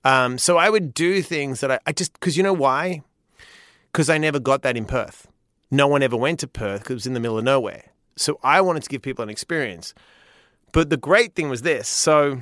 Um, 0.04 0.38
so 0.38 0.58
I 0.58 0.70
would 0.70 0.94
do 0.94 1.24
things 1.24 1.62
that 1.62 1.72
I, 1.72 1.80
I 1.88 1.92
just 1.92 2.14
because 2.14 2.38
you 2.38 2.44
know 2.44 2.54
why? 2.54 3.02
Because 3.92 4.10
I 4.10 4.18
never 4.20 4.40
got 4.40 4.62
that 4.62 4.78
in 4.78 4.86
Perth. 4.86 5.28
No 5.76 5.88
one 5.88 6.02
ever 6.02 6.16
went 6.16 6.40
to 6.40 6.48
Perth 6.48 6.82
because 6.82 6.92
it 6.92 6.96
was 6.96 7.08
in 7.08 7.14
the 7.14 7.20
middle 7.20 7.38
of 7.38 7.44
nowhere. 7.44 7.84
So 8.16 8.40
I 8.44 8.62
wanted 8.62 8.84
to 8.84 8.90
give 8.90 9.02
people 9.02 9.24
an 9.24 9.30
experience. 9.30 9.94
But 10.72 10.90
the 10.90 10.98
great 10.98 11.36
thing 11.36 11.50
was 11.50 11.64
this. 11.64 11.88
So 11.88 12.42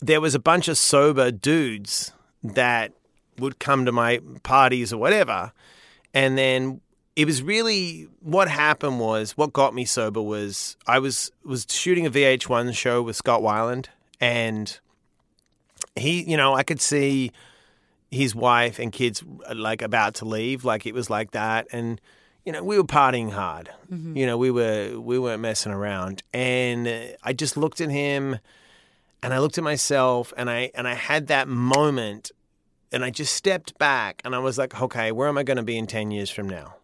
there 0.00 0.20
was 0.20 0.34
a 0.34 0.38
bunch 0.38 0.68
of 0.68 0.76
sober 0.76 1.30
dudes 1.30 2.12
that 2.42 2.92
would 3.38 3.58
come 3.58 3.86
to 3.86 3.92
my 3.92 4.20
parties 4.42 4.92
or 4.92 4.98
whatever. 4.98 5.52
And 6.12 6.36
then 6.36 6.80
it 7.16 7.24
was 7.24 7.42
really 7.42 8.08
what 8.20 8.48
happened 8.48 9.00
was 9.00 9.32
what 9.36 9.52
got 9.52 9.74
me 9.74 9.84
sober 9.84 10.20
was 10.20 10.76
I 10.86 10.98
was 10.98 11.30
was 11.44 11.66
shooting 11.68 12.06
a 12.06 12.10
VH1 12.10 12.74
show 12.74 13.02
with 13.02 13.16
Scott 13.16 13.40
Weiland 13.40 13.86
and 14.20 14.78
he, 15.96 16.22
you 16.22 16.36
know, 16.36 16.54
I 16.54 16.62
could 16.62 16.80
see 16.80 17.32
his 18.10 18.34
wife 18.34 18.78
and 18.78 18.92
kids 18.92 19.22
like 19.54 19.82
about 19.82 20.14
to 20.16 20.24
leave, 20.24 20.64
like 20.64 20.86
it 20.86 20.94
was 20.94 21.10
like 21.10 21.32
that 21.32 21.66
and 21.72 22.00
you 22.44 22.52
know, 22.52 22.64
we 22.64 22.78
were 22.78 22.84
partying 22.84 23.30
hard. 23.30 23.70
You 24.16 24.26
know, 24.26 24.38
we 24.38 24.50
were 24.50 24.98
we 24.98 25.18
weren't 25.18 25.42
messing 25.42 25.72
around, 25.72 26.22
and 26.32 26.88
uh, 26.88 27.00
I 27.22 27.32
just 27.32 27.56
looked 27.56 27.80
at 27.80 27.90
him, 27.90 28.38
and 29.22 29.34
I 29.34 29.38
looked 29.38 29.58
at 29.58 29.64
myself, 29.64 30.32
and 30.36 30.48
I 30.48 30.70
and 30.74 30.88
I 30.88 30.94
had 30.94 31.26
that 31.26 31.48
moment, 31.48 32.30
and 32.90 33.04
I 33.04 33.10
just 33.10 33.34
stepped 33.34 33.78
back, 33.78 34.22
and 34.24 34.34
I 34.34 34.38
was 34.38 34.56
like, 34.56 34.80
okay, 34.80 35.12
where 35.12 35.28
am 35.28 35.36
I 35.36 35.42
going 35.42 35.58
to 35.58 35.62
be 35.62 35.76
in 35.76 35.86
ten 35.86 36.10
years 36.10 36.30
from 36.30 36.48
now? 36.48 36.76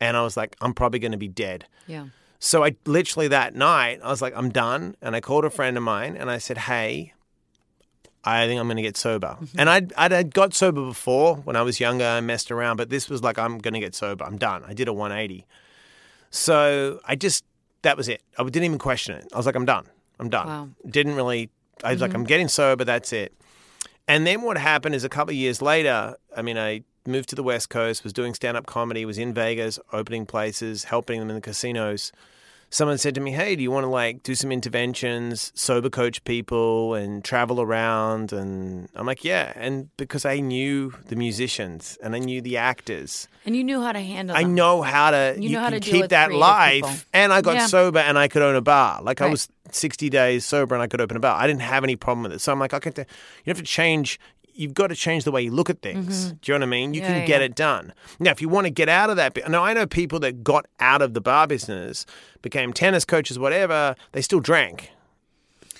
And 0.00 0.16
I 0.16 0.22
was 0.22 0.36
like, 0.36 0.56
I'm 0.60 0.74
probably 0.74 0.98
going 0.98 1.12
to 1.12 1.18
be 1.18 1.28
dead. 1.28 1.66
Yeah. 1.86 2.06
So 2.40 2.62
I 2.62 2.76
literally 2.84 3.28
that 3.28 3.54
night, 3.54 4.00
I 4.02 4.10
was 4.10 4.20
like, 4.20 4.36
I'm 4.36 4.50
done. 4.50 4.96
And 5.00 5.16
I 5.16 5.22
called 5.22 5.46
a 5.46 5.50
friend 5.50 5.78
of 5.78 5.82
mine 5.82 6.14
and 6.14 6.30
I 6.30 6.36
said, 6.36 6.58
Hey, 6.58 7.13
I 8.24 8.46
think 8.46 8.60
I'm 8.60 8.66
going 8.66 8.76
to 8.76 8.82
get 8.82 8.96
sober. 8.96 9.36
Mm-hmm. 9.40 9.60
And 9.60 9.70
I'd, 9.70 9.92
I'd, 9.94 10.12
I'd 10.12 10.34
got 10.34 10.54
sober 10.54 10.84
before 10.84 11.36
when 11.36 11.56
I 11.56 11.62
was 11.62 11.80
younger. 11.80 12.04
I 12.04 12.20
messed 12.20 12.50
around, 12.50 12.76
but 12.76 12.88
this 12.88 13.08
was 13.08 13.22
like, 13.22 13.38
I'm 13.38 13.58
going 13.58 13.74
to 13.74 13.80
get 13.80 13.94
sober. 13.94 14.24
I'm 14.24 14.38
done. 14.38 14.64
I 14.66 14.72
did 14.72 14.88
a 14.88 14.92
180. 14.92 15.46
So 16.30 17.00
I 17.06 17.16
just, 17.16 17.44
that 17.82 17.96
was 17.96 18.08
it. 18.08 18.22
I 18.38 18.44
didn't 18.44 18.64
even 18.64 18.78
question 18.78 19.16
it. 19.16 19.28
I 19.32 19.36
was 19.36 19.46
like, 19.46 19.54
I'm 19.54 19.66
done. 19.66 19.86
I'm 20.18 20.30
done. 20.30 20.46
Wow. 20.46 20.68
Didn't 20.88 21.16
really, 21.16 21.50
I 21.82 21.92
was 21.92 22.00
like, 22.00 22.10
mm-hmm. 22.10 22.20
I'm 22.20 22.24
getting 22.24 22.48
sober. 22.48 22.84
That's 22.84 23.12
it. 23.12 23.34
And 24.08 24.26
then 24.26 24.42
what 24.42 24.58
happened 24.58 24.94
is 24.94 25.04
a 25.04 25.08
couple 25.08 25.32
of 25.32 25.36
years 25.36 25.62
later, 25.62 26.16
I 26.36 26.42
mean, 26.42 26.58
I 26.58 26.82
moved 27.06 27.28
to 27.30 27.36
the 27.36 27.42
West 27.42 27.70
Coast, 27.70 28.04
was 28.04 28.12
doing 28.12 28.34
stand 28.34 28.56
up 28.56 28.66
comedy, 28.66 29.04
was 29.04 29.18
in 29.18 29.32
Vegas, 29.34 29.78
opening 29.92 30.26
places, 30.26 30.84
helping 30.84 31.20
them 31.20 31.28
in 31.28 31.34
the 31.34 31.40
casinos. 31.40 32.12
Someone 32.70 32.98
said 32.98 33.14
to 33.14 33.20
me, 33.20 33.30
Hey, 33.30 33.54
do 33.56 33.62
you 33.62 33.70
want 33.70 33.84
to 33.84 33.88
like 33.88 34.22
do 34.22 34.34
some 34.34 34.50
interventions, 34.50 35.52
sober 35.54 35.88
coach 35.90 36.22
people 36.24 36.94
and 36.94 37.22
travel 37.24 37.60
around? 37.60 38.32
And 38.32 38.88
I'm 38.94 39.06
like, 39.06 39.24
Yeah. 39.24 39.52
And 39.54 39.88
because 39.96 40.24
I 40.24 40.40
knew 40.40 40.92
the 41.06 41.16
musicians 41.16 41.96
and 42.02 42.14
I 42.14 42.18
knew 42.18 42.40
the 42.40 42.56
actors, 42.56 43.28
And 43.46 43.54
you 43.54 43.62
knew 43.62 43.80
how 43.80 43.92
to 43.92 44.00
handle 44.00 44.36
I 44.36 44.42
them. 44.42 44.54
know 44.54 44.82
how 44.82 45.10
to 45.12 45.36
You 45.38 45.50
know 45.50 45.60
how 45.60 45.70
to 45.70 45.80
keep 45.80 46.08
that 46.08 46.32
life. 46.32 46.74
people. 46.82 46.94
And 47.12 47.32
I 47.32 47.40
got 47.42 47.54
Yeah. 47.54 47.66
sober 47.66 48.00
and 48.00 48.18
I 48.18 48.26
could 48.28 48.42
own 48.42 48.56
a 48.56 48.60
bar. 48.62 49.02
Like 49.02 49.20
I 49.20 49.26
was 49.26 49.48
60 49.70 50.10
days 50.10 50.44
sober 50.44 50.74
and 50.74 50.82
I 50.82 50.86
could 50.88 51.00
open 51.00 51.16
a 51.16 51.20
bar. 51.20 51.36
I 51.40 51.46
didn't 51.46 51.62
have 51.62 51.84
any 51.84 51.96
problem 51.96 52.24
with 52.24 52.32
it. 52.32 52.40
So 52.40 52.50
I'm 52.52 52.58
like, 52.58 52.74
okay, 52.74 52.92
you 53.44 53.50
have 53.50 53.56
to 53.58 53.62
change. 53.62 54.18
You've 54.54 54.74
got 54.74 54.86
to 54.88 54.94
change 54.94 55.24
the 55.24 55.32
way 55.32 55.42
you 55.42 55.50
look 55.50 55.68
at 55.70 55.82
things. 55.82 56.32
Do 56.32 56.52
you 56.52 56.58
know 56.58 56.64
what 56.64 56.68
I 56.68 56.70
mean? 56.70 56.94
You 56.94 57.00
Mm-hmm. 57.00 57.10
Yeah, 57.10 57.12
can 57.14 57.20
yeah, 57.22 57.26
get 57.26 57.40
yeah. 57.40 57.46
it 57.46 57.54
done. 57.54 57.92
Now, 58.20 58.30
if 58.30 58.40
you 58.40 58.48
want 58.48 58.66
to 58.66 58.70
get 58.70 58.88
out 58.88 59.10
of 59.10 59.16
that, 59.16 59.36
now 59.50 59.64
I 59.64 59.72
know 59.74 59.86
people 59.86 60.20
that 60.20 60.44
got 60.44 60.66
out 60.80 61.02
of 61.02 61.14
the 61.14 61.20
bar 61.20 61.46
business, 61.46 62.06
became 62.42 62.72
tennis 62.72 63.04
coaches, 63.04 63.38
whatever. 63.38 63.94
They 64.12 64.22
still 64.22 64.40
drank 64.40 64.90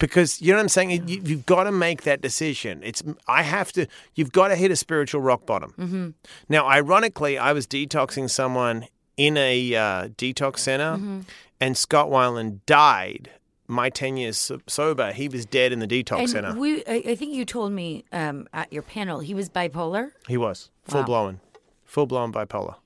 because 0.00 0.42
you 0.42 0.50
know 0.50 0.56
what 0.56 0.62
I'm 0.62 0.68
saying. 0.68 1.08
You, 1.08 1.22
you've 1.24 1.46
got 1.46 1.64
to 1.64 1.72
make 1.72 2.02
that 2.02 2.20
decision. 2.20 2.80
It's 2.82 3.02
I 3.28 3.42
have 3.42 3.72
to. 3.72 3.86
You've 4.14 4.32
got 4.32 4.48
to 4.48 4.56
hit 4.56 4.70
a 4.70 4.76
spiritual 4.76 5.20
rock 5.20 5.46
bottom. 5.46 5.72
Mm-hmm. 5.78 6.08
Now, 6.48 6.66
ironically, 6.68 7.38
I 7.38 7.52
was 7.52 7.66
detoxing 7.66 8.28
someone 8.28 8.86
in 9.16 9.36
a 9.36 9.74
uh, 9.74 10.08
detox 10.08 10.58
center, 10.58 10.96
Mm-hmm. 10.96 11.20
and 11.60 11.76
Scott 11.76 12.08
Weiland 12.08 12.58
died. 12.66 13.30
My 13.66 13.88
ten 13.90 14.16
years 14.16 14.50
sober, 14.66 15.12
he 15.12 15.28
was 15.28 15.46
dead 15.46 15.72
in 15.72 15.78
the 15.78 15.86
detox 15.88 16.18
and 16.18 16.28
center. 16.30 16.54
we, 16.54 16.84
I, 16.86 17.14
think 17.14 17.32
you 17.34 17.44
told 17.46 17.72
me 17.72 18.04
um, 18.12 18.46
at 18.52 18.72
your 18.72 18.82
panel 18.82 19.20
he 19.20 19.32
was 19.34 19.48
bipolar. 19.48 20.10
he 20.28 20.36
was 20.36 20.70
full 20.84 21.00
Wow. 21.00 21.06
blown, 21.06 21.40
full 21.84 22.06
blown 22.06 22.30
bipolar. 22.32 22.76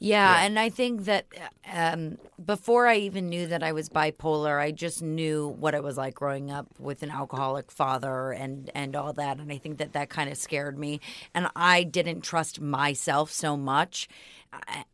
Yeah, 0.00 0.44
and 0.44 0.60
I 0.60 0.68
think 0.68 1.06
that 1.06 1.26
um, 1.72 2.18
before 2.42 2.86
I 2.86 2.98
even 2.98 3.28
knew 3.28 3.48
that 3.48 3.64
I 3.64 3.72
was 3.72 3.88
bipolar, 3.88 4.60
I 4.60 4.70
just 4.70 5.02
knew 5.02 5.48
what 5.58 5.74
it 5.74 5.82
was 5.82 5.96
like 5.96 6.14
growing 6.14 6.52
up 6.52 6.68
with 6.78 7.02
an 7.02 7.10
alcoholic 7.10 7.72
father 7.72 8.30
and 8.30 8.70
and 8.76 8.94
all 8.94 9.12
that, 9.14 9.38
and 9.38 9.50
I 9.50 9.58
think 9.58 9.78
that 9.78 9.94
that 9.94 10.08
kind 10.08 10.30
of 10.30 10.38
scared 10.38 10.78
me, 10.78 11.00
and 11.34 11.48
I 11.56 11.82
didn't 11.82 12.20
trust 12.20 12.60
myself 12.60 13.32
so 13.32 13.56
much, 13.56 14.08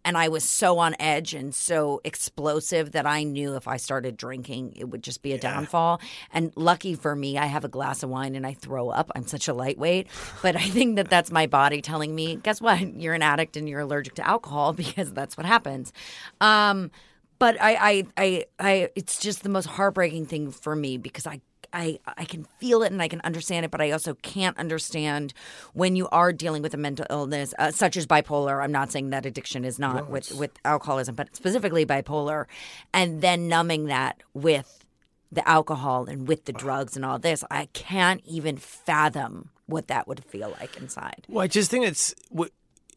and 0.05 0.17
I 0.17 0.29
was 0.29 0.45
so 0.45 0.79
on 0.79 0.95
edge 0.99 1.35
and 1.35 1.55
so 1.55 2.01
explosive 2.05 2.93
that 2.93 3.07
I 3.07 3.23
knew 3.23 3.57
if 3.57 3.67
I 3.67 3.77
started 3.77 4.17
drinking, 4.17 4.75
it 4.77 4.85
would 4.85 5.03
just 5.03 5.23
be 5.23 5.33
a 5.33 5.39
downfall. 5.39 6.01
And 6.33 6.53
lucky 6.57 6.95
for 6.95 7.15
me, 7.15 7.39
I 7.39 7.47
have 7.47 7.65
a 7.65 7.69
glass 7.69 8.03
of 8.03 8.11
wine 8.11 8.35
and 8.35 8.47
I 8.47 8.55
throw 8.55 8.91
up. 8.91 9.11
I'm 9.15 9.27
such 9.27 9.49
a 9.49 9.55
lightweight, 9.55 10.09
but 10.43 10.57
I 10.57 10.69
think 10.69 10.97
that 10.97 11.09
that's 11.09 11.31
my 11.31 11.47
body 11.47 11.81
telling 11.81 12.15
me, 12.15 12.37
guess 12.37 12.61
what? 12.61 13.01
You're 13.01 13.15
an 13.15 13.23
addict 13.23 13.57
and 13.57 13.69
you're 13.69 13.81
allergic 13.81 14.15
to 14.15 14.27
alcohol 14.27 14.73
because 14.75 15.13
that's 15.13 15.37
what 15.37 15.47
happens. 15.47 15.93
Um, 16.41 16.91
but 17.39 17.61
I, 17.61 17.75
I, 17.75 18.07
I, 18.17 18.45
I, 18.59 18.91
it's 18.95 19.19
just 19.19 19.43
the 19.43 19.49
most 19.49 19.67
heartbreaking 19.67 20.27
thing 20.27 20.51
for 20.51 20.75
me 20.75 20.99
because 20.99 21.27
I. 21.27 21.41
I, 21.75 21.99
I 22.07 22.25
can 22.25 22.45
feel 22.59 22.83
it 22.83 22.93
and 22.93 23.03
I 23.03 23.09
can 23.09 23.21
understand 23.25 23.65
it, 23.65 23.71
but 23.71 23.81
I 23.81 23.91
also 23.91 24.15
can't 24.15 24.57
understand 24.57 25.35
when 25.73 25.97
you 25.97 26.09
are 26.11 26.33
dealing 26.33 26.63
with 26.63 26.73
a 26.73 26.79
mental 26.79 27.05
illness 27.11 27.53
uh, 27.59 27.71
such 27.73 27.97
as 27.97 28.07
bipolar. 28.07 28.63
I'm 28.63 28.73
not 28.73 28.93
saying 28.93 29.11
that 29.11 29.27
addiction 29.27 29.65
is 29.65 29.79
not 29.79 30.09
with, 30.09 30.33
with 30.33 30.53
alcoholism, 30.65 31.15
but 31.15 31.35
specifically 31.35 31.85
bipolar, 31.85 32.47
and 32.93 33.21
then 33.21 33.49
numbing 33.49 33.87
that 33.87 34.23
with 34.33 34.85
the 35.33 35.47
alcohol 35.49 36.07
and 36.07 36.29
with 36.29 36.45
the 36.45 36.53
drugs 36.53 36.97
and 36.97 37.05
all 37.05 37.19
this. 37.19 37.43
I 37.51 37.67
can't 37.73 38.23
even 38.25 38.57
fathom 38.57 39.51
what 39.67 39.89
that 39.89 40.07
would 40.07 40.25
feel 40.25 40.55
like 40.61 40.77
inside. 40.77 41.27
Well, 41.29 41.43
I 41.43 41.49
just 41.49 41.71
think 41.71 41.87
it's 41.87 42.15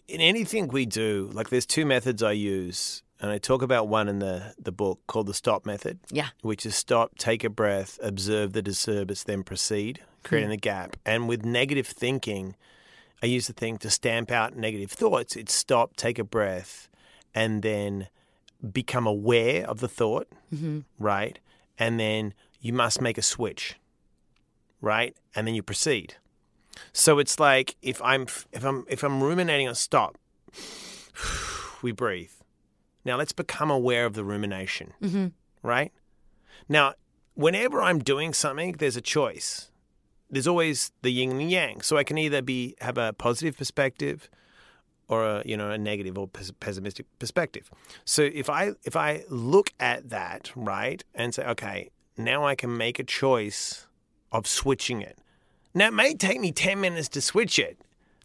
in 0.07 0.21
anything 0.21 0.67
we 0.67 0.85
do. 0.85 1.29
Like, 1.33 1.49
there's 1.49 1.65
two 1.65 1.85
methods 1.85 2.21
I 2.21 2.33
use, 2.33 3.03
and 3.19 3.31
I 3.31 3.37
talk 3.37 3.61
about 3.61 3.87
one 3.87 4.07
in 4.07 4.19
the 4.19 4.53
the 4.59 4.71
book 4.71 4.99
called 5.07 5.27
the 5.27 5.33
stop 5.33 5.65
method. 5.65 5.99
Yeah. 6.11 6.29
which 6.41 6.65
is 6.65 6.75
stop, 6.75 7.17
take 7.17 7.43
a 7.43 7.49
breath, 7.49 7.99
observe 8.01 8.53
the 8.53 8.61
disturbance, 8.61 9.23
then 9.23 9.43
proceed, 9.43 10.01
creating 10.23 10.49
hmm. 10.49 10.51
the 10.51 10.57
gap. 10.57 10.97
And 11.05 11.27
with 11.27 11.45
negative 11.45 11.87
thinking, 11.87 12.55
I 13.21 13.25
use 13.25 13.47
the 13.47 13.53
thing 13.53 13.77
to 13.79 13.89
stamp 13.89 14.31
out 14.31 14.55
negative 14.55 14.91
thoughts. 14.91 15.35
It's 15.35 15.53
stop, 15.53 15.95
take 15.95 16.19
a 16.19 16.23
breath, 16.23 16.89
and 17.33 17.61
then 17.61 18.07
become 18.71 19.07
aware 19.07 19.67
of 19.67 19.79
the 19.79 19.87
thought, 19.87 20.27
mm-hmm. 20.53 20.79
right? 20.99 21.39
And 21.79 21.99
then 21.99 22.33
you 22.59 22.73
must 22.73 23.01
make 23.01 23.17
a 23.17 23.21
switch, 23.21 23.75
right? 24.81 25.15
And 25.35 25.47
then 25.47 25.55
you 25.55 25.63
proceed. 25.63 26.15
So 26.93 27.17
it's 27.17 27.39
like 27.39 27.75
if 27.81 28.01
I'm 28.03 28.27
if 28.51 28.63
I'm 28.63 28.85
if 28.87 29.03
I'm 29.03 29.23
ruminating 29.23 29.67
on 29.67 29.75
stop, 29.75 30.17
we 31.81 31.91
breathe. 31.91 32.31
Now 33.07 33.15
let's 33.15 33.31
become 33.31 33.71
aware 33.71 34.05
of 34.05 34.15
the 34.15 34.25
rumination, 34.25 34.91
mm-hmm. 35.01 35.27
right? 35.63 35.93
Now, 36.67 36.95
whenever 37.35 37.81
I'm 37.81 37.99
doing 37.99 38.33
something, 38.33 38.73
there's 38.73 38.97
a 38.97 39.01
choice. 39.01 39.71
There's 40.29 40.45
always 40.45 40.91
the 41.03 41.09
yin 41.09 41.31
and 41.31 41.39
the 41.39 41.45
yang. 41.45 41.79
So 41.79 41.95
I 41.95 42.03
can 42.03 42.17
either 42.17 42.41
be 42.41 42.75
have 42.81 42.97
a 42.97 43.13
positive 43.13 43.57
perspective 43.57 44.29
or 45.07 45.23
a, 45.25 45.41
you 45.45 45.55
know 45.55 45.71
a 45.71 45.77
negative 45.77 46.17
or 46.17 46.27
pes- 46.27 46.51
pessimistic 46.59 47.05
perspective. 47.17 47.71
So 48.03 48.23
if 48.23 48.49
I 48.49 48.73
if 48.83 48.97
I 48.97 49.23
look 49.29 49.71
at 49.79 50.09
that 50.09 50.51
right 50.53 51.01
and 51.15 51.33
say, 51.33 51.45
okay, 51.45 51.89
now 52.17 52.45
I 52.45 52.55
can 52.55 52.75
make 52.75 52.99
a 52.99 53.05
choice 53.05 53.87
of 54.33 54.45
switching 54.47 55.01
it. 55.01 55.17
Now 55.73 55.87
it 55.87 55.93
may 55.93 56.13
take 56.13 56.41
me 56.41 56.51
ten 56.51 56.81
minutes 56.81 57.07
to 57.09 57.21
switch 57.21 57.57
it, 57.57 57.79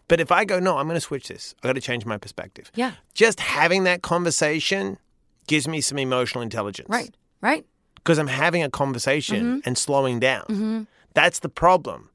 but 0.09 0.21
if 0.21 0.31
I 0.33 0.45
go, 0.45 0.59
no, 0.61 0.79
I'm 0.79 0.87
going 0.87 0.97
to 0.97 1.01
switch 1.01 1.29
this. 1.29 1.55
I 1.63 1.69
got 1.69 1.75
to 1.75 1.81
change 1.81 2.05
my 2.05 2.19
perspective. 2.19 2.71
Yeah. 2.75 2.93
Just 3.15 3.41
having 3.41 3.85
that 3.85 4.03
conversation 4.03 4.99
gives 5.47 5.67
me 5.67 5.81
some 5.81 5.99
emotional 5.99 6.43
intelligence 6.43 6.89
Right. 6.89 7.15
Right. 7.41 7.65
because 7.97 8.19
I'm 8.19 8.27
having 8.29 8.63
a 8.63 8.71
conversation 8.71 9.45
Mm-hmm. 9.45 9.59
and 9.69 9.77
slowing 9.79 10.21
down. 10.21 10.87
That's 11.15 11.41
the 11.41 11.49
problem. 11.49 12.09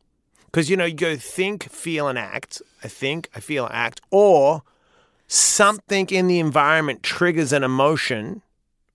Because, 0.45 0.69
you 0.69 0.77
know, 0.77 0.85
you 0.85 0.93
go 0.95 1.15
think, 1.17 1.69
feel, 1.69 2.07
and 2.07 2.17
act. 2.17 2.61
I 2.83 2.87
think, 2.87 3.29
I 3.35 3.39
feel, 3.41 3.67
act. 3.71 3.99
Or 4.11 4.63
something 5.27 6.07
in 6.09 6.27
the 6.27 6.39
environment 6.39 7.03
triggers 7.03 7.51
an 7.53 7.63
emotion, 7.63 8.41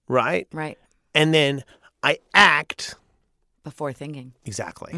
right? 0.08 0.48
Right. 0.52 0.78
And 1.14 1.34
then 1.34 1.62
I 2.02 2.18
act. 2.34 2.94
Before 3.64 3.92
thinking. 3.92 4.32
Exactly. 4.44 4.94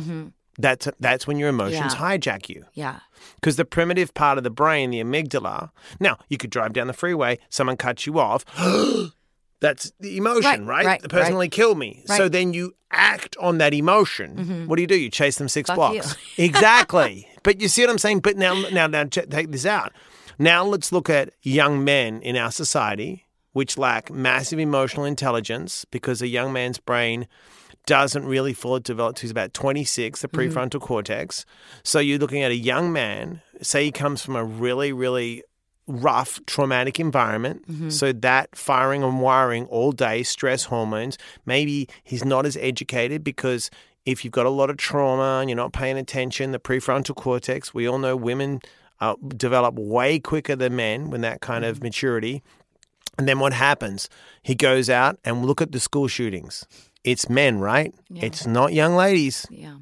That's, 0.58 0.88
that's 1.00 1.26
when 1.26 1.38
your 1.38 1.48
emotions 1.48 1.94
Mm-hmm. 1.94 2.02
Yeah. 2.04 2.18
hijack 2.18 2.48
you. 2.48 2.64
Yeah. 2.74 3.00
Because 3.36 3.56
the 3.56 3.64
primitive 3.64 4.14
part 4.14 4.38
of 4.38 4.44
the 4.44 4.50
brain, 4.50 4.90
the 4.90 5.00
amygdala, 5.02 5.70
now 6.00 6.18
you 6.28 6.36
could 6.38 6.50
drive 6.50 6.72
down 6.72 6.86
the 6.86 6.92
freeway, 6.92 7.38
someone 7.50 7.76
cuts 7.76 8.06
you 8.06 8.18
off. 8.18 8.44
That's 9.60 9.92
the 9.98 10.16
emotion, 10.18 10.66
Right, 10.66 10.84
right? 10.84 10.86
right, 10.86 11.02
the 11.02 11.08
person 11.08 11.36
right. 11.36 11.50
killed 11.50 11.78
me. 11.78 12.02
So 12.06 12.12
Right. 12.14 12.20
Mm-hmm. 12.22 12.32
then 12.32 12.52
you 12.52 12.74
act 12.90 13.36
on 13.40 13.58
that 13.58 13.72
emotion. 13.72 14.66
What 14.68 14.76
do 14.76 14.82
you 14.82 14.86
do? 14.88 14.96
You 14.98 15.08
chase 15.10 15.36
them 15.36 15.48
six 15.48 15.68
Fuck 15.68 15.76
blocks. 15.76 16.16
exactly. 16.38 17.28
But 17.42 17.60
you 17.60 17.68
see 17.68 17.82
what 17.82 17.90
I'm 17.90 17.98
saying? 17.98 18.20
But 18.20 18.36
now, 18.36 18.54
now, 18.72 18.86
now, 18.86 19.04
take 19.04 19.50
this 19.52 19.64
out. 19.66 19.92
Now 20.38 20.64
let's 20.64 20.92
look 20.92 21.08
at 21.08 21.30
young 21.42 21.82
men 21.84 22.20
in 22.22 22.36
our 22.36 22.50
society 22.50 23.22
which 23.52 23.78
lack 23.78 24.10
massive 24.10 24.58
emotional 24.58 25.04
intelligence 25.04 25.84
because 25.92 26.20
a 26.20 26.26
young 26.26 26.52
man's 26.52 26.78
brain 26.78 27.28
doesn't 27.86 28.24
really 28.24 28.52
fully 28.52 28.80
develop 28.80 29.16
till 29.16 29.22
he's 29.22 29.30
about 29.30 29.54
26, 29.54 30.20
the 30.22 30.28
mm-hmm. 30.28 30.40
prefrontal 30.58 30.80
cortex. 30.80 31.44
So 31.82 31.98
you're 31.98 32.18
looking 32.18 32.42
at 32.42 32.50
a 32.50 32.56
young 32.56 32.92
man, 32.92 33.42
say 33.60 33.84
he 33.84 33.92
comes 33.92 34.24
from 34.24 34.36
a 34.36 34.44
really, 34.44 34.92
really 34.92 35.42
rough, 35.86 36.40
traumatic 36.46 36.98
environment. 36.98 37.66
Mm-hmm. 37.68 37.90
So 37.90 38.12
that 38.12 38.56
firing 38.56 39.02
and 39.02 39.20
wiring 39.20 39.66
all 39.66 39.92
day, 39.92 40.22
stress 40.22 40.64
hormones. 40.64 41.18
Maybe 41.44 41.88
he's 42.02 42.24
not 42.24 42.46
as 42.46 42.56
educated 42.56 43.22
because 43.22 43.70
if 44.06 44.24
you've 44.24 44.32
got 44.32 44.46
a 44.46 44.50
lot 44.50 44.70
of 44.70 44.76
trauma 44.76 45.40
and 45.40 45.50
you're 45.50 45.56
not 45.56 45.72
paying 45.72 45.98
attention, 45.98 46.52
the 46.52 46.58
prefrontal 46.58 47.14
cortex, 47.14 47.74
we 47.74 47.86
all 47.86 47.98
know 47.98 48.16
women 48.16 48.60
uh, 49.00 49.14
develop 49.36 49.74
way 49.74 50.18
quicker 50.18 50.56
than 50.56 50.76
men 50.76 51.10
when 51.10 51.20
that 51.20 51.40
kind 51.40 51.64
of 51.64 51.76
mm-hmm. 51.76 51.86
maturity 51.86 52.42
And 53.18 53.28
then 53.28 53.38
what 53.38 53.52
happens? 53.52 54.08
He 54.42 54.54
goes 54.54 54.88
out 54.88 55.18
and 55.24 55.44
look 55.44 55.60
at 55.60 55.72
the 55.72 55.80
school 55.80 56.08
shootings. 56.08 56.66
It's 57.04 57.28
men, 57.28 57.60
right? 57.60 57.94
Yeah. 58.08 58.24
It's 58.24 58.46
not 58.46 58.72
young 58.72 58.96
ladies. 58.96 59.46
Yeah. 59.50 59.76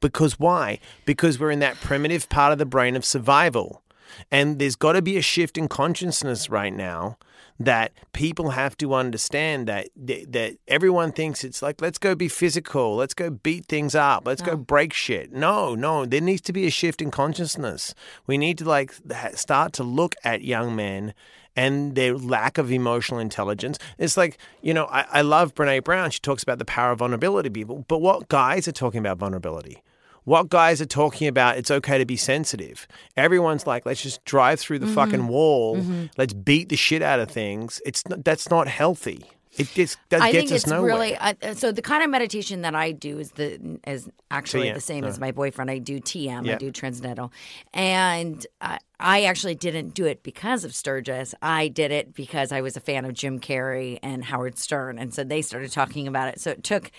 Because 0.00 0.38
why? 0.38 0.78
Because 1.04 1.38
we're 1.38 1.50
in 1.50 1.60
that 1.60 1.76
primitive 1.76 2.28
part 2.28 2.52
of 2.52 2.58
the 2.58 2.66
brain 2.66 2.96
of 2.96 3.04
survival. 3.04 3.82
And 4.30 4.58
there's 4.58 4.76
got 4.76 4.92
to 4.92 5.02
be 5.02 5.16
a 5.16 5.22
shift 5.22 5.56
in 5.58 5.68
consciousness 5.68 6.50
right 6.50 6.74
now 6.74 7.18
that 7.58 7.92
people 8.12 8.50
have 8.50 8.76
to 8.76 8.94
understand 8.94 9.68
that 9.68 9.88
that 9.96 10.56
everyone 10.66 11.12
thinks 11.12 11.44
it's 11.44 11.62
like 11.62 11.80
let's 11.80 11.98
go 11.98 12.14
be 12.14 12.28
physical, 12.28 12.96
let's 12.96 13.14
go 13.14 13.30
beat 13.30 13.66
things 13.66 13.94
up, 13.94 14.26
let's 14.26 14.42
go 14.42 14.56
break 14.56 14.92
shit. 14.92 15.32
No, 15.32 15.74
no, 15.74 16.04
there 16.04 16.20
needs 16.20 16.40
to 16.42 16.52
be 16.52 16.66
a 16.66 16.70
shift 16.70 17.00
in 17.00 17.10
consciousness. 17.10 17.94
We 18.26 18.38
need 18.38 18.58
to 18.58 18.64
like 18.64 18.94
start 19.34 19.72
to 19.74 19.84
look 19.84 20.14
at 20.24 20.42
young 20.42 20.74
men 20.74 21.14
and 21.56 21.94
their 21.94 22.16
lack 22.16 22.58
of 22.58 22.72
emotional 22.72 23.20
intelligence. 23.20 23.78
It's 23.98 24.16
like, 24.16 24.38
you 24.62 24.72
know, 24.74 24.86
I, 24.86 25.06
I 25.10 25.22
love 25.22 25.54
Brene 25.54 25.84
Brown. 25.84 26.10
She 26.10 26.20
talks 26.20 26.42
about 26.42 26.58
the 26.58 26.64
power 26.64 26.92
of 26.92 26.98
vulnerability 26.98 27.50
people, 27.50 27.84
but 27.88 28.00
what 28.00 28.28
guys 28.28 28.66
are 28.68 28.72
talking 28.72 29.00
about 29.00 29.18
vulnerability? 29.18 29.82
what 30.24 30.48
guys 30.48 30.80
are 30.80 30.86
talking 30.86 31.26
about 31.26 31.58
it's 31.58 31.70
okay 31.70 31.98
to 31.98 32.04
be 32.04 32.16
sensitive. 32.16 32.86
Everyone's 33.16 33.66
like, 33.66 33.84
let's 33.84 34.02
just 34.02 34.24
drive 34.24 34.60
through 34.60 34.78
the 34.78 34.86
mm-hmm. 34.86 34.94
fucking 34.94 35.28
wall. 35.28 35.76
Mm-hmm. 35.76 36.06
Let's 36.16 36.32
beat 36.32 36.68
the 36.68 36.76
shit 36.76 37.02
out 37.02 37.20
of 37.20 37.30
things. 37.30 37.80
It's 37.84 38.06
not, 38.08 38.24
that's 38.24 38.50
not 38.50 38.68
healthy. 38.68 39.24
It 39.58 39.68
just 39.74 39.98
that 40.08 40.22
I 40.22 40.32
gets 40.32 40.50
think 40.50 40.62
it's 40.62 40.70
really 40.70 41.14
uh, 41.16 41.54
so. 41.54 41.72
The 41.72 41.82
kind 41.82 42.02
of 42.02 42.08
meditation 42.08 42.62
that 42.62 42.74
I 42.74 42.92
do 42.92 43.18
is 43.18 43.32
the 43.32 43.78
is 43.86 44.08
actually 44.30 44.68
TM. 44.68 44.74
the 44.74 44.80
same 44.80 45.04
as 45.04 45.20
my 45.20 45.30
boyfriend. 45.30 45.70
I 45.70 45.78
do 45.78 46.00
TM. 46.00 46.46
Yeah. 46.46 46.54
I 46.54 46.56
do 46.56 46.70
transcendental, 46.70 47.32
and 47.74 48.46
uh, 48.62 48.78
I 48.98 49.24
actually 49.24 49.54
didn't 49.54 49.90
do 49.90 50.06
it 50.06 50.22
because 50.22 50.64
of 50.64 50.74
Sturgis. 50.74 51.34
I 51.42 51.68
did 51.68 51.90
it 51.90 52.14
because 52.14 52.50
I 52.50 52.62
was 52.62 52.78
a 52.78 52.80
fan 52.80 53.04
of 53.04 53.12
Jim 53.12 53.40
Carrey 53.40 53.98
and 54.02 54.24
Howard 54.24 54.58
Stern, 54.58 54.98
and 54.98 55.12
so 55.12 55.22
they 55.22 55.42
started 55.42 55.70
talking 55.70 56.08
about 56.08 56.28
it. 56.28 56.40
So 56.40 56.52
it 56.52 56.64
took 56.64 56.90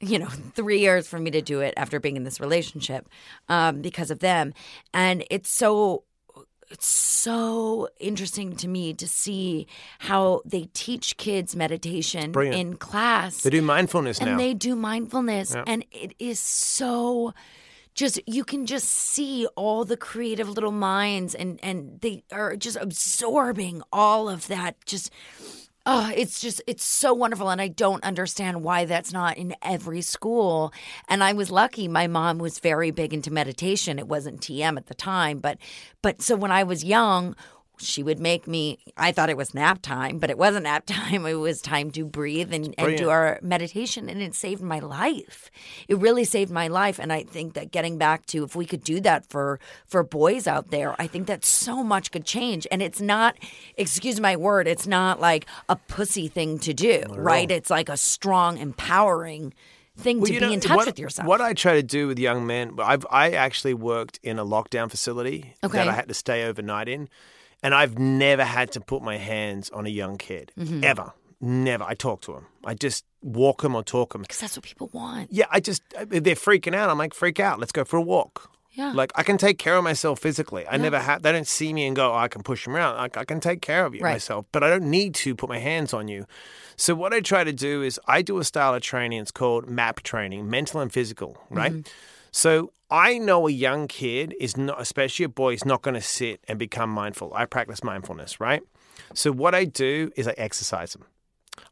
you 0.00 0.18
know, 0.18 0.28
three 0.54 0.80
years 0.80 1.06
for 1.06 1.18
me 1.18 1.30
to 1.32 1.42
do 1.42 1.60
it 1.60 1.74
after 1.76 2.00
being 2.00 2.16
in 2.16 2.24
this 2.24 2.40
relationship 2.40 3.08
um, 3.48 3.82
because 3.82 4.10
of 4.10 4.20
them. 4.20 4.54
And 4.94 5.24
it's 5.30 5.50
so 5.50 6.04
it's 6.70 6.86
so 6.86 7.88
interesting 7.98 8.54
to 8.56 8.68
me 8.68 8.92
to 8.94 9.08
see 9.08 9.66
how 10.00 10.42
they 10.44 10.68
teach 10.74 11.16
kids 11.16 11.56
meditation 11.56 12.38
in 12.38 12.76
class. 12.76 13.42
They 13.42 13.50
do 13.50 13.62
mindfulness 13.62 14.18
and 14.18 14.32
now. 14.32 14.36
they 14.36 14.54
do 14.54 14.76
mindfulness, 14.76 15.54
yeah. 15.54 15.64
and 15.66 15.84
it 15.90 16.14
is 16.18 16.38
so 16.38 17.32
just 17.94 18.20
you 18.26 18.44
can 18.44 18.64
just 18.64 18.88
see 18.88 19.46
all 19.56 19.84
the 19.84 19.96
creative 19.96 20.48
little 20.48 20.72
minds 20.72 21.34
and 21.34 21.58
and 21.62 22.00
they 22.00 22.22
are 22.30 22.54
just 22.54 22.76
absorbing 22.76 23.82
all 23.92 24.28
of 24.28 24.46
that 24.46 24.76
just 24.86 25.10
oh, 25.90 26.12
it's 26.14 26.38
just 26.38 26.60
it's 26.66 26.84
so 26.84 27.14
wonderful 27.14 27.48
and 27.48 27.62
I 27.62 27.68
don't 27.68 28.04
understand 28.04 28.62
why 28.62 28.84
that's 28.84 29.10
not 29.10 29.38
in 29.38 29.56
every 29.62 30.02
school. 30.02 30.70
And 31.08 31.24
I 31.24 31.32
was 31.32 31.50
lucky 31.50 31.88
my 31.88 32.06
mom 32.06 32.38
was 32.38 32.58
very 32.58 32.90
big 32.90 33.14
into 33.14 33.32
meditation. 33.32 33.98
It 33.98 34.06
wasn't 34.06 34.42
TM 34.42 34.76
at 34.76 34.86
the 34.86 34.94
time, 34.94 35.38
but 35.38 35.56
but 36.02 36.20
so 36.20 36.36
when 36.36 36.52
I 36.52 36.62
was 36.62 36.84
young, 36.84 37.34
she 37.80 38.02
would 38.02 38.18
make 38.18 38.46
me 38.46 38.78
i 38.96 39.12
thought 39.12 39.30
it 39.30 39.36
was 39.36 39.54
nap 39.54 39.80
time 39.82 40.18
but 40.18 40.30
it 40.30 40.38
wasn't 40.38 40.62
nap 40.62 40.84
time 40.86 41.24
it 41.26 41.34
was 41.34 41.60
time 41.60 41.90
to 41.90 42.04
breathe 42.04 42.52
and, 42.52 42.74
and 42.78 42.96
do 42.96 43.08
our 43.08 43.38
meditation 43.42 44.08
and 44.08 44.22
it 44.22 44.34
saved 44.34 44.62
my 44.62 44.78
life 44.78 45.50
it 45.88 45.96
really 45.98 46.24
saved 46.24 46.50
my 46.50 46.68
life 46.68 46.98
and 46.98 47.12
i 47.12 47.22
think 47.22 47.54
that 47.54 47.70
getting 47.70 47.98
back 47.98 48.26
to 48.26 48.44
if 48.44 48.54
we 48.54 48.66
could 48.66 48.82
do 48.82 49.00
that 49.00 49.28
for 49.28 49.58
for 49.86 50.02
boys 50.02 50.46
out 50.46 50.70
there 50.70 50.94
i 51.00 51.06
think 51.06 51.26
that 51.26 51.44
so 51.44 51.82
much 51.82 52.10
could 52.10 52.24
change 52.24 52.66
and 52.70 52.82
it's 52.82 53.00
not 53.00 53.36
excuse 53.76 54.20
my 54.20 54.36
word 54.36 54.66
it's 54.68 54.86
not 54.86 55.20
like 55.20 55.46
a 55.68 55.76
pussy 55.76 56.28
thing 56.28 56.58
to 56.58 56.72
do 56.74 57.02
right 57.10 57.50
it's 57.50 57.70
like 57.70 57.88
a 57.88 57.96
strong 57.96 58.58
empowering 58.58 59.52
thing 59.98 60.20
well, 60.20 60.26
to 60.26 60.32
be 60.32 60.40
know, 60.40 60.52
in 60.52 60.60
touch 60.60 60.76
what, 60.76 60.86
with 60.86 60.98
yourself. 60.98 61.26
What 61.26 61.40
I 61.40 61.52
try 61.52 61.74
to 61.74 61.82
do 61.82 62.06
with 62.06 62.18
young 62.18 62.46
men, 62.46 62.76
I've 62.78 63.04
I 63.10 63.32
actually 63.32 63.74
worked 63.74 64.20
in 64.22 64.38
a 64.38 64.44
lockdown 64.44 64.90
facility 64.90 65.54
okay. 65.62 65.78
that 65.78 65.88
I 65.88 65.92
had 65.92 66.08
to 66.08 66.14
stay 66.14 66.44
overnight 66.44 66.88
in. 66.88 67.08
And 67.62 67.74
I've 67.74 67.98
never 67.98 68.44
had 68.44 68.72
to 68.72 68.80
put 68.80 69.02
my 69.02 69.16
hands 69.16 69.70
on 69.70 69.86
a 69.86 69.90
young 69.90 70.16
kid, 70.16 70.52
mm-hmm. 70.58 70.84
ever. 70.84 71.12
Never. 71.40 71.84
I 71.84 71.94
talk 71.94 72.20
to 72.22 72.32
them. 72.32 72.46
I 72.64 72.74
just 72.74 73.04
walk 73.22 73.62
them 73.62 73.74
or 73.74 73.82
talk 73.82 74.12
them. 74.12 74.22
Because 74.22 74.40
that's 74.40 74.56
what 74.56 74.64
people 74.64 74.90
want. 74.92 75.32
Yeah, 75.32 75.46
I 75.50 75.60
just, 75.60 75.82
they're 76.06 76.34
freaking 76.34 76.74
out. 76.74 76.90
I'm 76.90 76.98
like, 76.98 77.14
freak 77.14 77.40
out. 77.40 77.58
Let's 77.58 77.72
go 77.72 77.84
for 77.84 77.96
a 77.96 78.02
walk. 78.02 78.50
Yeah. 78.72 78.92
Like 78.92 79.10
I 79.16 79.24
can 79.24 79.38
take 79.38 79.58
care 79.58 79.76
of 79.76 79.82
myself 79.82 80.20
physically. 80.20 80.64
I 80.66 80.76
yeah. 80.76 80.82
never 80.82 81.00
have. 81.00 81.22
They 81.22 81.32
don't 81.32 81.48
see 81.48 81.72
me 81.72 81.86
and 81.86 81.96
go, 81.96 82.12
oh, 82.12 82.16
I 82.16 82.28
can 82.28 82.44
push 82.44 82.64
them 82.64 82.76
around. 82.76 82.96
I, 82.96 83.20
I 83.20 83.24
can 83.24 83.40
take 83.40 83.60
care 83.60 83.84
of 83.84 83.92
you 83.92 84.02
right. 84.02 84.12
myself, 84.12 84.46
but 84.52 84.62
I 84.62 84.68
don't 84.68 84.88
need 84.88 85.16
to 85.16 85.34
put 85.34 85.48
my 85.48 85.58
hands 85.58 85.92
on 85.92 86.06
you. 86.06 86.26
So 86.76 86.94
what 86.94 87.12
I 87.12 87.20
try 87.20 87.42
to 87.42 87.52
do 87.52 87.82
is 87.82 87.98
I 88.06 88.22
do 88.22 88.38
a 88.38 88.44
style 88.44 88.74
of 88.74 88.82
training. 88.82 89.20
It's 89.20 89.32
called 89.32 89.68
MAP 89.68 90.02
training, 90.02 90.48
mental 90.48 90.80
and 90.80 90.92
physical. 90.92 91.36
Right. 91.50 91.72
Mm-hmm. 91.72 91.90
So 92.30 92.72
I 92.90 93.18
know 93.18 93.46
a 93.46 93.50
young 93.50 93.86
kid 93.86 94.34
is 94.40 94.56
not, 94.56 94.80
especially 94.80 95.24
a 95.24 95.28
boy, 95.28 95.54
is 95.54 95.64
not 95.64 95.82
going 95.82 95.94
to 95.94 96.00
sit 96.00 96.40
and 96.48 96.58
become 96.58 96.90
mindful. 96.90 97.32
I 97.34 97.44
practice 97.44 97.84
mindfulness, 97.84 98.40
right? 98.40 98.62
So 99.14 99.30
what 99.30 99.54
I 99.54 99.64
do 99.64 100.10
is 100.16 100.26
I 100.26 100.34
exercise 100.38 100.92
them. 100.92 101.04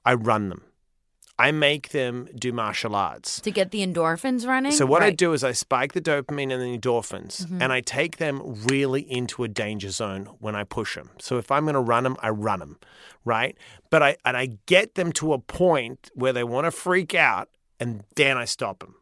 I 0.05 0.15
run 0.15 0.49
them. 0.49 0.63
I 1.39 1.53
make 1.53 1.91
them 1.91 2.29
do 2.35 2.51
martial 2.51 2.97
arts 2.97 3.41
to 3.43 3.51
get 3.51 3.71
the 3.71 3.87
endorphins 3.87 4.47
running. 4.47 4.73
So 4.73 4.87
what 4.87 5.03
right. 5.03 5.09
I 5.09 5.11
do 5.11 5.35
is 5.35 5.45
I 5.45 5.53
spike 5.53 5.93
the 5.93 6.01
dopamine 6.01 6.51
and 6.51 6.63
the 6.63 6.79
endorphins, 6.79 7.45
mm-hmm. 7.45 7.61
and 7.61 7.73
I 7.75 7.83
take 7.83 8.17
them 8.17 8.41
really 8.65 9.03
into 9.03 9.45
a 9.45 9.49
danger 9.49 9.91
zone 9.91 10.31
when 10.39 10.57
I 10.57 10.65
push 10.65 10.95
them. 10.95 11.11
So 11.19 11.37
if 11.37 11.51
I'm 11.51 11.65
going 11.65 11.75
to 11.75 11.81
run 11.81 12.05
them, 12.05 12.17
I 12.21 12.31
run 12.31 12.61
them, 12.61 12.79
right? 13.27 13.55
But 13.91 14.03
I 14.03 14.17
and 14.25 14.35
I 14.35 14.59
get 14.65 14.95
them 14.95 15.13
to 15.13 15.35
a 15.35 15.39
point 15.39 16.11
where 16.15 16.33
they 16.33 16.45
want 16.45 16.65
to 16.65 16.71
freak 16.71 17.15
out, 17.15 17.51
and 17.79 18.03
then 18.15 18.39
I 18.39 18.47
stop 18.47 18.79
them 18.79 18.96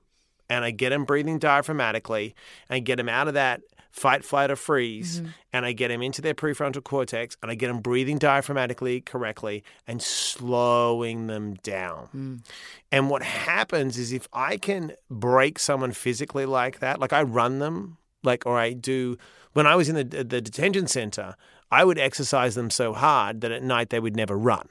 and 0.49 0.64
I 0.64 0.70
get 0.70 0.92
him 0.92 1.05
breathing 1.05 1.38
diaphragmatically 1.38 2.34
and 2.68 2.84
get 2.84 2.99
him 2.99 3.09
out 3.09 3.28
of 3.28 3.34
that 3.34 3.62
fight, 3.95 4.24
flight, 4.24 4.51
or 4.51 4.57
freeze, 4.57 5.20
mm-hmm. 5.20 5.30
and 5.53 5.64
I 5.64 5.72
get 5.72 5.88
him 5.88 6.03
into 6.03 6.20
their 6.20 6.34
prefrontal 6.34 6.82
cortex 6.82 7.36
and 7.40 7.51
I 7.51 7.55
get 7.55 7.70
him 7.70 7.78
breathing 7.78 8.18
diaphragmatically 8.18 9.05
correctly 9.05 9.62
and 9.86 10.03
slowing 10.03 11.28
them 11.28 11.55
down. 11.62 12.09
Mm. 12.14 12.45
And 12.90 13.09
what 13.09 13.22
happens 13.22 13.97
is 13.97 14.12
if 14.12 14.26
I 14.32 14.57
can 14.57 14.95
break 15.09 15.61
someone 15.61 15.92
physically 15.92 16.45
like 16.45 16.80
that, 16.80 16.99
like 16.99 17.12
I 17.12 17.22
run 17.22 17.61
them, 17.61 17.99
like, 18.24 18.45
or 18.47 18.59
I 18.59 18.72
do, 18.72 19.16
when 19.53 19.68
I 19.68 19.76
was 19.76 19.88
in 19.88 19.95
the, 19.95 20.24
the 20.24 20.40
detention 20.40 20.88
center, 20.88 21.36
I 21.70 21.84
would 21.84 21.99
exercise 21.99 22.57
them 22.57 22.70
so 22.70 22.95
hard 22.95 23.42
that 23.42 23.53
at 23.53 23.62
night 23.62 23.90
they 23.90 24.01
would 24.01 24.16
never 24.16 24.36
run. 24.36 24.66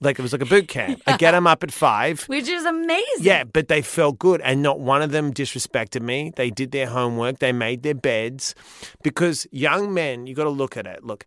Like 0.00 0.18
it 0.18 0.22
was 0.22 0.32
like 0.32 0.42
a 0.42 0.46
boot 0.46 0.68
camp. 0.68 1.02
I 1.06 1.16
get 1.16 1.32
them 1.32 1.46
up 1.46 1.64
at 1.64 1.72
five. 1.72 2.22
Which 2.24 2.48
is 2.48 2.64
amazing. 2.64 3.04
Yeah, 3.20 3.44
but 3.44 3.68
they 3.68 3.82
felt 3.82 4.18
good. 4.18 4.40
And 4.42 4.62
not 4.62 4.78
one 4.78 5.02
of 5.02 5.10
them 5.10 5.34
disrespected 5.34 6.02
me. 6.02 6.32
They 6.36 6.50
did 6.50 6.70
their 6.70 6.86
homework, 6.86 7.38
they 7.40 7.52
made 7.52 7.82
their 7.82 7.94
beds. 7.94 8.54
Because 9.02 9.46
young 9.50 9.92
men, 9.92 10.26
you 10.26 10.34
got 10.34 10.44
to 10.44 10.50
look 10.50 10.76
at 10.76 10.86
it. 10.86 11.04
Look, 11.04 11.26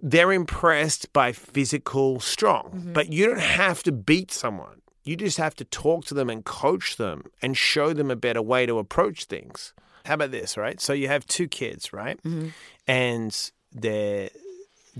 they're 0.00 0.32
impressed 0.32 1.12
by 1.12 1.32
physical 1.32 2.20
strong, 2.20 2.64
mm-hmm. 2.74 2.92
but 2.92 3.12
you 3.12 3.26
don't 3.26 3.40
have 3.40 3.82
to 3.84 3.92
beat 3.92 4.30
someone. 4.30 4.82
You 5.04 5.16
just 5.16 5.38
have 5.38 5.54
to 5.54 5.64
talk 5.64 6.04
to 6.06 6.14
them 6.14 6.28
and 6.28 6.44
coach 6.44 6.96
them 6.96 7.24
and 7.40 7.56
show 7.56 7.92
them 7.92 8.10
a 8.10 8.16
better 8.16 8.42
way 8.42 8.66
to 8.66 8.78
approach 8.78 9.24
things. 9.24 9.72
How 10.04 10.14
about 10.14 10.32
this, 10.32 10.56
right? 10.56 10.80
So 10.80 10.92
you 10.92 11.08
have 11.08 11.26
two 11.26 11.48
kids, 11.48 11.92
right? 11.92 12.22
Mm-hmm. 12.22 12.48
And 12.86 13.50
they're 13.72 14.30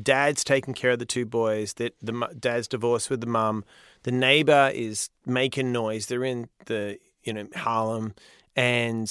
dad's 0.00 0.44
taking 0.44 0.74
care 0.74 0.92
of 0.92 0.98
the 0.98 1.06
two 1.06 1.26
boys. 1.26 1.74
That 1.74 1.94
the 2.02 2.28
dad's 2.38 2.68
divorced 2.68 3.10
with 3.10 3.20
the 3.20 3.26
mum. 3.26 3.64
The 4.02 4.12
neighbor 4.12 4.70
is 4.74 5.10
making 5.24 5.72
noise. 5.72 6.06
They're 6.06 6.24
in 6.24 6.48
the 6.66 6.98
you 7.24 7.32
know 7.32 7.48
Harlem, 7.54 8.14
and 8.54 9.10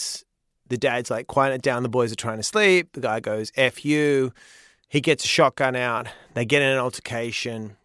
the 0.67 0.77
dad's 0.77 1.11
like, 1.11 1.27
"Quiet 1.27 1.53
it 1.53 1.61
down. 1.61 1.83
The 1.83 1.89
boys 1.89 2.11
are 2.11 2.15
trying 2.15 2.37
to 2.37 2.43
sleep." 2.43 2.93
The 2.93 3.01
guy 3.01 3.19
goes, 3.19 3.51
"F 3.55 3.85
you." 3.85 4.33
He 4.87 5.01
gets 5.01 5.25
a 5.25 5.27
shotgun 5.27 5.75
out. 5.75 6.07
They 6.35 6.45
get 6.45 6.61
in 6.61 6.69
an 6.69 6.77
altercation. 6.77 7.75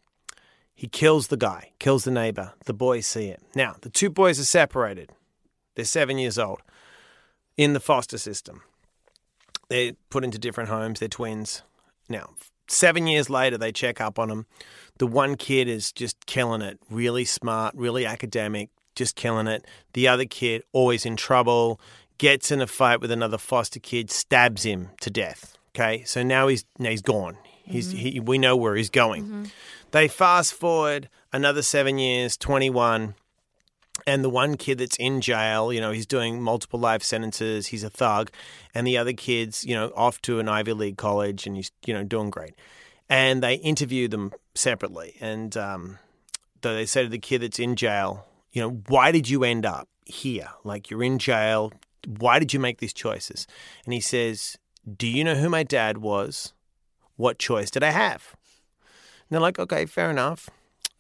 He 0.74 0.86
kills 0.86 1.26
the 1.28 1.36
guy, 1.36 1.72
kills 1.78 2.04
the 2.04 2.10
neighbor. 2.10 2.54
The 2.66 2.72
boys 2.72 3.06
see 3.06 3.28
it. 3.28 3.42
Now, 3.54 3.76
the 3.80 3.90
two 3.90 4.10
boys 4.10 4.38
are 4.38 4.44
separated. 4.44 5.10
They're 5.74 5.84
seven 5.84 6.18
years 6.18 6.38
old 6.38 6.62
in 7.56 7.72
the 7.72 7.80
foster 7.80 8.16
system. 8.16 8.62
They're 9.68 9.92
put 10.08 10.24
into 10.24 10.38
different 10.38 10.70
homes. 10.70 11.00
They're 11.00 11.08
twins. 11.08 11.62
Now, 12.08 12.30
seven 12.70 13.06
years 13.06 13.28
later, 13.28 13.58
they 13.58 13.72
check 13.72 14.00
up 14.00 14.18
on 14.18 14.30
him. 14.30 14.46
The 14.98 15.06
one 15.06 15.36
kid 15.36 15.68
is 15.68 15.92
just 15.92 16.26
killing 16.26 16.62
it, 16.62 16.78
really 16.90 17.24
smart, 17.24 17.74
really 17.74 18.04
academic, 18.06 18.70
just 18.94 19.16
killing 19.16 19.46
it. 19.46 19.66
The 19.94 20.08
other 20.08 20.26
kid, 20.26 20.62
always 20.72 21.06
in 21.06 21.16
trouble, 21.16 21.80
gets 22.18 22.50
in 22.50 22.60
a 22.60 22.66
fight 22.66 23.00
with 23.00 23.10
another 23.10 23.38
foster 23.38 23.80
kid, 23.80 24.10
stabs 24.10 24.64
him 24.64 24.90
to 25.00 25.10
death. 25.10 25.56
Okay, 25.74 26.04
so 26.04 26.22
now 26.22 26.48
he's 26.48 26.64
now 26.78 26.90
he's 26.90 27.02
gone. 27.02 27.38
He's 27.64 27.88
mm-hmm. 27.88 27.98
he, 27.98 28.20
we 28.20 28.38
know 28.38 28.56
where 28.56 28.74
he's 28.74 28.90
going. 28.90 29.24
Mm-hmm. 29.24 29.44
They 29.92 30.08
fast 30.08 30.52
forward 30.52 31.08
another 31.32 31.62
seven 31.62 31.98
years, 31.98 32.36
twenty 32.36 32.68
one 32.70 33.14
and 34.06 34.24
the 34.24 34.30
one 34.30 34.56
kid 34.56 34.78
that's 34.78 34.96
in 34.96 35.20
jail, 35.20 35.72
you 35.72 35.80
know, 35.80 35.92
he's 35.92 36.06
doing 36.06 36.40
multiple 36.42 36.80
life 36.80 37.02
sentences, 37.02 37.68
he's 37.68 37.84
a 37.84 37.90
thug, 37.90 38.30
and 38.74 38.86
the 38.86 38.96
other 38.98 39.12
kid's, 39.12 39.64
you 39.64 39.74
know, 39.74 39.92
off 39.96 40.20
to 40.22 40.38
an 40.38 40.48
Ivy 40.48 40.72
League 40.72 40.96
college 40.96 41.46
and 41.46 41.56
he's, 41.56 41.70
you 41.86 41.94
know, 41.94 42.04
doing 42.04 42.30
great. 42.30 42.54
and 43.08 43.42
they 43.42 43.54
interview 43.54 44.06
them 44.08 44.32
separately. 44.54 45.16
And 45.20 45.56
um, 45.56 45.98
they 46.62 46.86
say 46.86 47.02
to 47.02 47.08
the 47.08 47.18
kid 47.18 47.42
that's 47.42 47.58
in 47.58 47.74
jail, 47.76 48.24
you 48.52 48.62
know, 48.62 48.82
why 48.88 49.10
did 49.12 49.28
you 49.28 49.44
end 49.44 49.66
up 49.66 49.88
here? 50.06 50.48
Like 50.64 50.90
you're 50.90 51.02
in 51.02 51.18
jail. 51.18 51.72
Why 52.06 52.38
did 52.38 52.54
you 52.54 52.60
make 52.60 52.78
these 52.78 52.92
choices? 52.92 53.46
And 53.84 53.92
he 53.92 54.00
says, 54.00 54.56
Do 54.96 55.06
you 55.06 55.24
know 55.24 55.34
who 55.34 55.48
my 55.48 55.62
dad 55.64 55.98
was? 55.98 56.54
What 57.16 57.38
choice 57.38 57.70
did 57.70 57.82
I 57.82 57.90
have? 57.90 58.34
And 58.80 59.28
they're 59.30 59.40
like, 59.40 59.58
Okay, 59.58 59.86
fair 59.86 60.10
enough. 60.10 60.48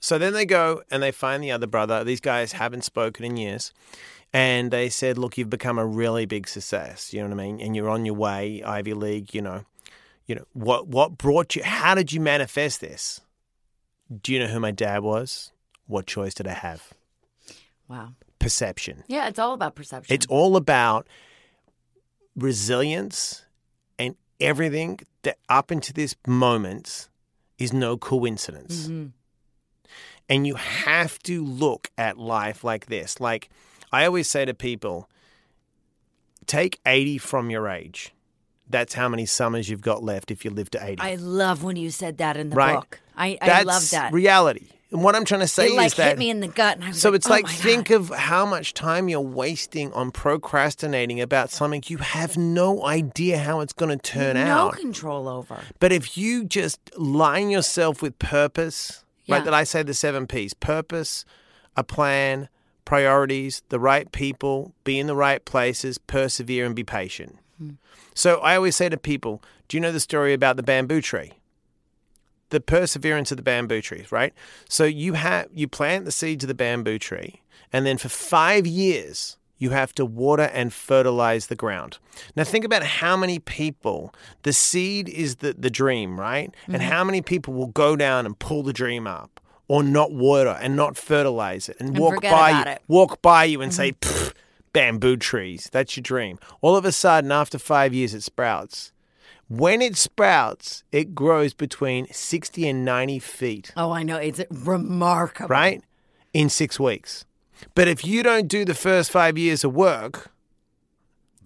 So 0.00 0.18
then 0.18 0.32
they 0.32 0.46
go 0.46 0.82
and 0.90 1.02
they 1.02 1.12
find 1.12 1.42
the 1.42 1.52
other 1.52 1.66
brother. 1.66 2.02
These 2.02 2.20
guys 2.20 2.52
haven't 2.52 2.84
spoken 2.84 3.24
in 3.24 3.36
years. 3.36 3.72
And 4.32 4.70
they 4.70 4.88
said, 4.88 5.18
Look, 5.18 5.36
you've 5.36 5.50
become 5.50 5.78
a 5.78 5.86
really 5.86 6.24
big 6.24 6.48
success. 6.48 7.12
You 7.12 7.20
know 7.20 7.28
what 7.28 7.40
I 7.40 7.46
mean? 7.46 7.60
And 7.60 7.76
you're 7.76 7.90
on 7.90 8.04
your 8.06 8.14
way, 8.14 8.62
Ivy 8.62 8.94
League, 8.94 9.34
you 9.34 9.42
know. 9.42 9.64
You 10.26 10.36
know, 10.36 10.44
what 10.52 10.86
what 10.86 11.18
brought 11.18 11.56
you 11.56 11.64
how 11.64 11.96
did 11.96 12.12
you 12.12 12.20
manifest 12.20 12.80
this? 12.80 13.20
Do 14.22 14.32
you 14.32 14.38
know 14.38 14.46
who 14.46 14.60
my 14.60 14.70
dad 14.70 15.02
was? 15.02 15.52
What 15.86 16.06
choice 16.06 16.34
did 16.34 16.46
I 16.46 16.52
have? 16.52 16.92
Wow. 17.88 18.14
Perception. 18.38 19.02
Yeah, 19.08 19.26
it's 19.26 19.40
all 19.40 19.54
about 19.54 19.74
perception. 19.74 20.14
It's 20.14 20.26
all 20.26 20.56
about 20.56 21.08
resilience 22.36 23.44
and 23.98 24.14
everything 24.40 25.00
that 25.22 25.38
up 25.48 25.72
into 25.72 25.92
this 25.92 26.14
moment 26.26 27.08
is 27.58 27.72
no 27.72 27.96
coincidence. 27.96 28.84
Mm-hmm. 28.84 29.06
And 30.30 30.46
you 30.46 30.54
have 30.54 31.18
to 31.24 31.44
look 31.44 31.90
at 31.98 32.16
life 32.16 32.64
like 32.64 32.86
this. 32.86 33.20
Like 33.20 33.50
I 33.92 34.06
always 34.06 34.28
say 34.28 34.44
to 34.46 34.54
people, 34.54 35.10
take 36.46 36.80
80 36.86 37.18
from 37.18 37.50
your 37.50 37.68
age. 37.68 38.12
That's 38.68 38.94
how 38.94 39.08
many 39.08 39.26
summers 39.26 39.68
you've 39.68 39.80
got 39.82 40.02
left 40.04 40.30
if 40.30 40.44
you 40.44 40.50
live 40.52 40.70
to 40.70 40.84
80. 40.84 41.02
I 41.02 41.16
love 41.16 41.64
when 41.64 41.74
you 41.76 41.90
said 41.90 42.18
that 42.18 42.36
in 42.36 42.50
the 42.50 42.56
Right. 42.56 42.76
book. 42.76 43.00
I, 43.16 43.36
I 43.42 43.46
That's 43.46 43.66
love 43.66 43.90
that. 43.90 44.12
reality. 44.12 44.68
And 44.92 45.02
what 45.04 45.14
I'm 45.14 45.24
trying 45.24 45.40
to 45.40 45.48
say 45.48 45.66
it 45.66 45.76
like 45.76 45.86
is 45.86 45.94
that 45.94 46.08
hit 46.10 46.18
me 46.18 46.30
in 46.30 46.40
the 46.40 46.48
gut, 46.48 46.76
and 46.76 46.84
I 46.84 46.88
was 46.88 47.00
So 47.00 47.10
like, 47.10 47.16
it's 47.16 47.26
oh 47.26 47.30
like 47.30 47.48
think 47.48 47.88
God. 47.88 47.94
of 47.96 48.08
how 48.10 48.44
much 48.46 48.74
time 48.74 49.08
you're 49.08 49.20
wasting 49.20 49.92
on 49.92 50.10
procrastinating 50.10 51.20
about 51.20 51.50
something 51.50 51.82
you 51.86 51.98
have 51.98 52.36
no 52.36 52.84
idea 52.84 53.38
how 53.38 53.60
it's 53.60 53.72
going 53.72 53.96
to 53.96 54.02
turn 54.02 54.34
no 54.34 54.40
out. 54.42 54.74
No 54.74 54.80
control 54.80 55.28
over. 55.28 55.60
But 55.80 55.92
if 55.92 56.16
you 56.18 56.44
just 56.44 56.78
line 56.96 57.50
yourself 57.50 58.02
with 58.02 58.18
purpose, 58.18 59.04
Yeah. 59.26 59.36
right? 59.36 59.44
That 59.44 59.54
I 59.54 59.64
say 59.64 59.82
the 59.82 59.94
seven 59.94 60.26
P's: 60.26 60.54
purpose, 60.54 61.24
a 61.76 61.84
plan, 61.84 62.48
priorities, 62.84 63.62
the 63.68 63.80
right 63.80 64.10
people, 64.12 64.74
be 64.84 64.98
in 64.98 65.06
the 65.06 65.16
right 65.16 65.44
places, 65.44 65.98
persevere, 65.98 66.66
and 66.66 66.74
be 66.74 66.84
patient. 66.84 67.38
Hmm. 67.58 67.70
So 68.14 68.38
I 68.38 68.56
always 68.56 68.76
say 68.76 68.88
to 68.88 68.96
people, 68.96 69.42
"Do 69.68 69.76
you 69.76 69.80
know 69.80 69.92
the 69.92 70.00
story 70.00 70.32
about 70.32 70.56
the 70.56 70.62
bamboo 70.62 71.00
tree?" 71.00 71.32
the 72.50 72.60
perseverance 72.60 73.30
of 73.30 73.36
the 73.36 73.42
bamboo 73.42 73.80
trees, 73.80 74.12
right? 74.12 74.34
So 74.68 74.84
you 74.84 75.14
have 75.14 75.48
you 75.54 75.68
plant 75.68 76.04
the 76.04 76.12
seeds 76.12 76.44
of 76.44 76.48
the 76.48 76.54
bamboo 76.54 76.98
tree, 76.98 77.42
and 77.72 77.86
then 77.86 77.96
for 77.96 78.08
five 78.08 78.66
years 78.66 79.36
you 79.60 79.70
have 79.70 79.94
to 79.94 80.04
water 80.04 80.50
and 80.52 80.72
fertilize 80.72 81.46
the 81.46 81.54
ground. 81.54 81.98
Now 82.34 82.42
think 82.42 82.64
about 82.64 82.82
how 82.82 83.16
many 83.16 83.38
people 83.38 84.12
the 84.42 84.52
seed 84.52 85.08
is 85.08 85.36
the, 85.36 85.52
the 85.52 85.70
dream, 85.70 86.18
right? 86.18 86.52
And 86.66 86.76
mm-hmm. 86.76 86.90
how 86.90 87.04
many 87.04 87.20
people 87.22 87.54
will 87.54 87.68
go 87.68 87.94
down 87.94 88.26
and 88.26 88.36
pull 88.36 88.64
the 88.64 88.72
dream 88.72 89.06
up 89.06 89.38
or 89.68 89.84
not 89.84 90.10
water 90.12 90.58
and 90.60 90.74
not 90.74 90.96
fertilize 90.96 91.68
it 91.68 91.76
and, 91.78 91.90
And 91.90 91.98
walk 91.98 92.22
by 92.22 92.50
you, 92.50 92.72
it. 92.72 92.82
walk 92.88 93.22
by 93.22 93.44
you 93.44 93.60
and 93.60 93.72
say, 93.72 93.92
mm-hmm. 93.92 94.30
bamboo 94.72 95.16
trees, 95.18 95.68
that's 95.70 95.96
your 95.96 96.02
dream. 96.02 96.38
All 96.62 96.74
of 96.74 96.84
a 96.84 96.90
sudden, 96.92 97.30
after 97.30 97.58
five 97.58 97.94
years, 97.94 98.14
it 98.14 98.22
sprouts. 98.22 98.92
When 99.48 99.82
it 99.82 99.96
sprouts, 99.96 100.84
it 100.90 101.14
grows 101.14 101.54
between 101.54 102.06
60 102.12 102.68
and 102.68 102.84
90 102.84 103.18
feet, 103.18 103.72
Oh, 103.76 103.90
I 103.90 104.04
know. 104.04 104.16
It's 104.16 104.40
remarkable. 104.50 105.48
right? 105.48 105.82
In 106.32 106.48
six 106.48 106.80
weeks. 106.80 107.24
But 107.74 107.88
if 107.88 108.04
you 108.04 108.22
don't 108.22 108.48
do 108.48 108.64
the 108.64 108.74
first 108.74 109.10
five 109.10 109.38
years 109.38 109.64
of 109.64 109.74
work, 109.74 110.30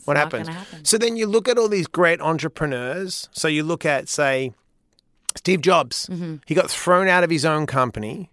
what 0.05 0.17
happens? 0.17 0.49
happen. 0.49 0.85
So 0.85 0.99
then 0.99 1.17
you 1.17 1.27
look 1.27 1.49
at 1.49 1.59
all 1.59 1.69
these 1.69 1.87
great 1.87 2.21
entrepreneurs. 2.21 3.29
So 3.33 3.49
you 3.49 3.63
look 3.63 3.87
at, 3.87 4.09
say, 4.09 4.53
Steve 5.37 5.61
Jobs. 5.61 6.09
Mm-hmm. 6.11 6.37
He 6.47 6.55
got 6.55 6.71
thrown 6.71 7.09
out 7.09 7.25
of 7.25 7.31
his 7.31 7.45
own 7.45 7.67
company, 7.67 8.31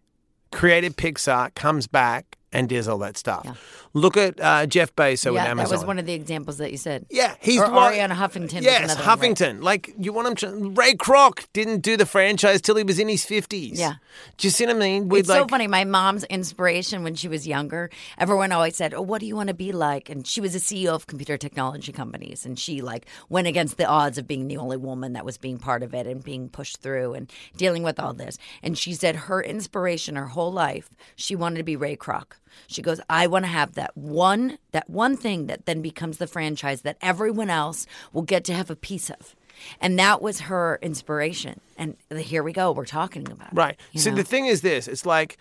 created 0.52 0.98
Pixar, 0.98 1.54
comes 1.56 1.88
back, 1.88 2.38
and 2.52 2.68
does 2.68 2.88
all 2.88 2.98
that 3.00 3.18
stuff. 3.18 3.44
Yeah. 3.46 3.54
Look 3.94 4.16
at 4.18 4.40
uh, 4.40 4.66
Jeff 4.68 4.96
Bezos 4.96 5.26
with 5.26 5.36
Yeah, 5.36 5.46
Amazon. 5.50 5.70
that 5.70 5.78
was 5.78 5.86
one 5.86 6.00
of 6.00 6.06
the 6.06 6.14
examples 6.14 6.58
that 6.60 6.72
you 6.72 6.78
said. 6.78 7.06
Yeah, 7.10 7.36
he's 7.42 7.60
Or 7.60 7.68
the 7.68 7.74
one- 7.74 7.94
Arianna 7.94 8.12
Huffington 8.14 8.62
Yes, 8.62 8.84
another 8.94 9.00
one, 9.02 9.20
right? 9.20 9.20
Huffington. 9.20 9.64
Like 9.64 9.94
you 10.00 10.14
want 10.14 10.28
him 10.30 10.36
to. 10.36 10.70
Ray 10.72 10.94
Kroc 10.94 11.46
didn't 11.54 11.80
do 11.82 11.98
the 11.98 12.06
franchise 12.06 12.62
till 12.62 12.76
he 12.76 12.84
was 12.84 13.00
in 13.00 13.10
his 13.10 13.26
fifties. 13.26 13.80
Yeah. 13.80 13.96
do 14.38 14.48
you 14.48 14.52
see 14.52 14.66
what 14.66 14.76
I 14.76 14.80
mean? 14.80 15.10
With 15.10 15.22
It's 15.22 15.30
so 15.30 15.46
funny. 15.48 15.68
My 15.68 15.84
mom's 15.84 16.24
inspiration 16.26 17.04
when 17.04 17.16
she 17.16 17.28
was 17.28 17.48
younger, 17.48 17.90
everyone 18.18 18.52
always 18.52 18.76
said, 18.76 18.94
"Oh, 18.94 19.02
what 19.02 19.20
do 19.20 19.26
you 19.26 19.36
want 19.36 19.48
to 19.50 19.54
be 19.54 19.72
like?" 19.72 20.10
And 20.10 20.26
she 20.28 20.40
was 20.42 20.54
a 20.56 20.60
CEO 20.60 20.94
of 20.94 21.08
computer 21.08 21.38
technology 21.38 21.92
companies, 21.92 22.46
and 22.46 22.58
she 22.60 22.82
like 22.82 23.06
went 23.30 23.48
against 23.48 23.78
the 23.78 23.86
odds 23.86 24.18
of 24.18 24.28
being 24.28 24.48
the 24.48 24.58
only 24.58 24.78
woman 24.78 25.14
that 25.14 25.26
was 25.26 25.38
being 25.38 25.58
part 25.58 25.84
of 25.84 25.94
it 25.94 26.08
and 26.08 26.24
being 26.24 26.48
pushed 26.50 26.78
through 26.82 27.14
and 27.14 27.32
dealing 27.58 27.84
with 27.84 28.00
all 28.00 28.14
this. 28.14 28.38
And 28.64 28.78
she 28.78 28.94
said 28.94 29.16
her 29.28 29.42
inspiration, 29.42 30.16
her 30.16 30.28
whole 30.28 30.52
life, 30.54 30.90
she 31.16 31.36
wanted 31.36 31.58
to 31.58 31.64
be 31.64 31.76
Ray 31.76 31.96
Kroc. 31.98 32.34
She 32.68 32.82
goes, 32.82 33.00
"I 33.10 33.28
want 33.28 33.46
to 33.46 33.50
have 33.52 33.74
that 33.76 33.81
one, 33.96 34.58
that 34.72 34.90
one 34.90 35.18
thing 35.18 35.48
that 35.48 35.66
then 35.66 35.82
becomes 35.82 36.18
the 36.18 36.28
franchise 36.28 36.82
that 36.82 36.98
everyone 37.02 37.50
else 37.50 37.86
will 38.14 38.22
get 38.22 38.44
to 38.46 38.54
have 38.54 38.70
a 38.70 38.76
piece 38.76 39.10
of." 39.10 39.36
And 39.80 40.00
that 40.00 40.22
was 40.22 40.42
her 40.42 40.80
inspiration. 40.82 41.60
And 41.78 41.98
here 42.18 42.44
we 42.44 42.54
go. 42.54 42.72
We're 42.72 42.86
talking 42.86 43.30
about 43.32 43.50
it. 43.50 43.56
Right. 43.56 43.80
you 43.92 44.00
So 44.00 44.10
know? 44.10 44.18
the 44.18 44.24
thing 44.24 44.46
is 44.48 44.62
this: 44.62 44.88
it's 44.88 45.06
like 45.06 45.38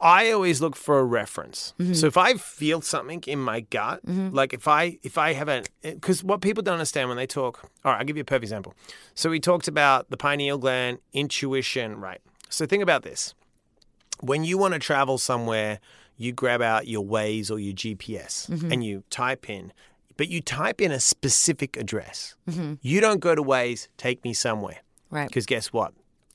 I 0.00 0.32
always 0.32 0.60
look 0.60 0.74
for 0.74 0.98
a 0.98 1.04
reference. 1.04 1.74
Mm-hmm. 1.78 1.92
So 1.94 2.06
if 2.08 2.16
I 2.16 2.34
feel 2.34 2.80
something 2.80 3.22
in 3.28 3.38
my 3.38 3.60
gut, 3.60 4.00
like 4.04 4.52
if 4.52 4.66
I 4.66 4.98
if 5.02 5.16
I 5.16 5.32
have 5.34 5.48
a 5.48 5.62
because 5.82 6.24
what 6.24 6.40
people 6.40 6.62
don't 6.62 6.74
understand 6.74 7.08
when 7.08 7.16
they 7.16 7.26
talk. 7.26 7.70
All 7.84 7.92
right, 7.92 7.98
I'll 8.00 8.04
give 8.04 8.16
you 8.16 8.22
a 8.22 8.24
perfect 8.24 8.44
example. 8.44 8.74
So 9.14 9.30
we 9.30 9.38
talked 9.38 9.68
about 9.68 10.10
the 10.10 10.16
pineal 10.16 10.58
gland, 10.58 10.98
intuition, 11.12 12.00
right? 12.00 12.20
So 12.48 12.66
think 12.66 12.82
about 12.82 13.02
this: 13.04 13.34
when 14.20 14.42
you 14.42 14.58
want 14.58 14.74
to 14.74 14.80
travel 14.80 15.18
somewhere, 15.18 15.78
you 16.22 16.32
grab 16.32 16.62
out 16.62 16.86
your 16.88 17.04
Waze 17.04 17.50
or 17.50 17.58
your 17.58 17.74
GPS 17.74 18.48
Mm-hmm. 18.50 18.72
and 18.72 18.84
you 18.84 19.02
type 19.10 19.48
in. 19.50 19.72
But 20.16 20.28
you 20.28 20.40
type 20.40 20.80
in 20.80 20.92
a 20.92 21.00
specific 21.00 21.76
address. 21.76 22.34
Mm-hmm. 22.48 22.74
You 22.82 23.00
don't 23.00 23.20
go 23.20 23.34
to 23.34 23.42
Waze, 23.42 23.88
take 23.96 24.22
me 24.24 24.32
somewhere. 24.34 24.78
Right. 25.10 25.26
Because 25.28 25.46
guess 25.46 25.72
what? 25.72 25.92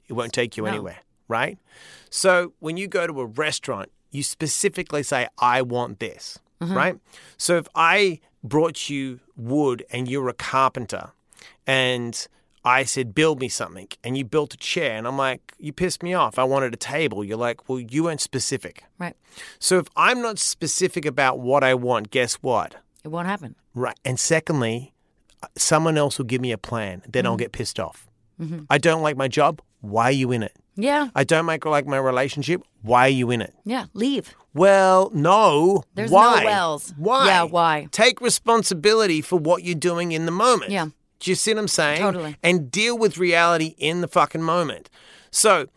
It 0.07 0.13
won't 0.13 0.33
take 0.33 0.57
you 0.57 0.63
No. 0.63 0.69
anywhere, 0.69 0.97
right? 1.27 1.57
So 2.09 2.53
when 2.59 2.75
you 2.77 2.87
go 2.87 3.05
to 3.07 3.21
a 3.21 3.25
restaurant, 3.25 3.89
you 4.11 4.23
specifically 4.23 5.03
say, 5.03 5.27
I 5.39 5.61
want 5.61 5.99
this, 5.99 6.39
Mm-hmm. 6.61 6.73
right? 6.73 6.95
So 7.37 7.57
if 7.57 7.67
I 7.75 8.19
brought 8.43 8.89
you 8.89 9.19
wood 9.35 9.83
and 9.91 10.07
you're 10.07 10.27
a 10.29 10.33
carpenter 10.33 11.11
and 11.67 12.27
I 12.65 12.83
said, 12.83 13.15
build 13.15 13.39
me 13.39 13.47
something, 13.47 13.87
and 14.03 14.17
you 14.17 14.25
built 14.25 14.53
a 14.53 14.57
chair, 14.57 14.97
and 14.97 15.07
I'm 15.07 15.17
like, 15.17 15.53
you 15.57 15.71
pissed 15.71 16.03
me 16.03 16.13
off. 16.13 16.37
I 16.37 16.43
wanted 16.43 16.73
a 16.73 16.77
table. 16.77 17.23
You're 17.23 17.37
like, 17.37 17.69
well, 17.69 17.79
you 17.79 18.03
weren't 18.03 18.19
specific. 18.21 18.83
Right. 18.99 19.15
So 19.59 19.77
if 19.79 19.87
I'm 19.95 20.21
not 20.21 20.37
specific 20.37 21.05
about 21.05 21.39
what 21.39 21.63
I 21.63 21.73
want, 21.75 22.11
guess 22.11 22.35
what? 22.35 22.75
It 23.03 23.07
won't 23.09 23.27
happen. 23.27 23.55
Right. 23.73 23.97
And 24.03 24.19
secondly, 24.19 24.93
someone 25.55 25.97
else 25.97 26.17
will 26.17 26.25
give 26.25 26.41
me 26.41 26.51
a 26.51 26.57
plan. 26.57 27.03
Then 27.07 27.23
Mm-hmm. 27.23 27.31
I'll 27.31 27.37
get 27.37 27.51
pissed 27.53 27.79
off. 27.79 28.07
I 28.69 28.77
don't 28.77 29.01
like 29.01 29.17
my 29.17 29.27
job. 29.27 29.61
Why 29.81 30.05
are 30.05 30.11
you 30.11 30.31
in 30.31 30.43
it? 30.43 30.53
Yeah. 30.75 31.09
I 31.15 31.23
don't 31.23 31.47
make, 31.47 31.65
like 31.65 31.87
my 31.87 31.97
relationship. 31.97 32.61
Why 32.83 33.07
are 33.07 33.09
you 33.09 33.31
in 33.31 33.41
it? 33.41 33.53
Yeah. 33.65 33.85
Leave. 33.93 34.35
Well, 34.53 35.09
no. 35.13 35.83
There's 35.95 36.11
why? 36.11 36.41
no 36.41 36.45
wells. 36.45 36.93
Why? 36.97 37.25
Yeah, 37.25 37.43
why? 37.43 37.87
Take 37.91 38.21
responsibility 38.21 39.21
for 39.21 39.39
what 39.39 39.63
you're 39.63 39.73
doing 39.73 40.11
in 40.11 40.25
the 40.27 40.31
moment. 40.31 40.69
Yeah. 40.71 40.87
Do 41.19 41.31
you 41.31 41.35
see 41.35 41.53
what 41.53 41.59
I'm 41.59 41.67
saying? 41.67 42.01
Totally. 42.01 42.37
And 42.43 42.69
deal 42.71 42.97
with 42.97 43.17
reality 43.17 43.75
in 43.77 44.01
the 44.01 44.07
fucking 44.07 44.41
moment. 44.41 44.89
So, 45.31 45.67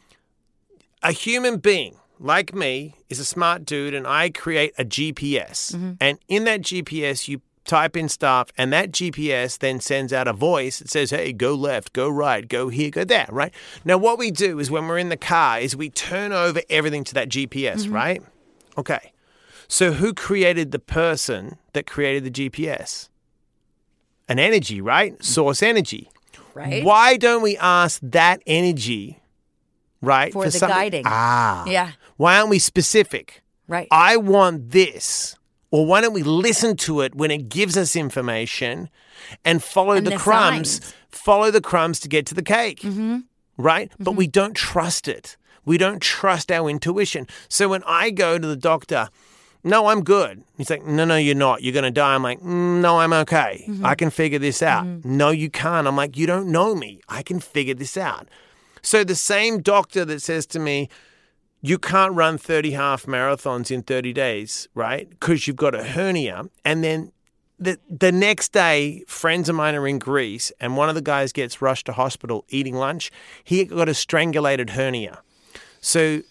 a 1.03 1.13
human 1.13 1.59
being 1.59 1.97
like 2.19 2.55
me 2.55 2.95
is 3.09 3.19
a 3.19 3.25
smart 3.25 3.65
dude, 3.65 3.95
and 3.95 4.07
I 4.07 4.31
create 4.31 4.75
a 4.79 4.85
GPS. 4.85 5.75
Mm-hmm. 5.75 5.93
And 6.01 6.19
in 6.29 6.45
that 6.45 6.61
GPS, 6.61 7.27
you 7.29 7.41
type 7.65 7.97
in 7.97 8.09
stuff, 8.09 8.49
and 8.59 8.73
that 8.73 8.91
GPS 8.91 9.59
then 9.59 9.81
sends 9.81 10.13
out 10.13 10.27
a 10.29 10.33
voice 10.33 10.81
that 10.81 10.91
says, 10.91 11.11
hey, 11.11 11.33
go 11.33 11.55
left, 11.55 11.93
go 11.93 12.09
right, 12.09 12.47
go 12.49 12.69
here, 12.69 12.91
go 12.91 13.05
there, 13.05 13.27
right? 13.31 13.55
Now, 13.85 13.97
what 13.97 14.19
we 14.19 14.31
do 14.31 14.59
is 14.59 14.71
when 14.71 14.87
we're 14.89 14.99
in 14.99 15.09
the 15.09 15.17
car, 15.17 15.61
is 15.61 15.75
we 15.77 15.89
turn 15.89 16.33
over 16.33 16.61
everything 16.69 17.05
to 17.05 17.15
that 17.15 17.29
GPS, 17.29 17.83
Mm-hmm. 17.85 17.93
right? 17.95 18.23
Okay. 18.77 19.13
So, 19.69 19.93
who 19.93 20.13
created 20.13 20.73
the 20.73 20.79
person 20.81 21.59
that 21.75 21.87
created 21.87 22.25
the 22.25 22.31
GPS? 22.51 23.09
An 24.31 24.39
energy, 24.39 24.81
right? 24.81 25.23
Source 25.23 25.63
energy. 25.63 26.09
Right. 26.55 26.85
Why 26.85 27.17
don't 27.17 27.43
we 27.43 27.57
ask 27.59 28.01
that 28.03 28.41
energy, 28.47 29.21
right? 30.01 30.33
For 30.33 30.45
the 30.47 30.51
something- 30.53 30.77
guiding. 30.77 31.03
Ah. 31.07 31.65
Yeah. 31.67 31.93
Why 32.17 32.39
aren't 32.39 32.49
we 32.51 32.59
specific? 32.61 33.43
Right. 33.69 33.89
I 33.91 34.17
want 34.17 34.71
this. 34.71 35.37
Or 35.73 35.85
why 35.87 36.01
don't 36.01 36.13
we 36.15 36.23
listen 36.23 36.77
to 36.79 37.01
it 37.03 37.15
when 37.15 37.31
it 37.31 37.49
gives 37.49 37.77
us 37.77 37.95
information 37.97 38.89
and 39.45 39.63
follow 39.63 39.93
And 39.93 40.07
the, 40.07 40.11
the 40.11 40.17
crumbs? 40.17 40.71
signs. 40.77 40.95
Follow 41.11 41.51
the 41.51 41.61
crumbs 41.61 42.01
to 42.01 42.09
get 42.09 42.25
to 42.27 42.35
the 42.35 42.43
cake. 42.43 42.81
Mm-hmm. 42.81 43.19
right? 43.57 43.91
But 43.99 44.13
we 44.17 44.27
don't 44.27 44.55
trust 44.55 45.07
it. 45.09 45.37
We 45.65 45.77
don't 45.77 46.01
trust 46.01 46.51
our 46.51 46.69
intuition. 46.71 47.27
So 47.49 47.69
when 47.69 47.83
I 47.85 48.11
go 48.11 48.39
to 48.39 48.47
the 48.47 48.57
doctor, 48.57 49.09
no, 49.63 49.87
I'm 49.87 50.03
good. 50.03 50.43
He's 50.57 50.71
like, 50.71 50.85
no, 50.85 51.05
no, 51.05 51.17
you're 51.17 51.35
not. 51.35 51.63
You're 51.63 51.73
going 51.73 51.85
to 51.85 51.91
die. 51.91 52.15
I'm 52.15 52.23
like, 52.23 52.41
mm, 52.41 52.81
no, 52.81 53.01
I'm 53.01 53.13
okay. 53.13 53.69
I 53.83 53.95
can 53.95 54.11
figure 54.11 54.39
this 54.39 54.63
out. 54.63 54.87
No, 55.05 55.31
you 55.31 55.51
can't. 55.51 55.87
I'm 55.87 55.97
like, 55.97 56.17
you 56.17 56.27
don't 56.27 56.51
know 56.51 56.75
me. 56.75 57.01
I 57.09 57.23
can 57.23 57.41
figure 57.41 57.75
this 57.75 57.97
out. 57.97 58.29
So 58.83 59.05
the 59.05 59.15
same 59.15 59.61
doctor 59.61 60.05
that 60.07 60.23
says 60.23 60.47
to 60.47 60.59
me, 60.59 60.89
you 61.61 61.79
can't 61.79 62.15
run 62.15 62.39
30 62.39 62.71
half 62.71 63.05
marathons 63.05 63.71
in 63.71 63.83
30 63.83 64.15
days, 64.15 64.69
right? 64.75 65.11
Because 65.11 65.47
you've 65.47 65.57
got 65.57 65.75
a 65.75 65.85
hernia. 65.85 66.45
And 66.65 66.83
then 66.83 67.13
the, 67.59 67.79
the 67.91 68.11
next 68.11 68.53
day, 68.53 69.05
friends 69.07 69.51
of 69.51 69.55
mine 69.55 69.75
are 69.75 69.87
in 69.87 69.99
Greece, 69.99 70.51
and 70.59 70.79
one 70.79 70.89
of 70.89 70.95
the 70.95 71.03
guys 71.03 71.33
gets 71.33 71.61
rushed 71.61 71.85
to 71.87 71.93
hospital 71.93 72.47
eating 72.49 72.75
lunch. 72.75 73.11
He 73.45 73.63
got 73.67 73.91
a 73.91 73.95
strangulated 73.95 74.71
hernia. 74.71 75.21
So 75.83 76.23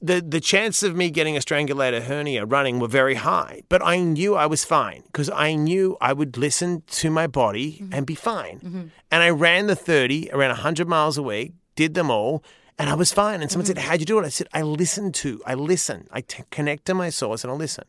the 0.00 0.20
the 0.20 0.40
chances 0.40 0.82
of 0.82 0.96
me 0.96 1.10
getting 1.10 1.36
a 1.36 1.40
strangulated 1.40 2.02
hernia 2.02 2.44
running 2.44 2.78
were 2.78 2.88
very 2.88 3.14
high, 3.14 3.62
but 3.68 3.82
I 3.82 4.00
knew 4.00 4.34
I 4.34 4.46
was 4.46 4.64
fine 4.64 5.02
because 5.06 5.30
I 5.30 5.54
knew 5.54 5.96
I 6.00 6.12
would 6.12 6.36
listen 6.36 6.82
to 6.88 7.10
my 7.10 7.26
body 7.26 7.72
mm-hmm. 7.72 7.94
and 7.94 8.06
be 8.06 8.14
fine. 8.14 8.60
Mm-hmm. 8.60 8.82
And 9.10 9.22
I 9.22 9.30
ran 9.30 9.66
the 9.66 9.76
30 9.76 10.30
around 10.32 10.50
100 10.50 10.88
miles 10.88 11.16
a 11.16 11.22
week, 11.22 11.54
did 11.74 11.94
them 11.94 12.10
all, 12.10 12.42
and 12.78 12.90
I 12.90 12.94
was 12.94 13.12
fine. 13.12 13.40
And 13.40 13.50
someone 13.50 13.66
said, 13.66 13.76
mm-hmm. 13.76 13.88
How'd 13.88 14.00
you 14.00 14.06
do 14.06 14.18
it? 14.18 14.24
I 14.24 14.28
said, 14.28 14.48
I 14.52 14.62
listen 14.62 15.12
to, 15.12 15.40
I 15.46 15.54
listen. 15.54 16.08
I 16.10 16.20
t- 16.20 16.44
connect 16.50 16.84
to 16.86 16.94
my 16.94 17.10
source 17.10 17.44
and 17.44 17.52
I 17.52 17.56
listen. 17.56 17.84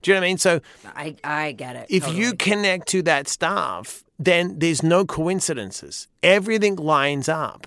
Do 0.00 0.10
you 0.10 0.14
know 0.14 0.20
what 0.20 0.24
I 0.24 0.28
mean? 0.28 0.38
So 0.38 0.60
I, 0.84 1.16
I 1.22 1.52
get 1.52 1.76
it. 1.76 1.86
if 1.88 2.12
you 2.12 2.34
connect 2.34 2.88
to 2.88 3.02
that 3.02 3.28
stuff, 3.28 4.02
then 4.18 4.58
there's 4.58 4.82
no 4.82 5.04
coincidences. 5.04 6.08
Everything 6.22 6.76
lines 6.76 7.28
up. 7.28 7.66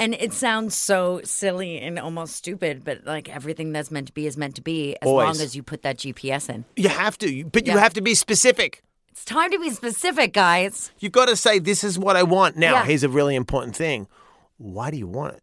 And 0.00 0.14
it 0.14 0.32
sounds 0.32 0.74
so 0.74 1.20
silly 1.24 1.78
and 1.78 1.98
almost 1.98 2.34
stupid, 2.34 2.84
but 2.84 3.04
like 3.04 3.28
everything 3.28 3.72
that's 3.72 3.90
meant 3.90 4.06
to 4.06 4.12
be 4.14 4.26
is 4.26 4.36
meant 4.36 4.54
to 4.56 4.62
be 4.62 4.96
as 5.02 5.06
long 5.06 5.30
as 5.32 5.54
you 5.54 5.62
put 5.62 5.82
that 5.82 5.98
GPS 5.98 6.48
in. 6.48 6.64
You 6.74 6.88
have 6.88 7.18
to, 7.18 7.44
but 7.44 7.66
you 7.66 7.74
Yeah. 7.74 7.80
have 7.80 7.92
to 7.94 8.00
be 8.00 8.14
specific. 8.14 8.82
It's 9.10 9.24
time 9.26 9.50
to 9.50 9.58
be 9.58 9.68
specific, 9.70 10.32
guys. 10.32 10.90
You've 11.00 11.12
got 11.12 11.26
to 11.26 11.36
say, 11.36 11.58
This 11.58 11.84
is 11.84 11.98
what 11.98 12.16
I 12.16 12.22
want. 12.22 12.56
Now, 12.56 12.72
Yeah. 12.72 12.84
here's 12.86 13.02
a 13.04 13.08
really 13.10 13.36
important 13.36 13.76
thing. 13.76 14.08
Why 14.56 14.90
do 14.90 14.96
you 14.96 15.06
want 15.06 15.34
it? 15.36 15.42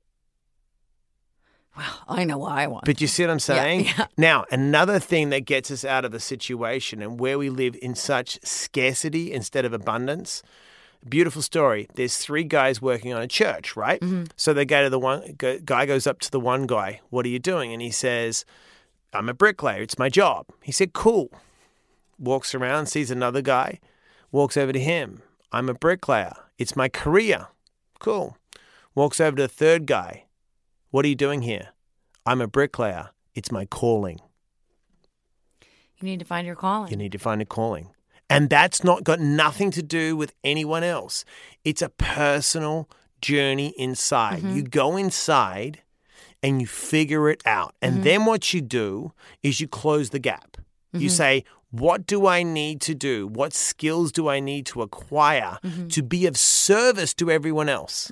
Well, 1.78 2.00
I 2.08 2.24
know 2.24 2.40
what 2.40 2.54
I 2.54 2.66
want. 2.66 2.86
But 2.86 3.02
you 3.02 3.06
see 3.08 3.24
what 3.24 3.30
I'm 3.30 3.40
saying? 3.40 3.86
yeah. 3.86 4.08
Now, 4.18 4.46
another 4.52 4.98
thing 4.98 5.30
that 5.30 5.42
gets 5.46 5.70
us 5.70 5.86
out 5.86 6.06
of 6.06 6.14
a 6.16 6.20
situation 6.20 7.04
and 7.04 7.20
where 7.20 7.38
we 7.38 7.52
live 7.52 7.76
in 7.80 7.94
such 7.94 8.40
scarcity 8.44 9.32
instead 9.32 9.66
of 9.66 9.74
abundance. 9.74 10.42
Beautiful 11.10 11.42
story. 11.42 11.88
There's 11.96 12.18
three 12.18 12.44
guys 12.44 12.82
working 12.82 13.14
on 13.14 13.22
a 13.22 13.28
church, 13.28 13.76
right? 13.76 14.02
Mm-hmm. 14.02 14.26
So 14.36 14.54
they 14.54 14.66
go 14.66 14.84
to 14.84 14.90
the 14.90 15.00
one 15.00 15.36
go, 15.38 15.60
guy 15.60 15.86
goes 15.86 16.06
up 16.08 16.20
to 16.22 16.32
the 16.32 16.40
one 16.40 16.66
guy. 16.68 17.02
What 17.10 17.26
are 17.26 17.30
you 17.30 17.40
doing? 17.40 17.72
And 17.72 17.82
he 17.82 17.92
says, 17.92 18.46
"I'm 19.14 19.30
a 19.30 19.34
bricklayer. 19.34 19.82
It's 19.82 19.98
my 20.00 20.10
job." 20.10 20.48
He 20.64 20.72
said, 20.72 20.94
"Cool." 20.94 21.30
Walks 22.20 22.56
around, 22.56 22.88
sees 22.88 23.12
another 23.12 23.42
guy, 23.42 23.80
walks 24.32 24.58
over 24.58 24.74
to 24.74 24.80
him. 24.80 25.22
"I'm 25.52 25.70
a 25.70 25.74
bricklayer. 25.74 26.34
It's 26.58 26.76
my 26.76 26.90
career." 26.90 27.48
Cool. 28.00 28.38
Walks 28.96 29.22
over 29.22 29.38
to 29.38 29.44
the 29.44 29.48
third 29.48 29.86
guy. 29.86 30.26
What 30.92 31.06
are 31.06 31.10
you 31.10 31.16
doing 31.16 31.44
here? 31.44 31.70
I'm 32.26 32.42
a 32.42 32.48
bricklayer. 32.48 33.10
It's 33.36 33.52
my 33.52 33.66
calling. 33.66 34.20
you 36.00 36.04
need 36.04 36.20
to 36.20 36.26
find 36.26 36.46
your 36.46 36.56
calling. 36.56 36.92
You 36.92 36.98
need 36.98 37.12
to 37.12 37.18
find 37.18 37.42
a 37.42 37.46
calling. 37.46 37.90
And 38.30 38.50
that's 38.50 38.84
not 38.84 39.04
got 39.04 39.20
nothing 39.20 39.72
to 39.72 39.82
do 39.82 40.18
with 40.18 40.34
anyone 40.44 40.84
else. 40.84 41.24
It's 41.64 41.82
a 41.82 41.90
personal 41.90 42.90
journey 43.22 43.74
inside. 43.78 44.40
Mm-hmm. 44.40 44.56
You 44.56 44.64
go 44.64 44.98
inside 44.98 45.82
and 46.44 46.62
you 46.62 46.68
figure 46.68 47.30
it 47.30 47.42
out. 47.46 47.76
And 47.82 47.96
mm-hmm. 47.96 48.04
then 48.04 48.26
what 48.26 48.54
you 48.54 48.62
do 48.62 49.14
is 49.44 49.60
you 49.62 49.68
close 49.68 50.10
the 50.10 50.20
gap. 50.20 50.58
You 50.92 51.00
mm-hmm. 51.00 51.08
say, 51.10 51.44
what 51.72 52.06
do 52.06 52.28
I 52.28 52.44
need 52.44 52.82
to 52.82 52.96
do? 52.96 53.28
What 53.28 53.54
skills 53.54 54.12
do 54.12 54.30
I 54.30 54.40
need 54.40 54.66
to 54.68 54.82
acquire 54.82 55.58
to 55.90 56.04
be 56.04 56.26
of 56.26 56.38
service 56.38 57.14
to 57.16 57.30
everyone 57.30 57.70
else? 57.70 58.08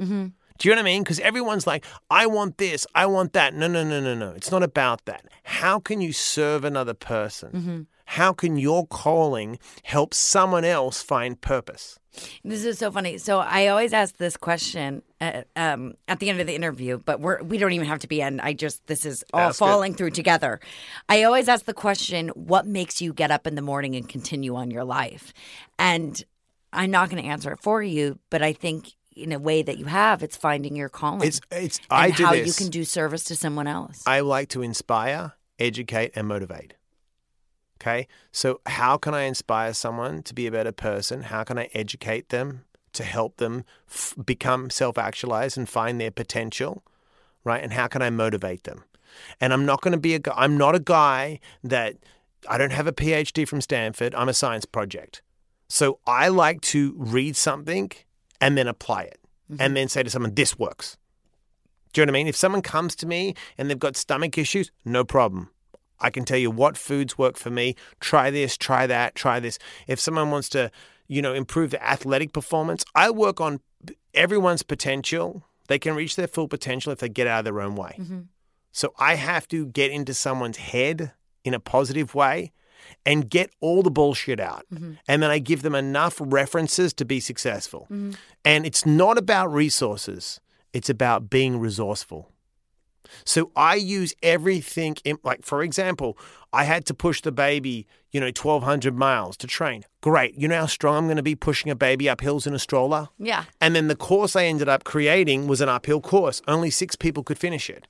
Do 0.57 0.69
you 0.69 0.75
know 0.75 0.81
what 0.81 0.87
I 0.87 0.91
mean? 0.91 1.03
Because 1.03 1.19
everyone's 1.19 1.67
like, 1.67 1.85
I 2.09 2.27
want 2.27 2.57
this, 2.57 2.87
I 2.95 3.05
want 3.05 3.33
that. 3.33 3.53
No, 3.53 3.67
no, 3.67 3.83
no, 3.83 3.99
no, 3.99 4.13
no. 4.13 4.31
It's 4.31 4.51
not 4.51 4.63
about 4.63 5.05
that. 5.05 5.25
How 5.43 5.79
can 5.79 6.01
you 6.01 6.13
serve 6.13 6.63
another 6.65 6.93
person? 6.93 7.87
How 8.05 8.33
can 8.33 8.57
your 8.57 8.87
calling 8.87 9.59
help 9.83 10.13
someone 10.13 10.63
else 10.63 11.01
find 11.01 11.39
purpose? 11.39 11.99
This 12.43 12.63
is 12.63 12.79
so 12.79 12.91
funny. 12.91 13.17
So 13.17 13.39
I 13.39 13.67
always 13.67 13.93
ask 13.93 14.17
this 14.17 14.37
question 14.37 15.01
at, 15.19 15.47
um, 15.55 15.95
at 16.07 16.19
the 16.19 16.29
end 16.29 16.39
of 16.39 16.47
the 16.47 16.55
interview, 16.55 16.97
but 16.97 17.19
we're 17.19 17.43
we 17.43 17.57
don't 17.57 17.73
even 17.73 17.87
have 17.87 17.99
to 17.99 18.07
be 18.07 18.21
end. 18.21 18.41
I 18.41 18.53
just 18.53 18.85
this 18.87 19.05
is 19.05 19.23
all 19.33 19.51
falling 19.51 19.93
through 19.95 20.11
together. 20.11 20.59
I 21.09 21.23
always 21.23 21.49
ask 21.49 21.65
the 21.65 21.73
question, 21.73 22.29
"What 22.29 22.65
makes 22.65 23.01
you 23.01 23.13
get 23.13 23.31
up 23.31 23.45
in 23.47 23.55
the 23.55 23.61
morning 23.61 23.95
and 23.95 24.07
continue 24.07 24.55
on 24.55 24.71
your 24.71 24.83
life?" 24.83 25.33
And 25.77 26.23
I'm 26.71 26.91
not 26.91 27.09
going 27.09 27.21
to 27.21 27.27
answer 27.27 27.51
it 27.51 27.59
for 27.61 27.81
you, 27.81 28.19
but 28.29 28.41
I 28.41 28.53
think 28.53 28.93
in 29.15 29.31
a 29.31 29.39
way 29.39 29.61
that 29.61 29.77
you 29.77 29.85
have, 29.85 30.23
it's 30.23 30.37
finding 30.37 30.75
your 30.75 30.89
calling. 30.89 31.27
It's 31.27 31.41
it's 31.51 31.79
and 31.79 31.85
I 31.89 32.11
do 32.11 32.25
how 32.25 32.31
this. 32.33 32.47
you 32.47 32.53
can 32.53 32.71
do 32.71 32.83
service 32.83 33.23
to 33.25 33.35
someone 33.35 33.67
else. 33.67 34.03
I 34.05 34.21
like 34.21 34.49
to 34.49 34.61
inspire, 34.61 35.33
educate, 35.59 36.11
and 36.15 36.27
motivate. 36.27 36.75
Okay. 37.81 38.07
So, 38.31 38.61
how 38.65 38.97
can 38.97 39.13
I 39.13 39.23
inspire 39.23 39.73
someone 39.73 40.23
to 40.23 40.33
be 40.33 40.47
a 40.47 40.51
better 40.51 40.71
person? 40.71 41.23
How 41.23 41.43
can 41.43 41.57
I 41.57 41.69
educate 41.73 42.29
them 42.29 42.63
to 42.93 43.03
help 43.03 43.37
them 43.37 43.65
f- 43.89 44.15
become 44.25 44.69
self 44.69 44.97
actualized 44.97 45.57
and 45.57 45.67
find 45.67 45.99
their 45.99 46.11
potential? 46.11 46.83
Right. 47.43 47.63
And 47.63 47.73
how 47.73 47.87
can 47.87 48.01
I 48.01 48.09
motivate 48.09 48.63
them? 48.63 48.83
And 49.39 49.53
I'm 49.53 49.65
not 49.65 49.81
going 49.81 49.91
to 49.91 49.99
be 49.99 50.13
a 50.13 50.19
guy, 50.19 50.33
I'm 50.35 50.57
not 50.57 50.75
a 50.75 50.79
guy 50.79 51.39
that 51.63 51.97
I 52.49 52.57
don't 52.57 52.73
have 52.73 52.87
a 52.87 52.93
PhD 52.93 53.47
from 53.47 53.61
Stanford. 53.61 54.15
I'm 54.15 54.29
a 54.29 54.33
science 54.33 54.65
project. 54.65 55.21
So, 55.67 55.99
I 56.07 56.29
like 56.29 56.61
to 56.61 56.93
read 56.97 57.35
something 57.35 57.91
and 58.39 58.57
then 58.57 58.67
apply 58.67 59.03
it 59.03 59.19
and 59.49 59.59
mm-hmm. 59.59 59.73
then 59.73 59.87
say 59.89 60.03
to 60.03 60.09
someone, 60.09 60.33
this 60.35 60.57
works. 60.57 60.97
Do 61.91 62.01
you 62.01 62.05
know 62.05 62.11
what 62.11 62.17
I 62.17 62.19
mean? 62.19 62.27
If 62.27 62.35
someone 62.35 62.61
comes 62.61 62.95
to 62.97 63.05
me 63.05 63.35
and 63.57 63.69
they've 63.69 63.79
got 63.79 63.95
stomach 63.95 64.37
issues, 64.37 64.71
no 64.83 65.03
problem. 65.03 65.49
I 65.99 66.09
can 66.09 66.25
tell 66.25 66.37
you 66.37 66.51
what 66.51 66.77
foods 66.77 67.17
work 67.17 67.37
for 67.37 67.49
me. 67.49 67.75
Try 67.99 68.29
this, 68.29 68.57
try 68.57 68.87
that, 68.87 69.15
try 69.15 69.39
this. 69.39 69.57
If 69.87 69.99
someone 69.99 70.31
wants 70.31 70.49
to, 70.49 70.71
you 71.07 71.21
know, 71.21 71.33
improve 71.33 71.71
their 71.71 71.83
athletic 71.83 72.33
performance, 72.33 72.83
I 72.93 73.09
work 73.11 73.39
on 73.39 73.59
everyone's 74.13 74.63
potential. 74.63 75.43
They 75.67 75.79
can 75.79 75.95
reach 75.95 76.15
their 76.15 76.27
full 76.27 76.47
potential 76.47 76.91
if 76.91 76.99
they 76.99 77.09
get 77.09 77.27
out 77.27 77.39
of 77.39 77.45
their 77.45 77.61
own 77.61 77.75
way. 77.75 77.95
Mm-hmm. 77.99 78.19
So 78.71 78.93
I 78.99 79.15
have 79.15 79.47
to 79.49 79.67
get 79.67 79.91
into 79.91 80.13
someone's 80.13 80.57
head 80.57 81.13
in 81.43 81.53
a 81.53 81.59
positive 81.59 82.13
way 82.13 82.51
and 83.05 83.29
get 83.29 83.49
all 83.61 83.81
the 83.81 83.91
bullshit 83.91 84.39
out. 84.39 84.65
Mm-hmm. 84.73 84.93
And 85.07 85.23
then 85.23 85.31
I 85.31 85.39
give 85.39 85.61
them 85.61 85.75
enough 85.75 86.17
references 86.19 86.93
to 86.95 87.05
be 87.05 87.19
successful. 87.19 87.87
Mm-hmm. 87.91 88.11
And 88.43 88.65
it's 88.65 88.85
not 88.85 89.17
about 89.17 89.51
resources, 89.51 90.39
it's 90.73 90.89
about 90.89 91.29
being 91.29 91.59
resourceful. 91.59 92.31
So 93.25 93.51
I 93.55 93.75
use 93.75 94.13
everything 94.23 94.95
in, 95.03 95.17
like, 95.23 95.43
for 95.45 95.61
example, 95.63 96.17
I 96.53 96.63
had 96.63 96.85
to 96.87 96.93
push 96.93 97.21
the 97.21 97.31
baby, 97.31 97.85
you 98.11 98.19
know, 98.19 98.27
1,200 98.27 98.95
miles 98.95 99.35
to 99.37 99.47
train. 99.47 99.83
Great. 100.01 100.35
You 100.35 100.47
know 100.47 100.59
how 100.61 100.65
strong 100.67 100.97
I'm 100.97 101.05
going 101.05 101.17
to 101.17 101.23
be 101.23 101.35
pushing 101.35 101.69
a 101.71 101.75
baby 101.75 102.07
up 102.09 102.21
hills 102.21 102.47
in 102.47 102.53
a 102.53 102.59
stroller? 102.59 103.09
yeah. 103.17 103.45
And 103.59 103.75
then 103.75 103.87
the 103.87 103.95
course 103.95 104.35
I 104.35 104.45
ended 104.45 104.69
up 104.69 104.83
creating 104.83 105.47
was 105.47 105.61
an 105.61 105.69
uphill 105.69 106.01
course. 106.01 106.41
Only 106.47 106.69
six 106.69 106.95
people 106.95 107.23
could 107.23 107.37
finish 107.37 107.69
it. 107.69 107.87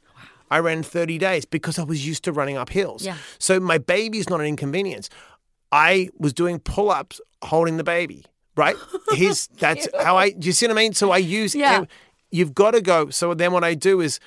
I 0.51 0.59
ran 0.59 0.83
30 0.83 1.17
days 1.17 1.45
because 1.45 1.79
I 1.79 1.83
was 1.83 2.05
used 2.07 2.23
to 2.25 2.31
running 2.31 2.55
up 2.57 2.69
hills. 2.69 3.03
Yeah. 3.03 3.17
So 3.39 3.59
my 3.59 3.77
baby's 3.79 4.29
not 4.29 4.39
an 4.41 4.45
inconvenience. 4.45 5.09
I 5.71 6.09
was 6.19 6.33
doing 6.33 6.59
pull 6.59 6.91
ups 6.91 7.19
holding 7.43 7.77
the 7.77 7.83
baby, 7.83 8.25
right? 8.55 8.75
He's 9.15 9.47
that's 9.59 9.87
how 9.99 10.17
I, 10.17 10.29
do 10.31 10.45
you 10.47 10.53
see 10.53 10.67
what 10.67 10.73
I 10.73 10.75
mean? 10.75 10.93
So 10.93 11.11
I 11.11 11.17
use, 11.17 11.55
Yeah. 11.55 11.85
you've 12.31 12.53
got 12.53 12.71
to 12.71 12.81
go. 12.81 13.09
So 13.09 13.33
then 13.33 13.51
what 13.53 13.63
I 13.63 13.73
do 13.73 14.01
is 14.01 14.19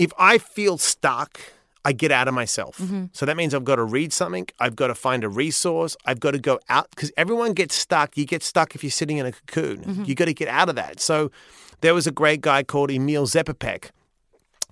if 0.00 0.12
I 0.18 0.38
feel 0.38 0.78
stuck, 0.78 1.38
I 1.84 1.92
get 1.92 2.10
out 2.10 2.26
of 2.26 2.34
myself. 2.34 2.78
Mm-hmm. 2.78 3.06
So 3.12 3.26
that 3.26 3.36
means 3.36 3.54
I've 3.54 3.64
got 3.64 3.76
to 3.76 3.84
read 3.84 4.12
something. 4.12 4.46
I've 4.58 4.76
got 4.76 4.88
to 4.88 4.94
find 4.94 5.24
a 5.24 5.28
resource. 5.28 5.96
I've 6.04 6.20
got 6.20 6.32
to 6.32 6.38
go 6.38 6.58
out 6.68 6.88
because 6.90 7.12
everyone 7.16 7.52
gets 7.52 7.74
stuck. 7.74 8.16
You 8.16 8.24
get 8.24 8.42
stuck 8.42 8.74
if 8.74 8.82
you're 8.82 8.90
sitting 8.90 9.18
in 9.18 9.26
a 9.26 9.32
cocoon. 9.32 9.84
Mm-hmm. 9.84 10.04
You 10.04 10.14
got 10.14 10.26
to 10.26 10.34
get 10.34 10.48
out 10.48 10.68
of 10.68 10.74
that. 10.76 11.00
So 11.00 11.30
there 11.80 11.94
was 11.94 12.06
a 12.06 12.10
great 12.10 12.40
guy 12.40 12.62
called 12.62 12.90
Emil 12.90 13.26
Zatopek. 13.26 13.90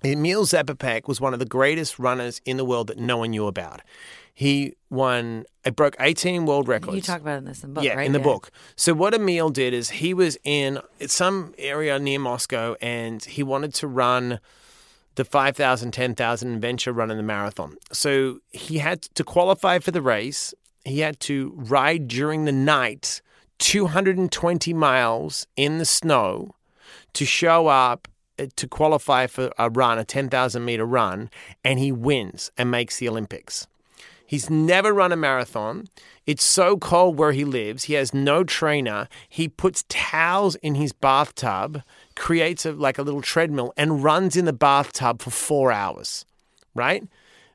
Emil 0.03 0.45
Zatopek 0.45 1.07
was 1.07 1.19
one 1.19 1.33
of 1.33 1.39
the 1.39 1.45
greatest 1.45 1.99
runners 1.99 2.41
in 2.45 2.57
the 2.57 2.65
world 2.65 2.87
that 2.87 2.97
no 2.97 3.17
one 3.17 3.31
knew 3.31 3.47
about. 3.47 3.81
He 4.33 4.75
won, 4.89 5.43
it 5.65 5.75
broke 5.75 5.95
18 5.99 6.45
world 6.45 6.69
records. 6.69 6.95
You 6.95 7.01
talk 7.01 7.19
about 7.21 7.35
it 7.35 7.37
in 7.39 7.45
this 7.45 7.63
in 7.63 7.71
the 7.71 7.73
book, 7.75 7.83
Yeah, 7.83 7.95
right? 7.95 8.05
in 8.05 8.13
the 8.13 8.19
book. 8.19 8.51
So 8.77 8.93
what 8.93 9.13
Emil 9.13 9.49
did 9.49 9.73
is 9.73 9.89
he 9.89 10.13
was 10.13 10.37
in 10.45 10.79
some 11.07 11.53
area 11.57 11.99
near 11.99 12.19
Moscow 12.19 12.75
and 12.81 13.21
he 13.23 13.43
wanted 13.43 13.73
to 13.75 13.87
run 13.87 14.39
the 15.19 15.25
5,000, 15.25 15.91
10,000 15.91 16.61
venture 16.61 16.93
run 16.93 17.11
in 17.11 17.17
the 17.17 17.23
marathon. 17.23 17.75
So 17.91 18.39
he 18.51 18.77
had 18.77 19.01
to 19.01 19.23
qualify 19.25 19.79
for 19.79 19.91
the 19.91 20.01
race. 20.01 20.53
He 20.85 20.99
had 20.99 21.19
to 21.21 21.51
ride 21.57 22.07
during 22.07 22.45
the 22.45 22.53
night 22.53 23.21
220 23.57 24.73
miles 24.73 25.45
in 25.57 25.77
the 25.77 25.83
snow 25.83 26.55
to 27.11 27.25
show 27.25 27.67
up 27.67 28.07
uh, 28.39 28.45
to 28.55 28.65
qualify 28.65 29.27
for 29.27 29.51
a 29.59 29.69
run, 29.69 29.99
a 29.99 30.05
10,000 30.05 30.63
meter 30.63 30.85
run, 30.85 31.29
and 31.65 31.79
he 31.79 31.91
wins 31.91 32.49
and 32.57 32.71
makes 32.71 32.97
the 32.97 33.09
Olympics. 33.09 33.67
He's 34.25 34.49
never 34.49 34.93
run 34.93 35.11
a 35.11 35.17
marathon. 35.17 35.87
It's 36.25 36.43
so 36.45 36.77
cold 36.77 37.17
where 37.17 37.33
he 37.33 37.43
lives. 37.43 37.85
He 37.85 37.95
has 37.95 38.13
no 38.13 38.45
trainer. 38.45 39.09
He 39.27 39.49
puts 39.49 39.83
towels 39.89 40.55
in 40.55 40.75
his 40.75 40.93
bathtub, 40.93 41.81
creates 42.19 42.65
a, 42.65 42.73
like 42.73 42.99
a 42.99 43.01
little 43.01 43.21
treadmill, 43.21 43.73
and 43.77 44.03
runs 44.03 44.35
in 44.35 44.45
the 44.45 44.53
bathtub 44.53 45.21
for 45.21 45.31
four 45.31 45.71
hours, 45.71 46.25
right? 46.75 47.03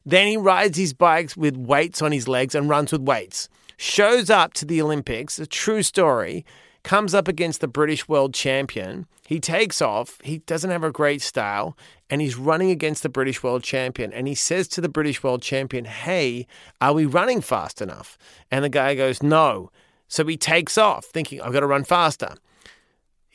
Then 0.04 0.26
he 0.26 0.36
rides 0.36 0.76
his 0.76 0.92
bikes 0.92 1.36
with 1.36 1.56
weights 1.56 2.02
on 2.02 2.12
his 2.12 2.26
legs 2.26 2.54
and 2.54 2.68
runs 2.68 2.90
with 2.90 3.02
weights. 3.02 3.48
Shows 3.76 4.30
up 4.30 4.54
to 4.54 4.64
the 4.64 4.80
Olympics, 4.82 5.38
a 5.38 5.46
true 5.46 5.82
story, 5.82 6.44
comes 6.82 7.14
up 7.14 7.28
against 7.28 7.60
the 7.60 7.68
British 7.68 8.08
world 8.08 8.34
champion. 8.34 9.06
He 9.26 9.40
takes 9.40 9.80
off. 9.80 10.18
He 10.22 10.38
doesn't 10.38 10.70
have 10.70 10.84
a 10.84 10.92
great 10.92 11.22
style 11.22 11.76
and 12.10 12.20
he's 12.20 12.36
running 12.36 12.70
against 12.70 13.02
the 13.02 13.08
British 13.08 13.42
world 13.42 13.62
champion. 13.62 14.12
And 14.12 14.28
he 14.28 14.34
says 14.34 14.68
to 14.68 14.80
the 14.80 14.88
British 14.88 15.22
world 15.22 15.40
champion, 15.40 15.86
Hey, 15.86 16.46
are 16.80 16.92
we 16.92 17.06
running 17.06 17.40
fast 17.40 17.80
enough? 17.80 18.18
And 18.50 18.64
the 18.64 18.68
guy 18.68 18.94
goes, 18.94 19.22
No. 19.22 19.70
So 20.08 20.24
he 20.26 20.36
takes 20.36 20.76
off, 20.76 21.06
thinking, 21.06 21.40
I've 21.40 21.52
got 21.52 21.60
to 21.60 21.66
run 21.66 21.84
faster. 21.84 22.34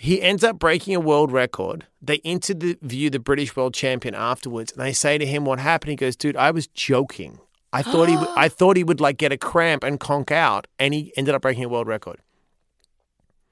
He 0.02 0.22
ends 0.22 0.46
up 0.46 0.58
breaking 0.58 0.96
a 0.96 1.00
world 1.02 1.30
record. 1.30 1.86
They 2.02 2.16
interview 2.24 3.10
the 3.10 3.20
British 3.20 3.54
world 3.58 3.74
champion 3.74 4.16
afterwards, 4.16 4.72
and 4.72 4.82
they 4.82 4.94
say 4.94 5.18
to 5.18 5.26
him 5.26 5.44
what 5.44 5.60
happened. 5.60 5.90
He 5.90 5.96
goes, 5.98 6.16
"Dude, 6.16 6.38
I 6.38 6.52
was 6.52 6.68
joking. 6.68 7.40
I 7.74 7.82
thought 7.84 8.08
he, 8.08 8.16
w- 8.16 8.34
I 8.38 8.48
thought 8.48 8.78
he 8.78 8.84
would 8.86 9.02
like 9.02 9.18
get 9.18 9.34
a 9.34 9.38
cramp 9.38 9.84
and 9.84 10.00
conk 10.00 10.32
out, 10.32 10.68
and 10.80 10.94
he 10.94 11.12
ended 11.18 11.36
up 11.36 11.42
breaking 11.42 11.66
a 11.66 11.70
world 11.70 11.88
record." 11.88 12.20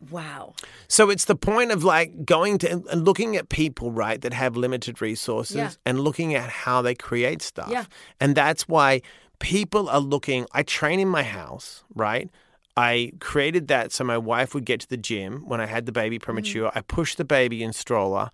Wow. 0.10 0.54
So 0.88 1.10
it's 1.10 1.26
the 1.26 1.36
point 1.36 1.72
of 1.72 1.84
like 1.84 2.24
going 2.24 2.60
to 2.60 2.72
and 2.92 3.04
looking 3.06 3.36
at 3.36 3.50
people, 3.50 3.92
right, 3.92 4.22
that 4.22 4.32
have 4.34 4.56
limited 4.56 5.02
resources 5.02 5.56
Yeah. 5.58 5.72
and 5.86 6.00
looking 6.00 6.34
at 6.34 6.50
how 6.50 6.82
they 6.82 6.96
create 6.96 7.42
stuff. 7.42 7.70
Yeah. 7.70 7.86
And 8.22 8.36
that's 8.36 8.70
why 8.70 9.02
people 9.40 9.90
are 9.90 10.00
looking. 10.00 10.46
I 10.54 10.64
train 10.64 11.00
in 11.00 11.08
my 11.10 11.24
house, 11.24 11.84
right? 11.96 12.30
I 12.78 13.12
created 13.20 13.68
that 13.70 13.92
so 13.92 14.04
my 14.04 14.20
wife 14.20 14.54
would 14.54 14.64
get 14.64 14.82
to 14.82 14.88
the 14.88 14.98
gym 14.98 15.42
when 15.48 15.60
I 15.60 15.66
had 15.66 15.88
the 15.88 15.92
baby 15.92 16.18
mm-hmm. 16.18 16.24
premature. 16.24 16.72
I 16.76 16.82
push 16.82 17.16
the 17.16 17.26
baby 17.26 17.64
in 17.64 17.74
stroller. 17.74 18.30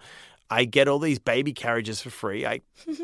I 0.49 0.65
get 0.65 0.89
all 0.89 0.99
these 0.99 1.17
baby 1.17 1.53
carriages 1.53 2.01
for 2.01 2.09
free. 2.09 2.45
I 2.45 2.59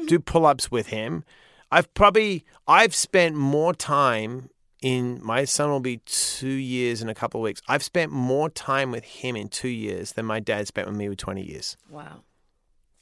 do 0.06 0.20
pull 0.26 0.46
ups 0.46 0.70
with 0.70 0.88
him. 0.88 1.24
I've 1.72 1.92
probably 1.94 2.46
I've 2.68 2.94
spent 2.94 3.36
more 3.36 3.74
time 3.74 4.50
in 4.82 5.20
my 5.24 5.46
son 5.46 5.70
will 5.70 5.80
be 5.80 5.98
two 6.06 6.48
years 6.48 7.02
in 7.02 7.10
a 7.10 7.16
couple 7.16 7.40
of 7.40 7.44
weeks. 7.44 7.62
I've 7.68 7.84
spent 7.84 8.12
more 8.12 8.50
time 8.50 8.92
with 8.92 9.04
him 9.04 9.36
in 9.36 9.48
two 9.48 9.70
years 9.70 10.14
than 10.14 10.26
my 10.26 10.40
dad 10.40 10.68
spent 10.68 10.88
with 10.88 10.98
me 10.98 11.08
with 11.08 11.20
twenty 11.20 11.44
years. 11.44 11.78
Wow. 11.90 12.24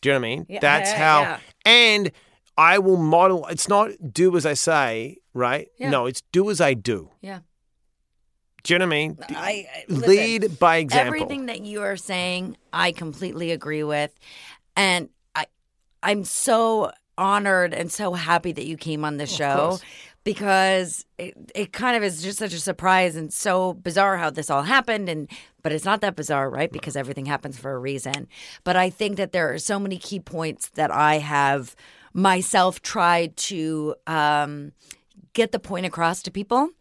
Do 0.02 0.10
you 0.10 0.14
know 0.14 0.20
what 0.20 0.26
I 0.26 0.30
mean? 0.30 0.46
Yeah, 0.48 0.60
That's 0.62 0.92
yeah, 0.92 0.98
how 0.98 1.22
yeah. 1.22 1.40
and 1.66 2.12
I 2.56 2.78
will 2.80 2.98
model 2.98 3.48
it's 3.48 3.68
not 3.68 3.92
do 4.12 4.36
as 4.38 4.46
I 4.46 4.54
say, 4.54 5.18
right? 5.34 5.70
Yeah. 5.78 5.90
No, 5.90 6.06
it's 6.06 6.22
do 6.32 6.50
as 6.50 6.62
I 6.62 6.74
do. 6.74 7.10
Yeah. 7.22 7.40
Do 8.68 8.74
you 8.74 8.80
know 8.80 8.86
what 8.86 8.94
I 8.94 8.98
mean? 8.98 9.18
I, 9.30 9.34
I 9.74 9.86
listen, 9.88 10.10
Lead 10.10 10.60
by 10.60 10.78
example. 10.78 11.08
Everything 11.08 11.46
that 11.46 11.62
you 11.62 11.84
are 11.84 11.96
saying, 11.96 12.58
I 12.74 12.92
completely 12.92 13.52
agree 13.52 13.84
with, 13.84 14.14
and 14.76 15.08
I, 15.34 15.46
I'm 16.04 16.26
so 16.26 16.92
honored 17.18 17.74
and 17.74 17.90
so 17.90 18.12
happy 18.12 18.52
that 18.52 18.66
you 18.66 18.76
came 18.76 19.06
on 19.06 19.16
the 19.16 19.26
show 19.26 19.80
because 20.26 21.06
it, 21.18 21.34
it 21.56 21.72
kind 21.72 21.96
of 21.96 22.04
is 22.04 22.22
just 22.22 22.40
such 22.40 22.52
a 22.52 22.60
surprise 22.60 23.16
and 23.16 23.32
so 23.32 23.72
bizarre 23.72 24.18
how 24.18 24.30
this 24.30 24.50
all 24.50 24.64
happened. 24.64 25.08
And 25.08 25.32
but 25.64 25.72
it's 25.72 25.86
not 25.86 26.02
that 26.02 26.18
bizarre 26.18 26.50
right? 26.50 26.70
Because 26.70 26.98
everything 26.98 27.26
happens 27.26 27.58
for 27.58 27.72
a 27.72 27.80
reason. 27.80 28.28
But 28.66 28.76
i 28.76 28.90
think 28.90 29.16
that 29.16 29.32
there 29.32 29.54
are 29.54 29.60
so 29.60 29.80
many 29.80 29.98
key 29.98 30.20
points 30.20 30.72
that 30.72 30.92
i 30.92 31.20
have 31.20 31.74
myself 32.14 32.82
tried 32.82 33.38
to 33.38 33.96
um, 34.08 34.74
get 35.32 35.54
the 35.54 35.60
point 35.60 35.86
across 35.86 36.22
to 36.24 36.32
people 36.32 36.72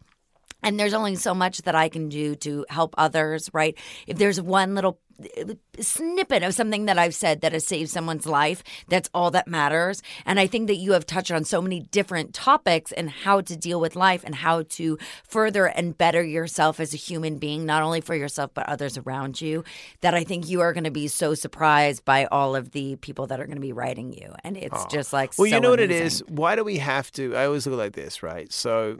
and 0.66 0.80
there's 0.80 0.94
only 0.94 1.14
so 1.14 1.32
much 1.32 1.62
that 1.62 1.76
I 1.76 1.88
can 1.88 2.08
do 2.08 2.34
to 2.34 2.66
help 2.68 2.96
others, 2.98 3.48
right? 3.52 3.78
If 4.08 4.18
there's 4.18 4.40
one 4.40 4.74
little 4.74 4.98
uh, 5.38 5.54
snippet 5.78 6.42
of 6.42 6.54
something 6.54 6.86
that 6.86 6.98
I've 6.98 7.14
said 7.14 7.40
that 7.42 7.52
has 7.52 7.64
saved 7.64 7.88
someone's 7.88 8.26
life, 8.26 8.64
that's 8.88 9.08
all 9.14 9.30
that 9.30 9.46
matters. 9.46 10.02
And 10.26 10.40
I 10.40 10.48
think 10.48 10.66
that 10.66 10.74
you 10.74 10.90
have 10.94 11.06
touched 11.06 11.30
on 11.30 11.44
so 11.44 11.62
many 11.62 11.78
different 11.78 12.34
topics 12.34 12.90
and 12.90 13.08
how 13.08 13.42
to 13.42 13.56
deal 13.56 13.80
with 13.80 13.94
life 13.94 14.24
and 14.24 14.34
how 14.34 14.62
to 14.70 14.98
further 15.22 15.66
and 15.66 15.96
better 15.96 16.24
yourself 16.24 16.80
as 16.80 16.92
a 16.92 16.96
human 16.96 17.38
being, 17.38 17.64
not 17.64 17.84
only 17.84 18.00
for 18.00 18.16
yourself, 18.16 18.50
but 18.52 18.68
others 18.68 18.98
around 18.98 19.40
you, 19.40 19.62
that 20.00 20.14
I 20.14 20.24
think 20.24 20.48
you 20.48 20.62
are 20.62 20.72
going 20.72 20.82
to 20.82 20.90
be 20.90 21.06
so 21.06 21.34
surprised 21.34 22.04
by 22.04 22.24
all 22.26 22.56
of 22.56 22.72
the 22.72 22.96
people 22.96 23.28
that 23.28 23.38
are 23.38 23.46
going 23.46 23.54
to 23.54 23.62
be 23.62 23.72
writing 23.72 24.12
you. 24.12 24.34
And 24.42 24.56
it's 24.56 24.84
just 24.86 25.12
like, 25.12 25.32
Well, 25.38 25.48
so 25.48 25.54
you 25.54 25.60
know 25.60 25.70
what 25.70 25.78
it 25.78 25.92
is? 25.92 26.24
Why 26.26 26.56
do 26.56 26.64
we 26.64 26.78
have 26.78 27.12
to? 27.12 27.36
I 27.36 27.46
always 27.46 27.68
look 27.68 27.78
like 27.78 27.92
this, 27.92 28.24
right? 28.24 28.52
So, 28.52 28.98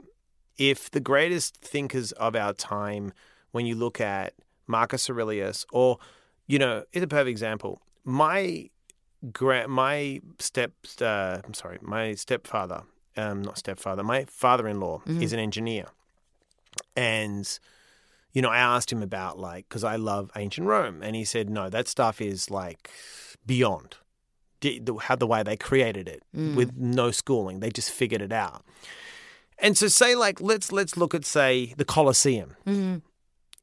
if 0.57 0.89
the 0.91 0.99
greatest 0.99 1.57
thinkers 1.57 2.11
of 2.13 2.35
our 2.35 2.53
time, 2.53 3.13
when 3.51 3.65
you 3.65 3.75
look 3.75 4.01
at 4.01 4.33
Marcus 4.67 5.09
Aurelius, 5.09 5.65
or, 5.71 5.97
you 6.47 6.59
know, 6.59 6.83
it's 6.91 7.03
a 7.03 7.07
perfect 7.07 7.29
example. 7.29 7.81
My 8.03 8.69
gra- 9.31 9.67
my 9.67 10.21
step, 10.39 10.71
uh, 11.01 11.39
I'm 11.45 11.53
sorry, 11.53 11.77
my 11.81 12.13
stepfather, 12.15 12.83
um, 13.15 13.41
not 13.41 13.57
stepfather, 13.57 14.03
my 14.03 14.25
father 14.25 14.67
in 14.67 14.79
law 14.79 15.01
is 15.21 15.33
an 15.33 15.39
engineer. 15.39 15.85
And, 16.95 17.59
you 18.33 18.41
know, 18.41 18.49
I 18.49 18.57
asked 18.57 18.91
him 18.91 19.01
about 19.01 19.39
like, 19.39 19.67
because 19.69 19.83
I 19.83 19.95
love 19.95 20.31
ancient 20.35 20.67
Rome. 20.67 21.01
And 21.01 21.15
he 21.15 21.23
said, 21.25 21.49
no, 21.49 21.69
that 21.69 21.87
stuff 21.87 22.21
is 22.21 22.51
like 22.51 22.89
beyond 23.45 23.95
how 25.01 25.15
the 25.15 25.27
way 25.27 25.43
they 25.43 25.55
created 25.55 26.07
it 26.07 26.23
with 26.55 26.75
no 26.75 27.11
schooling. 27.11 27.59
They 27.59 27.69
just 27.69 27.91
figured 27.91 28.21
it 28.21 28.31
out. 28.31 28.65
And 29.59 29.77
so 29.77 29.87
say 29.87 30.15
like 30.15 30.39
let's 30.41 30.71
let's 30.71 30.97
look 30.97 31.13
at 31.15 31.25
say 31.25 31.73
the 31.77 31.85
Colosseum. 31.85 32.55
Mhm. 32.65 33.01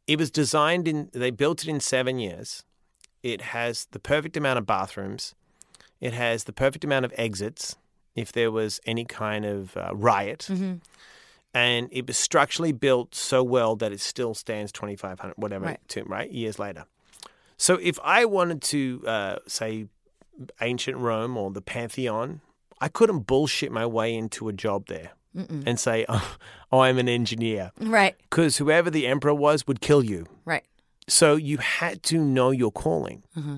It 0.07 0.19
was 0.19 0.31
designed 0.31 0.87
in 0.89 1.09
they 1.13 1.31
built 1.31 1.63
it 1.63 1.69
in 1.69 1.81
7 1.81 2.19
years. 2.19 2.65
It 3.23 3.41
has 3.41 3.87
the 3.93 3.99
perfect 4.01 4.37
amount 4.37 4.59
of 4.59 4.67
bathrooms. 4.67 5.35
It 6.01 6.13
has 6.13 6.45
the 6.45 6.53
perfect 6.53 6.85
amount 6.85 7.05
of 7.05 7.13
exits 7.17 7.77
if 8.15 8.31
there 8.33 8.51
was 8.51 8.81
any 8.87 9.05
kind 9.05 9.45
of 9.47 9.77
uh, 9.77 9.95
riot. 9.95 10.47
Mhm. 10.51 10.81
And 11.55 11.89
it 11.93 12.07
was 12.07 12.19
structurally 12.19 12.73
built 12.73 13.15
so 13.15 13.43
well 13.45 13.77
that 13.77 13.93
it 13.93 14.01
still 14.01 14.35
stands 14.35 14.73
2500 14.73 15.35
whatever 15.39 15.67
Right. 15.67 15.81
to, 15.89 16.03
right 16.05 16.31
years 16.31 16.59
later. 16.59 16.85
So 17.57 17.79
if 17.81 17.99
I 18.03 18.25
wanted 18.25 18.61
to 18.63 19.03
uh, 19.07 19.37
say 19.47 19.87
ancient 20.61 20.99
Rome 20.99 21.37
or 21.37 21.53
the 21.53 21.63
Pantheon, 21.63 22.41
I 22.81 22.89
couldn't 22.89 23.21
bullshit 23.21 23.71
my 23.71 23.87
way 23.87 24.13
into 24.15 24.49
a 24.49 24.53
job 24.53 24.87
there 24.89 25.13
and 25.35 25.79
say, 25.81 26.05
oh, 26.09 26.37
I'm 26.73 26.99
an 26.99 27.09
engineer. 27.09 27.73
Right, 27.81 28.17
Because 28.31 28.57
whoever 28.59 28.91
the 28.91 29.07
emperor 29.07 29.35
was 29.35 29.67
would 29.67 29.81
kill 29.81 30.05
you. 30.05 30.27
right. 30.45 30.65
So 31.07 31.37
you 31.37 31.59
had 31.59 32.03
to 32.05 32.19
know 32.19 32.51
your 32.51 32.73
calling. 32.73 33.25
Mm-hmm. 33.37 33.57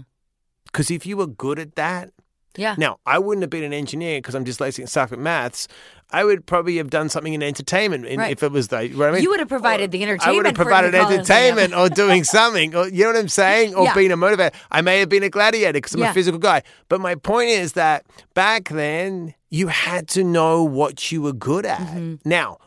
Because 0.64 0.90
if 0.90 1.06
you 1.06 1.16
were 1.16 1.28
good 1.28 1.60
at 1.60 1.76
that, 1.76 2.10
Yeah. 2.56 2.74
now 2.76 2.98
I 3.06 3.20
wouldn't 3.20 3.42
have 3.44 3.50
been 3.50 3.62
an 3.62 3.72
engineer 3.72 4.18
because 4.18 4.34
I'm 4.34 4.44
dyslexic 4.44 4.80
and 4.80 4.88
stuck 4.88 5.12
with 5.12 5.20
maths. 5.20 5.68
I 6.10 6.24
would 6.24 6.44
probably 6.46 6.76
have 6.78 6.90
done 6.90 7.08
something 7.08 7.34
in 7.34 7.42
entertainment 7.44 8.04
in- 8.06 8.18
Right. 8.18 8.32
if 8.32 8.42
it 8.42 8.50
was 8.50 8.66
the. 8.68 8.82
You, 8.88 8.94
know 8.94 8.98
what 8.98 9.08
I 9.10 9.12
mean? 9.12 9.22
you 9.22 9.30
would 9.30 9.38
have 9.38 9.48
provided 9.48 9.92
the 9.92 10.02
entertainment. 10.02 10.28
I 10.28 10.36
would 10.36 10.46
have 10.46 10.54
provided 10.56 10.94
entertainment 10.96 11.72
or 11.72 11.88
doing 11.88 12.24
something, 12.38 12.74
or 12.74 12.88
you 12.88 13.04
know 13.04 13.10
what 13.10 13.16
I'm 13.18 13.28
saying, 13.28 13.74
or 13.76 13.84
Yeah. 13.84 13.94
being 13.94 14.10
a 14.10 14.16
motivator. 14.16 14.52
I 14.72 14.80
may 14.80 14.98
have 14.98 15.08
been 15.08 15.22
a 15.22 15.30
gladiator 15.30 15.74
because 15.74 15.94
I'm 15.94 16.00
Yeah. 16.00 16.10
a 16.10 16.14
physical 16.14 16.40
guy. 16.40 16.62
But 16.88 17.00
my 17.00 17.14
point 17.14 17.50
is 17.50 17.74
that 17.74 18.04
back 18.34 18.70
then 18.70 19.34
you 19.50 19.68
had 19.68 20.08
to 20.08 20.24
know 20.24 20.62
what 20.62 21.10
you 21.12 21.22
were 21.22 21.32
good 21.32 21.66
at. 21.66 21.78
Mm-hmm. 21.78 22.28
Now, 22.28 22.58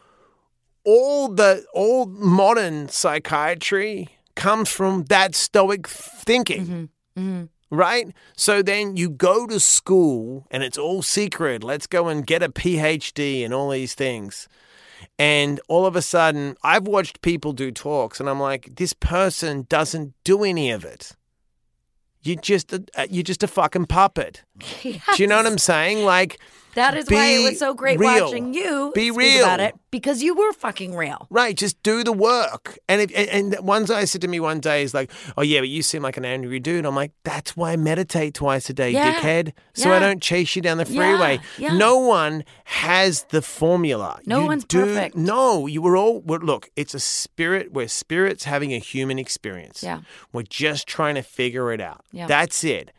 all 0.85 1.27
the 1.29 1.65
all 1.73 2.05
modern 2.05 2.89
psychiatry 2.89 4.09
comes 4.35 4.69
from 4.69 5.03
that 5.05 5.35
stoic 5.35 5.87
thinking. 5.87 6.89
Mm-hmm. 7.17 7.43
Right? 7.71 8.07
So 8.35 8.63
then 8.63 8.97
you 8.97 9.11
go 9.11 9.45
to 9.45 9.59
school 9.59 10.47
and 10.49 10.63
it's 10.63 10.77
all 10.77 11.03
secret. 11.03 11.63
Let's 11.63 11.85
go 11.85 12.07
and 12.07 12.25
get 12.25 12.41
a 12.41 12.49
PhD 12.49 13.45
and 13.45 13.53
all 13.53 13.69
these 13.69 13.93
things. 13.93 14.47
And 15.19 15.59
all 15.67 15.85
of 15.85 15.95
a 15.95 16.01
sudden, 16.01 16.55
I've 16.63 16.87
watched 16.87 17.21
people 17.21 17.53
do 17.53 17.71
talks 17.71 18.19
and 18.19 18.27
I'm 18.27 18.39
like, 18.39 18.75
this 18.77 18.93
person 18.93 19.67
doesn't 19.69 20.15
do 20.23 20.43
any 20.43 20.71
of 20.71 20.83
it. 20.83 21.11
You're 22.21 22.37
just 22.41 22.73
a, 22.73 22.83
uh, 22.95 23.07
you're 23.09 23.23
just 23.23 23.43
a 23.43 23.47
fucking 23.47 23.85
puppet. 23.85 24.43
Do 24.81 24.99
you 25.17 25.27
know 25.27 25.37
what 25.37 25.45
I'm 25.45 25.57
saying? 25.57 26.03
Like, 26.03 26.39
That 26.79 26.95
is 26.97 27.09
why 27.09 27.25
it 27.27 27.43
was 27.51 27.59
so 27.59 27.73
great 27.73 27.99
real. 27.99 28.25
watching 28.25 28.53
you 28.53 28.91
Be 28.95 29.09
speak 29.09 29.17
real. 29.17 29.43
about 29.43 29.59
it 29.59 29.75
because 29.91 30.23
you 30.23 30.33
were 30.35 30.53
fucking 30.53 30.95
real. 30.95 31.27
Right, 31.29 31.55
just 31.55 31.81
do 31.83 32.03
the 32.03 32.11
work. 32.13 32.77
And 32.87 33.01
if, 33.01 33.11
and, 33.15 33.53
and 33.55 33.65
one 33.67 33.85
guy 33.85 34.05
said 34.05 34.21
to 34.21 34.27
me 34.27 34.39
one 34.39 34.59
day, 34.59 34.83
"Is 34.83 34.93
like, 34.93 35.11
oh 35.37 35.41
yeah, 35.41 35.59
but 35.59 35.69
you 35.69 35.81
seem 35.81 36.01
like 36.03 36.17
an 36.17 36.25
angry 36.25 36.59
dude." 36.59 36.85
I'm 36.85 36.95
like, 36.95 37.11
that's 37.23 37.55
why 37.57 37.73
I 37.73 37.75
meditate 37.75 38.33
twice 38.33 38.69
a 38.69 38.73
day, 38.73 38.91
Yeah. 38.91 39.13
dickhead, 39.13 39.53
so 39.73 39.91
I 39.91 39.99
don't 39.99 40.21
chase 40.21 40.55
you 40.55 40.61
down 40.61 40.77
the 40.77 40.85
freeway. 40.85 41.39
Yeah. 41.57 41.77
No 41.77 41.97
one 41.97 42.43
has 42.65 43.23
the 43.25 43.41
formula. 43.41 44.19
No 44.25 44.41
You 44.41 44.47
one's 44.47 44.63
do- 44.65 44.85
perfect. 44.85 45.15
No, 45.15 45.67
you 45.67 45.81
were 45.81 45.97
all. 45.97 46.21
We're, 46.21 46.39
look, 46.39 46.69
it's 46.75 46.93
a 46.93 46.99
spirit. 46.99 47.73
We're 47.73 47.87
spirits 47.87 48.45
having 48.45 48.73
a 48.73 48.79
human 48.79 49.19
experience. 49.19 49.83
Yeah. 49.83 50.01
we're 50.33 50.43
just 50.43 50.87
trying 50.87 51.15
to 51.15 51.21
figure 51.23 51.71
it 51.73 51.81
out. 51.81 52.05
Yeah. 52.11 52.27
That's 52.27 52.63
it. 52.63 52.91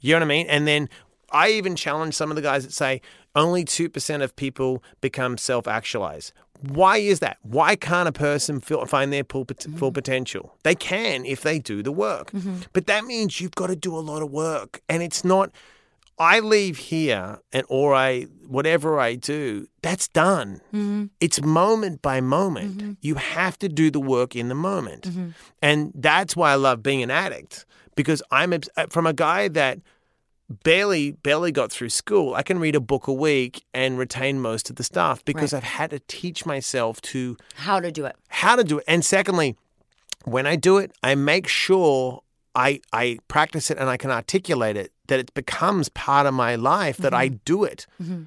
You 0.00 0.12
know 0.12 0.18
what 0.18 0.24
I 0.24 0.28
mean? 0.28 0.46
And 0.48 0.68
then 0.68 0.90
I 1.34 1.50
even 1.50 1.74
challenge 1.74 2.14
some 2.14 2.30
of 2.30 2.36
the 2.36 2.42
guys 2.42 2.64
that 2.64 2.72
say 2.72 3.02
only 3.34 3.64
2% 3.64 4.22
of 4.22 4.36
people 4.36 4.82
become 5.00 5.36
self 5.36 5.66
actualized. 5.66 6.32
Why 6.60 6.98
is 6.98 7.18
that? 7.18 7.38
Why 7.42 7.76
can't 7.76 8.08
a 8.08 8.12
person 8.12 8.60
feel, 8.60 8.86
find 8.86 9.12
their 9.12 9.24
full, 9.24 9.44
full 9.44 9.90
mm-hmm. 9.90 9.92
potential? 9.92 10.56
They 10.62 10.76
can 10.76 11.26
if 11.26 11.42
they 11.42 11.58
do 11.58 11.82
the 11.82 11.92
work. 11.92 12.30
Mm-hmm. 12.30 12.58
But 12.72 12.86
that 12.86 13.04
means 13.04 13.40
you've 13.40 13.56
got 13.56 13.66
to 13.66 13.76
do 13.76 13.94
a 13.94 13.98
lot 13.98 14.22
of 14.22 14.30
work. 14.30 14.80
And 14.88 15.02
it's 15.02 15.24
not, 15.24 15.50
I 16.18 16.38
leave 16.38 16.78
here 16.78 17.40
and 17.52 17.66
or 17.68 17.94
I, 17.94 18.22
whatever 18.46 19.00
I 19.00 19.16
do, 19.16 19.66
that's 19.82 20.06
done. 20.08 20.60
Mm-hmm. 20.72 21.06
It's 21.20 21.42
moment 21.42 22.00
by 22.00 22.20
moment. 22.20 22.98
You 23.02 23.16
have 23.16 23.58
to 23.58 23.68
do 23.68 23.90
the 23.90 24.00
work 24.00 24.36
in 24.36 24.48
the 24.48 24.54
moment. 24.54 25.08
And 25.60 25.92
that's 25.94 26.36
why 26.36 26.52
I 26.52 26.54
love 26.54 26.82
being 26.82 27.02
an 27.02 27.10
addict 27.10 27.66
because 27.96 28.22
I'm 28.30 28.52
uh, 28.52 28.86
from 28.90 29.06
a 29.06 29.12
guy 29.12 29.48
that 29.48 29.80
barely 30.62 31.12
barely 31.12 31.50
got 31.52 31.72
through 31.72 31.88
school. 31.88 32.34
I 32.34 32.42
can 32.42 32.58
read 32.58 32.74
a 32.76 32.80
book 32.80 33.06
a 33.08 33.12
week 33.12 33.64
and 33.72 33.98
retain 33.98 34.40
most 34.40 34.68
of 34.70 34.76
the 34.76 34.84
stuff 34.84 35.24
because 35.24 35.52
Right. 35.52 35.58
I've 35.58 35.64
had 35.64 35.90
to 35.90 36.00
teach 36.06 36.44
myself 36.44 37.00
to 37.02 37.36
How 37.56 37.80
to 37.80 37.90
do 37.90 38.04
it. 38.04 38.16
how 38.28 38.56
to 38.56 38.64
do 38.64 38.78
it. 38.78 38.84
And 38.86 39.04
secondly, 39.04 39.56
when 40.24 40.46
I 40.46 40.56
do 40.56 40.78
it, 40.78 40.92
I 41.02 41.14
make 41.14 41.48
sure 41.48 42.22
I 42.54 42.80
I 42.92 43.18
practice 43.28 43.70
it 43.70 43.78
and 43.78 43.88
I 43.88 43.96
can 43.96 44.10
articulate 44.10 44.76
it 44.76 44.92
that 45.08 45.18
it 45.18 45.32
becomes 45.34 45.88
part 45.88 46.26
of 46.26 46.34
my 46.34 46.54
life 46.56 46.98
that 46.98 47.12
I 47.14 47.28
mm-hmm. 47.28 47.36
do 47.44 47.64
it. 47.64 47.86
Mm-hmm. 48.02 48.24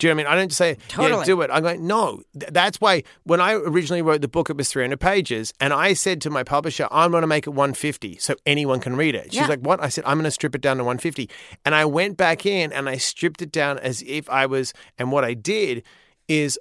Do 0.00 0.06
you 0.08 0.12
know 0.14 0.16
what 0.16 0.26
I 0.26 0.30
mean? 0.30 0.32
I 0.32 0.36
don't 0.40 0.48
just 0.48 0.58
say, 0.58 0.70
yeah, 0.70 0.76
Totally. 0.88 1.24
do 1.26 1.40
it. 1.42 1.50
I'm 1.52 1.62
going, 1.62 1.86
no. 1.86 2.22
Th- 2.38 2.52
That's 2.52 2.80
why 2.80 3.04
when 3.24 3.40
I 3.40 3.52
originally 3.52 4.02
wrote 4.02 4.22
the 4.22 4.28
book, 4.28 4.50
it 4.50 4.56
was 4.56 4.68
300 4.70 4.98
pages. 4.98 5.52
And 5.60 5.72
I 5.72 5.92
said 5.92 6.20
to 6.22 6.30
my 6.30 6.42
publisher, 6.42 6.88
I'm 6.90 7.12
going 7.12 7.20
to 7.20 7.26
make 7.28 7.46
it 7.46 7.50
150 7.50 8.16
so 8.18 8.34
anyone 8.46 8.80
can 8.80 8.96
read 8.96 9.14
it. 9.14 9.26
She's 9.26 9.34
Yeah. 9.42 9.46
like, 9.46 9.60
what? 9.60 9.80
I 9.80 9.88
said, 9.88 10.04
I'm 10.06 10.16
going 10.16 10.24
to 10.24 10.30
strip 10.32 10.54
it 10.54 10.60
down 10.62 10.78
to 10.78 10.82
150. 10.84 11.28
And 11.64 11.74
I 11.74 11.84
went 11.84 12.16
back 12.16 12.44
in 12.46 12.72
and 12.72 12.88
I 12.88 12.96
stripped 12.96 13.42
it 13.42 13.52
down 13.52 13.78
as 13.78 14.02
if 14.06 14.28
I 14.30 14.46
was, 14.46 14.72
and 14.98 15.12
what 15.12 15.24
I 15.24 15.34
did 15.34 15.84
is 16.28 16.58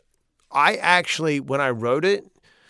I 0.52 0.76
actually, 0.76 1.40
when 1.40 1.62
I 1.62 1.70
wrote 1.70 2.04
it, 2.06 2.26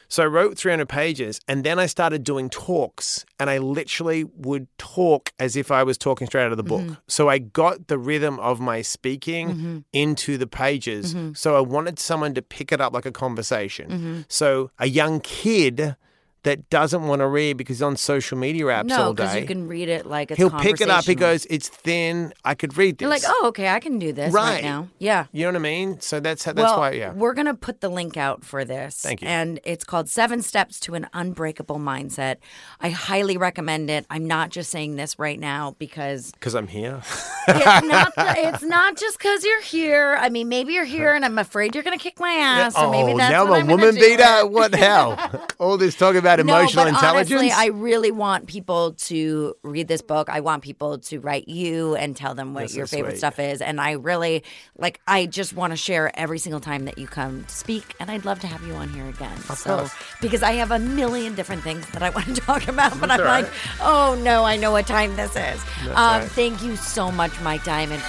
so 0.10 0.24
I 0.24 0.26
wrote 0.26 0.58
300 0.58 0.90
pages 0.90 1.40
and 1.48 1.64
then 1.64 1.80
I 1.80 1.86
started 1.86 2.24
doing 2.24 2.50
talks 2.50 3.26
and 3.40 3.50
I 3.50 3.60
literally 3.60 4.24
would 4.24 4.68
talk 4.78 5.32
as 5.40 5.56
if 5.56 5.72
I 5.72 5.84
was 5.84 5.98
talking 5.98 6.28
straight 6.28 6.46
out 6.46 6.52
of 6.52 6.58
the 6.58 6.64
book. 6.64 6.82
Mm-hmm. 6.82 6.94
So 7.08 7.30
I 7.30 7.38
got 7.38 7.88
the 7.88 7.98
rhythm 7.98 8.40
of 8.40 8.60
my 8.60 8.82
speaking 8.82 9.50
mm-hmm. 9.50 9.78
into 9.94 10.38
the 10.38 10.48
pages. 10.48 11.14
Mm-hmm. 11.14 11.34
So 11.34 11.56
I 11.56 11.62
wanted 11.62 12.00
someone 12.00 12.34
to 12.34 12.42
pick 12.42 12.72
it 12.72 12.82
up 12.82 12.92
like 12.92 13.06
a 13.06 13.12
conversation. 13.12 14.26
So 14.28 14.72
a 14.80 14.88
young 14.88 15.20
kid 15.22 15.96
that 16.44 16.70
doesn't 16.70 17.04
want 17.08 17.20
to 17.20 17.28
read 17.28 17.58
because 17.58 17.78
he's 17.78 17.82
on 17.82 17.98
social 17.98 18.38
media 18.38 18.64
apps 18.66 18.86
No, 18.86 19.04
all 19.04 19.14
because 19.14 19.34
day. 19.34 19.42
you 19.42 19.46
can 19.48 19.68
read 19.68 19.90
it 19.90 20.06
like 20.06 20.32
it's 20.32 20.38
He'll 20.38 20.50
pick 20.50 20.80
it 20.80 20.90
up. 20.90 21.04
He 21.04 21.16
goes, 21.16 21.46
"It's 21.50 21.68
thin. 21.68 22.34
I 22.46 22.56
could 22.56 22.78
read 22.78 22.98
this." 22.98 23.04
You're 23.04 23.10
like, 23.10 23.24
oh, 23.28 23.48
okay, 23.48 23.68
I 23.68 23.80
can 23.80 24.00
do 24.00 24.14
this 24.14 24.32
right, 24.34 24.56
Right. 24.56 24.64
now. 24.64 24.88
Yeah. 25.00 25.26
you 25.32 25.44
know 25.44 25.50
what 25.50 25.56
I 25.58 25.60
mean? 25.60 26.00
So 26.00 26.20
that's 26.20 26.44
that's 26.46 26.56
well, 26.58 26.80
why. 26.80 26.92
Yeah. 26.92 27.12
We're 27.14 27.34
going 27.34 27.48
to 27.48 27.54
put 27.54 27.82
the 27.82 27.90
link 27.90 28.16
out 28.16 28.44
for 28.46 28.64
this. 28.64 29.02
Thank 29.02 29.22
you. 29.22 29.28
And 29.28 29.60
it's 29.64 29.84
called 29.84 30.08
Seven 30.10 30.42
Steps 30.42 30.80
to 30.82 30.96
an 30.96 31.08
Unbreakable 31.14 31.78
Mindset. 31.78 32.38
I 32.80 32.90
highly 32.90 33.36
recommend 33.38 33.90
it. 33.90 34.06
I'm 34.10 34.26
not 34.28 34.50
just 34.50 34.70
saying 34.72 34.96
this 34.96 35.20
right 35.20 35.40
now 35.40 35.76
because 35.78 36.32
Because 36.32 36.56
I'm 36.56 36.68
here. 36.68 37.02
it's 37.48 37.86
not 37.88 38.14
it's 38.18 38.64
not 38.64 38.96
just 38.98 39.18
because 39.18 39.44
you're 39.44 39.62
here. 39.62 40.16
I 40.20 40.30
mean, 40.30 40.48
maybe 40.48 40.74
you're 40.74 40.86
here 40.86 41.14
and 41.14 41.26
I'm 41.26 41.38
afraid 41.40 41.74
you're 41.76 41.84
going 41.84 41.98
to 41.98 42.02
kick 42.04 42.20
my 42.20 42.32
ass. 42.32 42.76
So 42.76 42.90
maybe 42.92 43.14
oh, 43.14 43.18
that's 43.18 43.34
Oh, 43.36 43.46
now 43.48 43.54
I'm 43.54 43.64
a 43.66 43.68
gonna 43.68 43.76
woman 43.76 43.96
beater. 43.96 44.46
What 44.48 44.72
the 44.72 44.78
hell? 44.78 45.48
All 45.58 45.78
this 45.78 45.96
talk 45.96 46.16
about 46.16 46.29
emotional 46.38 46.84
no, 46.86 46.92
but 46.92 46.98
intelligence. 46.98 47.32
Honestly, 47.32 47.52
I 47.52 47.68
really 47.68 48.12
want 48.12 48.48
people 48.48 48.92
to 48.94 49.56
read 49.64 49.88
this 49.88 50.02
book. 50.02 50.30
I 50.30 50.42
want 50.42 50.64
people 50.64 51.00
to 51.00 51.20
write 51.20 51.48
you 51.48 51.96
and 51.96 52.16
tell 52.16 52.36
them 52.36 52.54
what 52.54 52.62
That's 52.62 52.74
so 52.74 52.78
your 52.80 52.88
favorite 52.88 53.12
sweet. 53.14 53.20
stuff 53.20 53.40
is. 53.40 53.62
And 53.62 53.80
I 53.80 53.92
really 53.94 54.44
like. 54.78 55.00
I 55.08 55.26
just 55.26 55.54
want 55.54 55.72
to 55.72 55.78
share 55.78 56.12
every 56.20 56.40
single 56.40 56.60
time 56.60 56.86
that 56.86 56.98
you 56.98 57.08
come 57.08 57.46
to 57.46 57.56
speak. 57.56 57.96
And 58.00 58.12
I'd 58.12 58.26
love 58.26 58.40
to 58.42 58.48
have 58.48 58.62
you 58.64 58.74
on 58.74 58.90
here 58.90 59.08
again. 59.08 59.38
so 59.38 59.78
course. 59.78 59.94
because 60.22 60.44
I 60.44 60.52
have 60.54 60.72
a 60.72 60.80
million 60.80 61.36
different 61.36 61.64
things 61.64 61.88
that 61.92 62.04
I 62.04 62.10
want 62.18 62.28
to 62.28 62.34
talk 62.36 62.68
about, 62.68 63.00
but 63.00 63.10
I'm 63.10 63.20
all 63.22 63.26
like, 63.26 63.50
oh 63.82 64.20
no, 64.22 64.44
I 64.44 64.58
know 64.58 64.72
what 64.72 64.86
time 64.88 65.16
this 65.16 65.32
is. 65.32 65.62
um, 65.88 65.94
right. 65.96 66.24
Thank 66.24 66.62
you 66.62 66.76
so 66.76 67.12
much, 67.12 67.40
Mike 67.42 67.64
Diamond. 67.64 68.04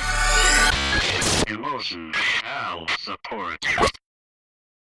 Emotion 1.48 2.12
Al 2.44 2.86
support. 2.98 3.64